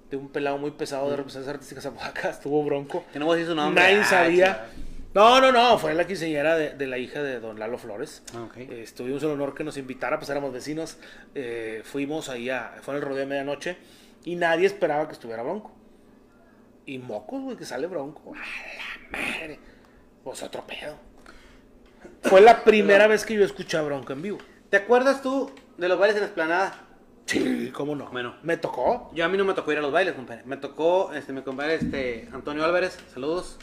[0.09, 3.03] de un pelado muy pesado de representaciones artísticas Zapodaca, estuvo Bronco.
[3.13, 3.83] Que no voy a decir su nombre.
[3.83, 4.65] Nadie Ah, sabía.
[5.13, 8.21] No, no, no, fue la quinceñera de, de la hija de don Lalo Flores.
[8.35, 8.47] Ah.
[8.55, 10.97] Eh, tuvimos el honor que nos invitara, pues éramos vecinos.
[11.33, 13.77] eh, fuimos ahí a, fue en el rodeo de medianoche
[14.25, 15.71] y nadie esperaba que estuviera Bronco.
[16.85, 18.33] Y mocos, güey, que sale Bronco.
[18.33, 19.59] A la madre.
[20.23, 20.95] Pues otro pedo.
[22.21, 24.37] Fue la primera vez que yo escuché a Bronco en vivo.
[24.69, 26.83] ¿Te acuerdas tú de los bailes en Esplanada?
[27.25, 28.09] Sí, cómo no.
[28.11, 28.35] Bueno.
[28.43, 29.11] Me tocó.
[29.13, 30.43] Yo a mí no me tocó ir a los bailes, compadre.
[30.45, 33.57] Me tocó, este, mi compadre, este, Antonio Álvarez, saludos.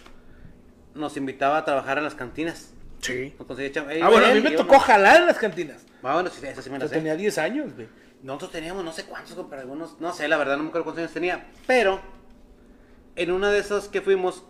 [0.94, 2.72] Nos invitaba a trabajar en las cantinas.
[3.00, 3.34] Sí.
[3.46, 3.92] Conseguía chamba.
[4.02, 5.84] Ah, bueno, a mí me tocó uno- jalar en las cantinas.
[6.02, 6.94] Ah, bueno, sí, esa sí me la Yo sé.
[6.96, 7.88] tenía 10 años, güey.
[8.22, 11.02] Nosotros teníamos no sé cuántos, compadre, algunos, no sé, la verdad, no me acuerdo cuántos
[11.02, 11.46] años tenía.
[11.66, 12.00] Pero,
[13.16, 14.44] en una de esas que fuimos,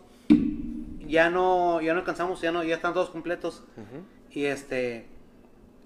[1.07, 3.65] ya no, ya no alcanzamos, ya no, ya están todos completos.
[4.31, 5.07] Y este,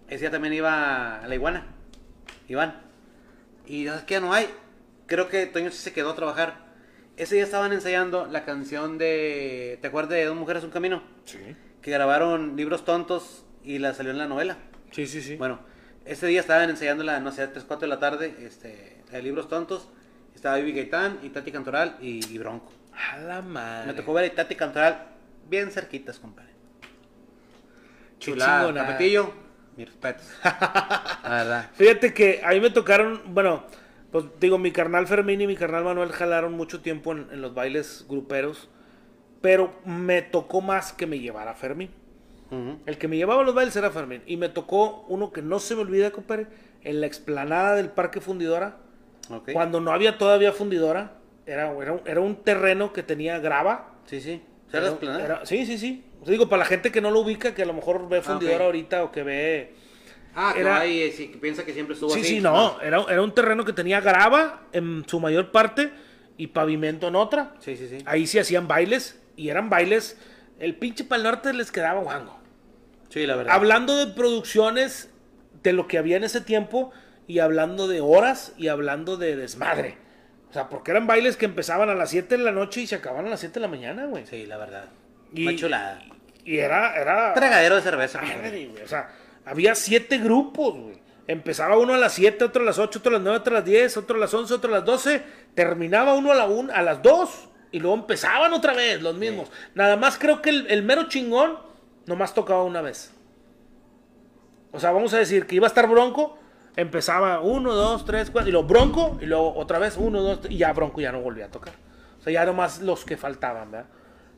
[0.09, 1.67] ese día también iba a la iguana,
[2.49, 2.81] Iván.
[3.67, 4.49] Y ya es que ya no hay.
[5.07, 6.68] Creo que Toño sí se quedó a trabajar.
[7.19, 11.03] Ese día estaban ensayando la canción de, ¿te acuerdas de Dos Mujeres Un Camino?
[11.25, 11.39] Sí.
[11.83, 14.57] Que grabaron libros tontos y la salió en la novela.
[14.93, 15.35] Sí, sí, sí.
[15.35, 15.59] Bueno,
[16.05, 19.49] ese día estaban ensayando la, no sé, 3, 4 de la tarde, este, de libros
[19.49, 19.89] tontos.
[20.33, 22.73] Estaba Vivi Gaitán y Tati Cantoral y, y Bronco.
[23.13, 23.89] A la madre.
[23.89, 25.09] Me tocó ver a Tati Cantoral
[25.49, 26.53] bien cerquitas, compadre.
[28.21, 28.87] Chulada, chingona.
[28.87, 29.35] tapetillo,
[29.77, 30.27] mis respetos.
[30.45, 31.71] La verdad.
[31.75, 33.67] Fíjate que a mí me tocaron, bueno,
[34.11, 37.55] pues digo, mi carnal Fermín y mi carnal Manuel jalaron mucho tiempo en, en los
[37.55, 38.69] bailes gruperos,
[39.41, 41.91] pero me tocó más que me llevara Fermín.
[42.87, 44.23] El que me llevaba a los bailes era Fermín.
[44.27, 46.47] Y me tocó uno que no se me olvida, compadre,
[46.83, 48.79] en la explanada del Parque Fundidora,
[49.53, 51.13] cuando no había todavía fundidora.
[51.45, 53.95] Era, era, un, era un terreno que tenía grava.
[54.07, 54.43] Sí, sí.
[54.71, 56.05] ¿Se Era- era- sí, sí, sí.
[56.21, 58.23] O sea, digo, para la gente que no lo ubica, que a lo mejor ve
[58.23, 58.63] fundidora ok.
[58.63, 59.75] ahorita o que ve...
[60.41, 62.29] Ah, era- hay, eh, que piensa que siempre estuvo Sí, así.
[62.37, 62.81] sí, no.
[62.81, 65.91] Era, era un terreno que tenía grava en su mayor parte
[66.37, 67.55] y pavimento en otra.
[67.59, 67.99] Sí, sí, sí.
[68.07, 70.17] Ahí sí hacían bailes y eran bailes.
[70.61, 72.39] El pinche Pal Norte les quedaba guango.
[73.09, 73.53] Sí, la verdad.
[73.55, 75.11] Hablando de producciones,
[75.63, 76.93] de lo que había en ese tiempo
[77.27, 79.97] y hablando de horas y hablando de desmadre.
[80.51, 82.95] O sea, porque eran bailes que empezaban a las 7 de la noche y se
[82.95, 84.25] acababan a las 7 de la mañana, güey.
[84.27, 84.85] Sí, la verdad.
[85.35, 86.03] Y- Una chulada.
[86.45, 87.35] Y era, era...
[87.35, 88.23] Tragadero de cerveza.
[88.23, 89.11] Madre, güey, O sea,
[89.49, 90.99] había siete grupos, güey.
[91.27, 93.59] Empezaba uno a las 7, otro a las 8, otro a las 9, otro a
[93.59, 95.23] las 10, otro a las 11, otro a las 12.
[95.55, 99.51] Terminaba uno a, la un, a las 2 y luego empezaban otra vez los mismos.
[99.75, 101.59] Nada más creo que el, el mero chingón
[102.07, 103.13] nomás tocaba una vez.
[104.73, 106.39] O sea, vamos a decir que iba a estar Bronco,
[106.77, 110.59] empezaba uno, dos, tres, cuatro, y luego Bronco, y luego otra vez uno, dos, y
[110.59, 111.75] ya Bronco ya no volvía a tocar.
[112.19, 113.89] O sea, ya nomás los que faltaban, ¿verdad?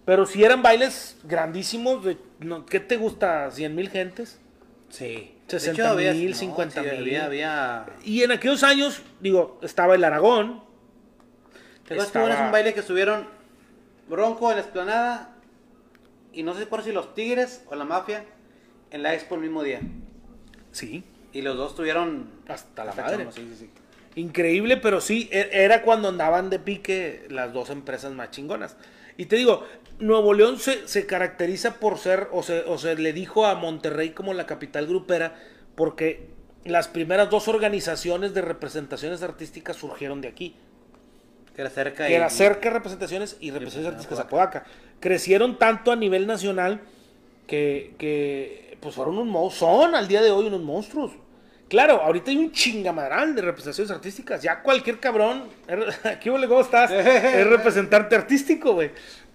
[0.04, 3.48] Pero si eran bailes grandísimos, de, no, ¿qué te gusta?
[3.50, 4.39] ¿100 mil gentes?
[4.90, 5.34] Sí.
[5.46, 6.90] 60 mil, 50 mil.
[6.92, 7.86] Había, había...
[8.04, 10.62] Y en aquellos años, digo, estaba el Aragón.
[11.86, 13.26] ¿Te acuerdas que estaba- un baile que subieron
[14.08, 15.34] Bronco en la explanada
[16.32, 18.24] y no sé por si los Tigres o la Mafia
[18.90, 19.80] en la Expo el mismo día?
[20.72, 21.02] Sí,
[21.32, 23.26] Y los dos tuvieron hasta la hasta madre.
[23.32, 23.70] sí, sí, sí.
[24.20, 28.76] Increíble, pero sí, e- era cuando andaban de pique las dos empresas más chingonas.
[29.16, 29.64] Y te digo,
[30.00, 34.10] Nuevo León se, se caracteriza por ser, o se, o se le dijo a Monterrey
[34.10, 35.34] como la capital grupera,
[35.74, 36.28] porque
[36.64, 40.54] las primeras dos organizaciones de representaciones artísticas surgieron de aquí.
[41.54, 44.64] Que era cerca que y- era cerca representaciones y representaciones artísticas de Apodaca.
[45.00, 46.80] Crecieron tanto a nivel nacional
[47.46, 51.12] que, que pues fueron un monstruo, son al día de hoy unos monstruos.
[51.68, 54.42] Claro, ahorita hay un chingamadral de representaciones artísticas.
[54.42, 55.44] Ya cualquier cabrón,
[56.04, 56.90] aquí ole, ¿cómo estás?
[56.90, 58.90] es representante artístico, güey.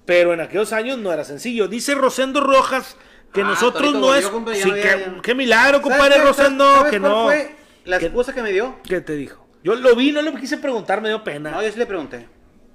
[0.05, 1.67] Pero en aquellos años no era sencillo.
[1.67, 2.95] Dice Rosendo Rojas
[3.33, 4.25] que Ah, nosotros no es...
[4.25, 6.21] Sí, no, ya, qué, milagro, ¿Sabes compadre?
[6.23, 7.23] Rosendo, ¿Sabes que cuál no...
[7.25, 7.55] fue
[7.85, 8.77] la que- excusa que me dio?
[8.83, 9.45] ¿Qué te dijo?
[9.63, 11.51] Yo lo vi, no le quise preguntar, me dio pena.
[11.51, 12.27] No, yo sí le pregunté.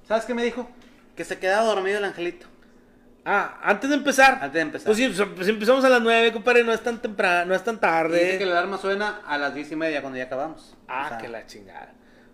[0.07, 0.69] ¿Sabes qué me dijo?
[1.15, 2.47] Que se quedaba dormido el angelito.
[3.23, 4.33] Ah, antes de empezar.
[4.35, 4.85] Antes de empezar.
[4.87, 7.63] Pues sí, pues, pues empezamos a las 9, compadre, no es tan temprano, no es
[7.63, 8.23] tan Y tarde.
[8.23, 10.75] Dice que la alarma suena a las diez y media cuando ya acabamos.
[10.87, 11.93] Ah, O sea, que la chingada.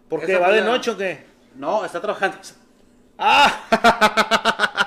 [0.10, 0.38] ¿Por qué?
[0.38, 1.24] ¿Va de noche o qué?
[1.56, 2.38] No, está trabajando.
[3.20, 4.84] ¡Ah!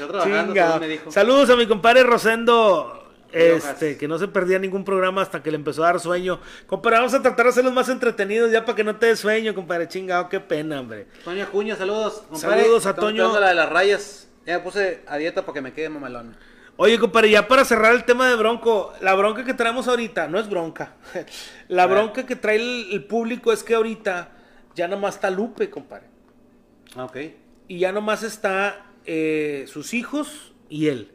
[0.00, 0.66] Está trabajando, Chinga.
[0.66, 1.10] según me dijo.
[1.10, 2.96] Saludos a mi compadre Rosendo.
[3.32, 6.40] Este, que no se perdía ningún programa hasta que le empezó a dar sueño.
[6.66, 9.54] Compadre, vamos a tratar de hacerlos más entretenidos ya para que no te dé sueño,
[9.54, 9.86] compadre.
[9.88, 11.06] Chingado, qué pena, hombre.
[11.24, 12.24] Toño Acuña, saludos.
[12.28, 12.62] compadre.
[12.62, 13.38] Saludos a Toño.
[13.38, 14.28] la de las rayas.
[14.46, 16.36] Ya me puse a dieta para que me quede mamalón.
[16.76, 20.40] Oye, compadre, ya para cerrar el tema de Bronco, la bronca que traemos ahorita no
[20.40, 20.94] es bronca.
[21.68, 24.30] La bronca que trae el, el público es que ahorita
[24.74, 26.06] ya nomás está Lupe, compadre.
[26.96, 27.16] Ah, ok.
[27.68, 31.12] Y ya nomás está eh, sus hijos y él.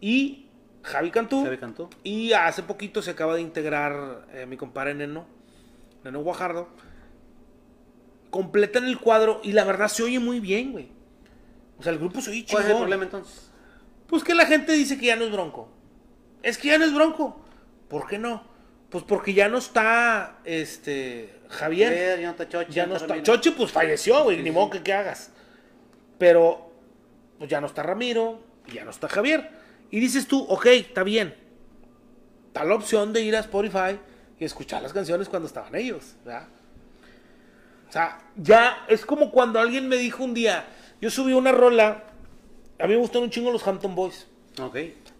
[0.00, 0.46] Y
[0.82, 1.46] Javi Cantú.
[2.02, 5.26] Y hace poquito se acaba de integrar eh, mi compadre Neno,
[6.04, 6.68] Neno Guajardo.
[8.30, 10.88] Completan el cuadro y la verdad se oye muy bien, güey.
[11.78, 13.50] O sea, el grupo se oye ¿Cuál es el problema entonces?
[14.06, 15.68] Pues que la gente dice que ya no es bronco.
[16.42, 17.40] Es que ya no es bronco.
[17.88, 18.44] ¿Por qué no?
[18.90, 21.88] Pues porque ya no está este Javier.
[21.88, 23.22] Javier, ya no está Choche, ya no está.
[23.22, 24.54] Choche pues falleció, güey, Sí, ni sí.
[24.54, 25.32] modo que, que hagas.
[26.18, 26.73] Pero
[27.44, 28.40] pues ya no está Ramiro,
[28.72, 29.50] ya no está Javier.
[29.90, 31.34] Y dices tú, ok, está bien.
[32.46, 33.98] Está la opción de ir a Spotify
[34.40, 36.48] y escuchar las canciones cuando estaban ellos, ¿verdad?
[37.86, 40.64] O sea, ya es como cuando alguien me dijo un día,
[41.02, 42.04] yo subí una rola,
[42.78, 44.26] a mí me gustan un chingo los Hampton Boys.
[44.58, 44.78] Ok.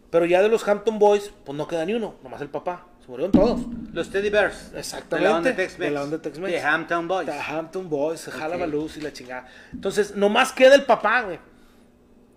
[0.09, 2.87] Pero ya de los Hampton Boys, pues no queda ni uno, nomás el papá.
[3.05, 3.61] Se murieron todos.
[3.93, 4.73] Los Teddy Bears.
[4.75, 5.19] Exactamente.
[5.19, 5.79] De la onda Tex-Mex.
[5.79, 6.53] De la onda de Tex-Mex.
[6.55, 7.27] De Hampton Boys.
[7.27, 8.61] The Hampton Boys, Jala Ok.
[8.63, 9.47] Baluz y la chingada.
[9.75, 11.39] Entonces, nomás queda el papá, güey.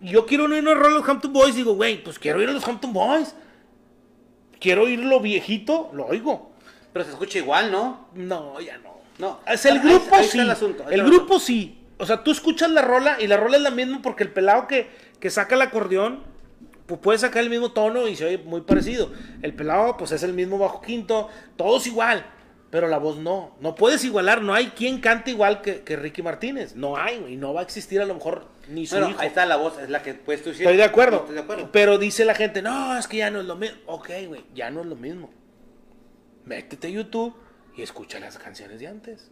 [0.02, 1.56] Yo quiero rola de los Hampton Boys.
[1.56, 3.36] Digo, güey, pues quiero oír a los Hampton Boys.
[4.60, 6.52] Quiero oír lo viejito, lo oigo.
[6.94, 8.08] Pero se escucha igual, ¿no?
[8.14, 8.98] No, ya no.
[9.20, 9.40] No.
[9.48, 10.40] Es el grupo ahí sí.
[10.40, 11.80] el asunto, ahí el está el grupo sí.
[11.98, 14.68] O sea, tú escuchas la rola y la rola es la misma porque el pelado
[14.68, 16.24] que, que saca el acordeón
[16.86, 19.12] pues puede sacar el mismo tono y se oye muy parecido.
[19.42, 22.26] El pelado pues es el mismo bajo quinto, todos igual,
[22.70, 23.56] pero la voz no.
[23.62, 26.76] No puedes igualar, no hay quien cante igual que, que Ricky Martínez.
[26.76, 29.20] No hay, y no va a existir a lo mejor ni su Bueno, hijo.
[29.22, 30.64] ahí está la voz, es la que puedes tú decir.
[30.64, 31.18] Estoy de acuerdo.
[31.20, 31.70] Estoy de acuerdo.
[31.72, 33.78] Pero dice la gente, no, es que ya no es lo mismo.
[33.86, 35.30] Ok, güey, ya no es lo mismo.
[36.46, 37.36] Métete a YouTube
[37.76, 39.32] y escucha las canciones de antes.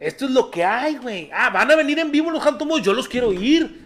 [0.00, 1.30] Esto es lo que hay, güey.
[1.32, 3.84] Ah, van a venir en vivo los Hampton Boys, yo los quiero oír.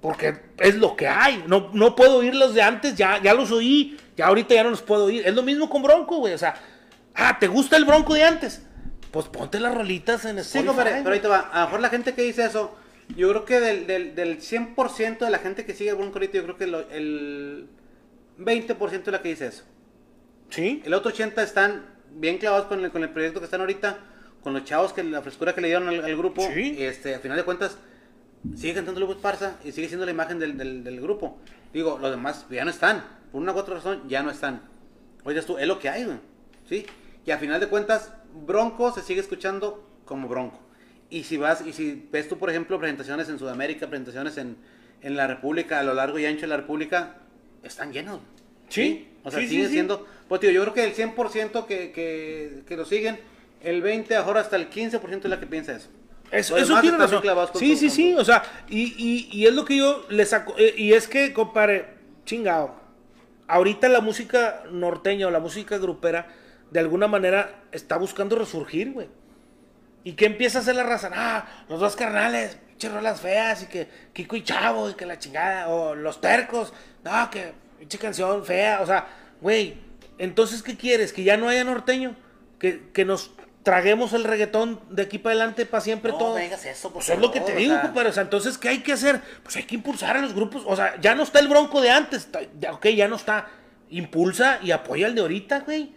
[0.00, 1.44] Porque es lo que hay.
[1.46, 3.96] No, no puedo oír los de antes, ya, ya los oí.
[4.16, 5.26] Ya ahorita ya no los puedo oír.
[5.26, 6.34] Es lo mismo con Bronco, güey.
[6.34, 6.54] O sea,
[7.14, 8.62] ah, ¿te gusta el Bronco de antes?
[9.10, 10.66] Pues ponte las rolitas en Sí, Spotify.
[10.66, 11.38] compadre, pero ahorita va.
[11.52, 12.76] A lo mejor la gente que dice eso,
[13.16, 16.34] yo creo que del, del, del 100% de la gente que sigue a Bronco ahorita,
[16.38, 17.68] yo creo que lo- el
[18.38, 19.64] 20% es la que dice eso.
[20.50, 20.82] Sí.
[20.84, 21.86] El otro 80% están
[22.16, 23.98] bien clavados con el, con el proyecto que están ahorita,
[24.42, 26.42] con los chavos, que la frescura que le dieron al, al grupo.
[26.52, 26.74] Sí.
[26.78, 27.78] Y este, a final de cuentas,
[28.56, 31.38] sigue cantando Lupe Esparza y sigue siendo la imagen del, del, del grupo.
[31.72, 33.04] Digo, los demás ya no están.
[33.32, 34.60] Por una u otra razón, ya no están.
[35.24, 36.18] Oye, tú, es lo que hay, güey.
[36.68, 36.86] ¿Sí?
[37.26, 38.12] Y a final de cuentas,
[38.46, 40.60] Bronco se sigue escuchando como Bronco.
[41.10, 44.56] Y si vas, y si ves tú, por ejemplo, presentaciones en Sudamérica, presentaciones en,
[45.02, 47.16] en la República, a lo largo y ancho de la República,
[47.62, 48.20] están llenos.
[48.68, 49.08] Sí.
[49.22, 49.66] O sea, Sí, sí.
[49.68, 50.06] siendo.
[50.28, 53.20] Pues tío, yo creo que el 100% que, que, que lo siguen,
[53.62, 55.88] el 20%, ahora hasta el 15% es la que piensa eso.
[56.30, 57.22] Eso, tiene razón.
[57.54, 58.14] Sí, sí, sí.
[58.14, 60.54] O sea, y, y, y es lo que yo le saco.
[60.58, 61.86] eh, y es que, compadre,
[62.24, 62.74] chingado.
[63.46, 66.26] Ahorita la música norteña o la música grupera
[66.74, 69.06] de alguna manera está buscando resurgir, güey.
[70.02, 71.08] ¿Y qué empieza a hacer la raza?
[71.14, 75.16] Ah, los dos carnales, pinche rolas feas y que Kiko y Chavo y que la
[75.20, 76.72] chingada, o los tercos,
[77.04, 79.06] no, que pinche canción fea, o sea,
[79.40, 79.78] güey,
[80.18, 81.12] entonces, ¿qué quieres?
[81.12, 82.16] ¿Que ya no haya norteño?
[82.58, 83.30] ¿Que, que nos
[83.62, 86.34] traguemos el reggaetón de aquí para adelante para siempre No todo?
[86.34, 87.82] me digas eso, Pues es lo que te digo, o sea.
[87.82, 88.08] compadre.
[88.08, 89.20] O sea, entonces, ¿qué hay que hacer?
[89.44, 90.64] Pues hay que impulsar a los grupos.
[90.66, 92.28] O sea, ya no está el bronco de antes.
[92.72, 93.46] ok, ya no está.
[93.90, 95.94] Impulsa y apoya al de ahorita, güey.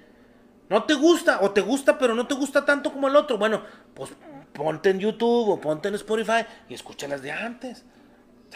[0.69, 3.37] No te gusta, o te gusta, pero no te gusta tanto como el otro.
[3.37, 3.61] Bueno,
[3.93, 4.11] pues
[4.53, 7.85] ponte en YouTube o ponte en Spotify y escucha las de antes.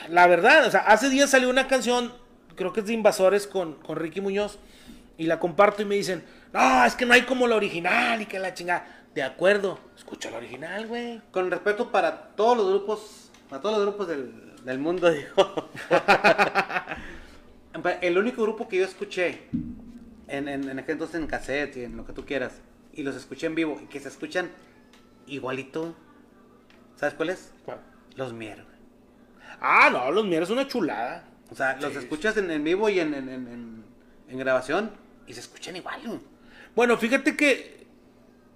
[0.09, 2.13] La verdad, o sea, hace días salió una canción,
[2.55, 4.57] creo que es de Invasores con, con Ricky Muñoz,
[5.17, 6.23] y la comparto y me dicen,
[6.53, 8.85] no, es que no hay como la original y que la chingada.
[9.13, 11.21] De acuerdo, escucha la original, güey.
[11.31, 15.69] Con respeto para todos los grupos, para todos los grupos del, del mundo, digo.
[18.01, 19.47] el único grupo que yo escuché
[20.31, 22.61] en, en, en aquel entonces en cassette y en lo que tú quieras,
[22.93, 24.49] y los escuché en vivo y que se escuchan
[25.27, 25.95] igualito,
[26.95, 27.51] ¿sabes cuál es?
[28.15, 28.65] Los Mier.
[29.59, 31.25] Ah, no, los míos es una chulada.
[31.49, 33.83] O sea, los escuchas en, en vivo y en, en,
[34.29, 34.91] en, grabación
[35.27, 36.21] y se escuchan igual.
[36.75, 37.85] Bueno, fíjate que,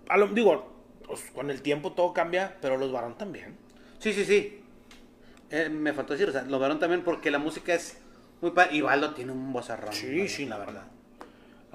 [0.08, 0.74] a lo, digo,
[1.06, 3.58] pues, con el tiempo todo cambia, pero los varón también.
[4.00, 4.62] Sí, sí, sí.
[5.52, 7.98] Eh, me faltó decir, o sea, lo vieron también porque la música es
[8.42, 8.78] muy padre.
[8.78, 8.84] Y
[9.16, 9.94] tiene un vozarrón.
[9.94, 10.88] Sí, sí, la verdad.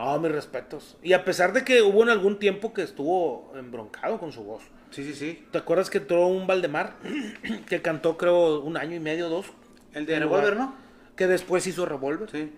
[0.01, 0.97] No, mis respetos.
[1.03, 4.63] Y a pesar de que hubo en algún tiempo que estuvo embroncado con su voz.
[4.91, 5.47] Sí, sí, sí.
[5.51, 6.95] ¿Te acuerdas que entró un Valdemar
[7.67, 9.47] que cantó creo un año y medio, dos?
[9.93, 10.75] El de Revolver, ¿no?
[11.17, 12.31] Que después hizo Revolver.
[12.31, 12.51] Sí.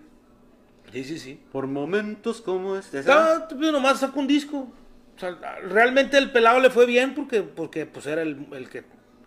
[0.93, 1.43] Sí, sí, sí.
[1.51, 2.99] Por momentos como este.
[2.99, 4.71] Está, pues, nomás sacó un disco.
[5.17, 5.37] O sea,
[5.67, 8.83] realmente el pelado le fue bien porque, porque pues era el, el que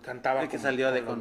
[0.07, 0.41] cantaba.
[0.41, 1.21] El que salió de con.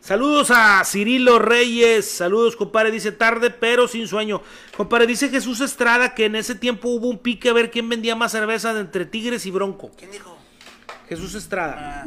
[0.00, 2.10] Saludos a Cirilo Reyes.
[2.10, 2.90] Saludos, compadre.
[2.90, 4.42] Dice tarde, pero sin sueño.
[4.76, 8.16] Compadre, dice Jesús Estrada que en ese tiempo hubo un pique a ver quién vendía
[8.16, 9.92] más cerveza entre Tigres y Bronco.
[9.96, 10.36] ¿Quién dijo?
[11.08, 11.76] Jesús Estrada.
[11.78, 12.06] Ah.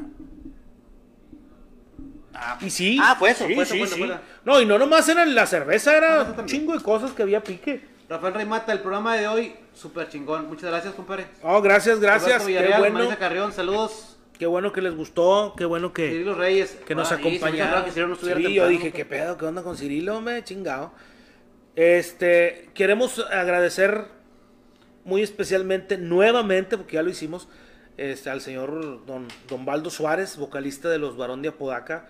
[2.40, 3.00] Ah, Y sí.
[3.02, 4.02] Ah, fue eso, sí, fue eso, sí, fue eso, sí.
[4.04, 4.22] fue eso.
[4.46, 7.42] No, y no nomás era la cerveza, era eso un chingo de cosas que había
[7.44, 7.84] pique.
[8.08, 10.48] Rafael Rey Mata, el programa de hoy, súper chingón.
[10.48, 11.28] Muchas gracias, compadre.
[11.42, 12.44] Oh, gracias, gracias.
[12.46, 14.07] Qué bueno, Carrión, saludos.
[14.38, 16.78] Qué bueno que les gustó, qué bueno que, Cirilo Reyes.
[16.86, 17.86] que nos Ah, se acompañaron.
[18.08, 18.92] no estuviera sí, yo dije.
[18.92, 19.38] ¿qué pedo?
[19.38, 20.22] ¿Qué onda con Cirilo?
[20.22, 20.94] Me chingado.
[21.76, 24.06] Este, queremos agradecer
[25.06, 27.48] muy especialmente, nuevamente, porque ya lo hicimos,
[27.98, 32.08] este, al señor don, don Baldo Suárez, vocalista de los Barón de Apodaca,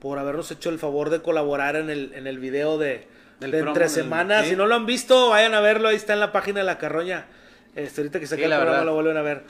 [0.00, 3.08] por habernos hecho el favor de colaborar en el, en el video de,
[3.40, 4.46] de entre del- semanas.
[4.46, 6.78] Si no lo han visto, vayan a verlo, ahí está en la página de La
[6.78, 7.26] Carroña.
[7.74, 8.86] Este, ahorita que saque Sí, el programa verdad.
[8.86, 9.42] lo vuelven a ver.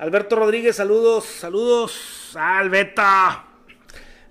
[0.00, 2.34] Alberto Rodríguez, saludos, saludos.
[2.34, 3.44] Albeta.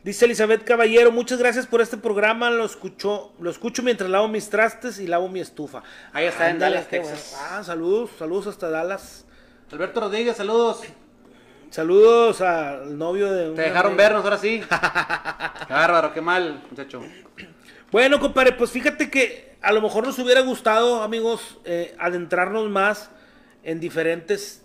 [0.04, 2.50] Dice Elizabeth Caballero, muchas gracias por este programa.
[2.50, 5.84] Lo escucho, lo escucho mientras lavo mis trastes y lavo mi estufa.
[6.12, 7.38] Ahí está, en Dallas, Texas.
[7.40, 9.28] Ah, saludos, saludos hasta Dallas.
[9.72, 10.82] Alberto Rodríguez, saludos.
[11.70, 13.54] Saludos al novio de.
[13.54, 14.06] Te dejaron amiga.
[14.06, 14.64] vernos ahora sí.
[15.68, 17.04] Qué bárbaro, qué mal, muchacho.
[17.92, 23.12] Bueno, compadre, pues fíjate que a lo mejor nos hubiera gustado, amigos, eh, adentrarnos más
[23.62, 24.64] en diferentes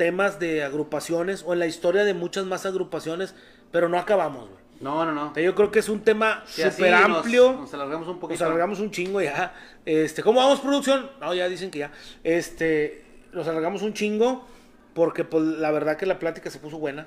[0.00, 3.34] temas de agrupaciones o en la historia de muchas más agrupaciones,
[3.70, 4.60] pero no acabamos, güey.
[4.80, 5.34] No, no, no.
[5.38, 7.52] Yo creo que es un tema súper nos- amplio.
[7.52, 8.46] Nos, alargamos un Nos poquito.
[8.46, 9.52] alargamos un chingo ya.
[9.84, 11.10] Este, ¿cómo vamos producción?
[11.20, 11.92] No, ya dicen que ya.
[12.24, 14.48] Este, nos alargamos un chingo
[14.94, 17.06] porque pues la verdad que la plática se puso buena.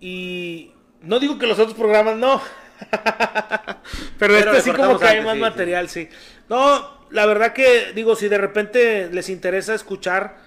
[0.00, 0.72] Y
[1.02, 2.40] no digo que los otros programas no.
[4.18, 6.08] Pero, este le sí como que hay más sí, material, sí.
[6.48, 10.42] No, la verdad que digo, si de repente les interesa escuchar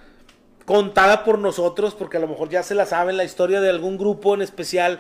[0.68, 3.98] contada por nosotros, porque a lo mejor ya se la saben la historia de algún
[3.98, 5.00] grupo en especial.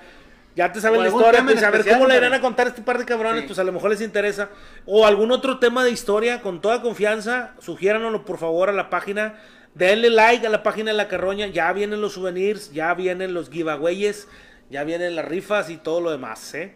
[0.56, 2.69] Ya te saben la historia, pues a ver especial, cómo le irán a contar a
[2.69, 3.48] este par de cabrones, Sí.
[3.48, 4.48] pues a lo mejor les interesa.
[4.85, 9.35] O algún otro tema de historia, con toda confianza, sugiéranoslo por favor a la página.
[9.76, 11.48] Denle like a la página de la carroña.
[11.48, 14.30] Ya vienen los souvenirs, ya vienen los giveaways,
[14.69, 16.76] ya vienen las rifas y todo lo demás, ¿eh?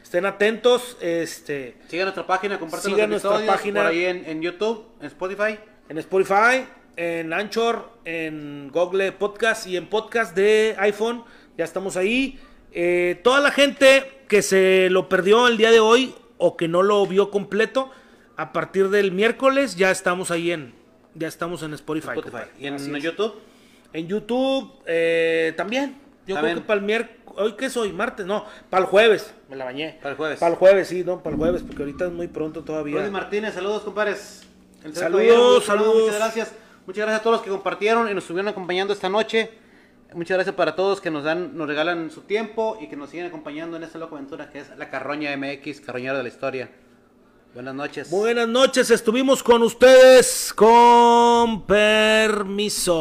[0.00, 3.80] Estén atentos, este, Sigan nuestra página, compartan los nuestra página.
[3.82, 5.58] por ahí en, en YouTube, en Spotify.
[5.88, 6.64] en Spotify,
[6.98, 11.22] en Anchor, en Google Podcast y en podcast de iPhone.
[11.56, 12.40] Ya estamos ahí.
[12.72, 16.82] Eh, toda la gente que se lo perdió el día de hoy o que no
[16.82, 17.90] lo vio completo,
[18.36, 20.74] a partir del miércoles ya estamos ahí en,
[21.14, 22.18] ya estamos en Spotify.
[22.58, 23.02] Y en Así es.
[23.02, 23.34] YouTube.
[23.92, 25.96] En YouTube eh, también.
[26.26, 26.56] Yo También.
[26.56, 29.64] creo que para el miércoles, hoy que soy, martes, no, para el jueves, me la
[29.64, 29.98] bañé.
[30.02, 30.38] Para el jueves.
[30.40, 32.96] Para el jueves, sí, no, para el jueves, porque ahorita es muy pronto todavía.
[32.96, 34.42] Rodri Martínez, saludos, compadres.
[34.84, 36.02] El Saludos, saludos.
[36.02, 36.52] Muchas gracias.
[36.88, 39.50] Muchas gracias a todos los que compartieron y nos estuvieron acompañando esta noche.
[40.14, 43.26] Muchas gracias para todos que nos dan, nos regalan su tiempo y que nos siguen
[43.26, 46.70] acompañando en esta loca aventura que es la Carroña MX, Carroñero de la Historia.
[47.52, 48.08] Buenas noches.
[48.10, 52.94] Buenas noches, estuvimos con ustedes con permiso.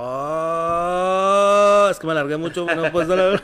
[0.00, 3.42] Oh, es que me alargué mucho, no, pues no la...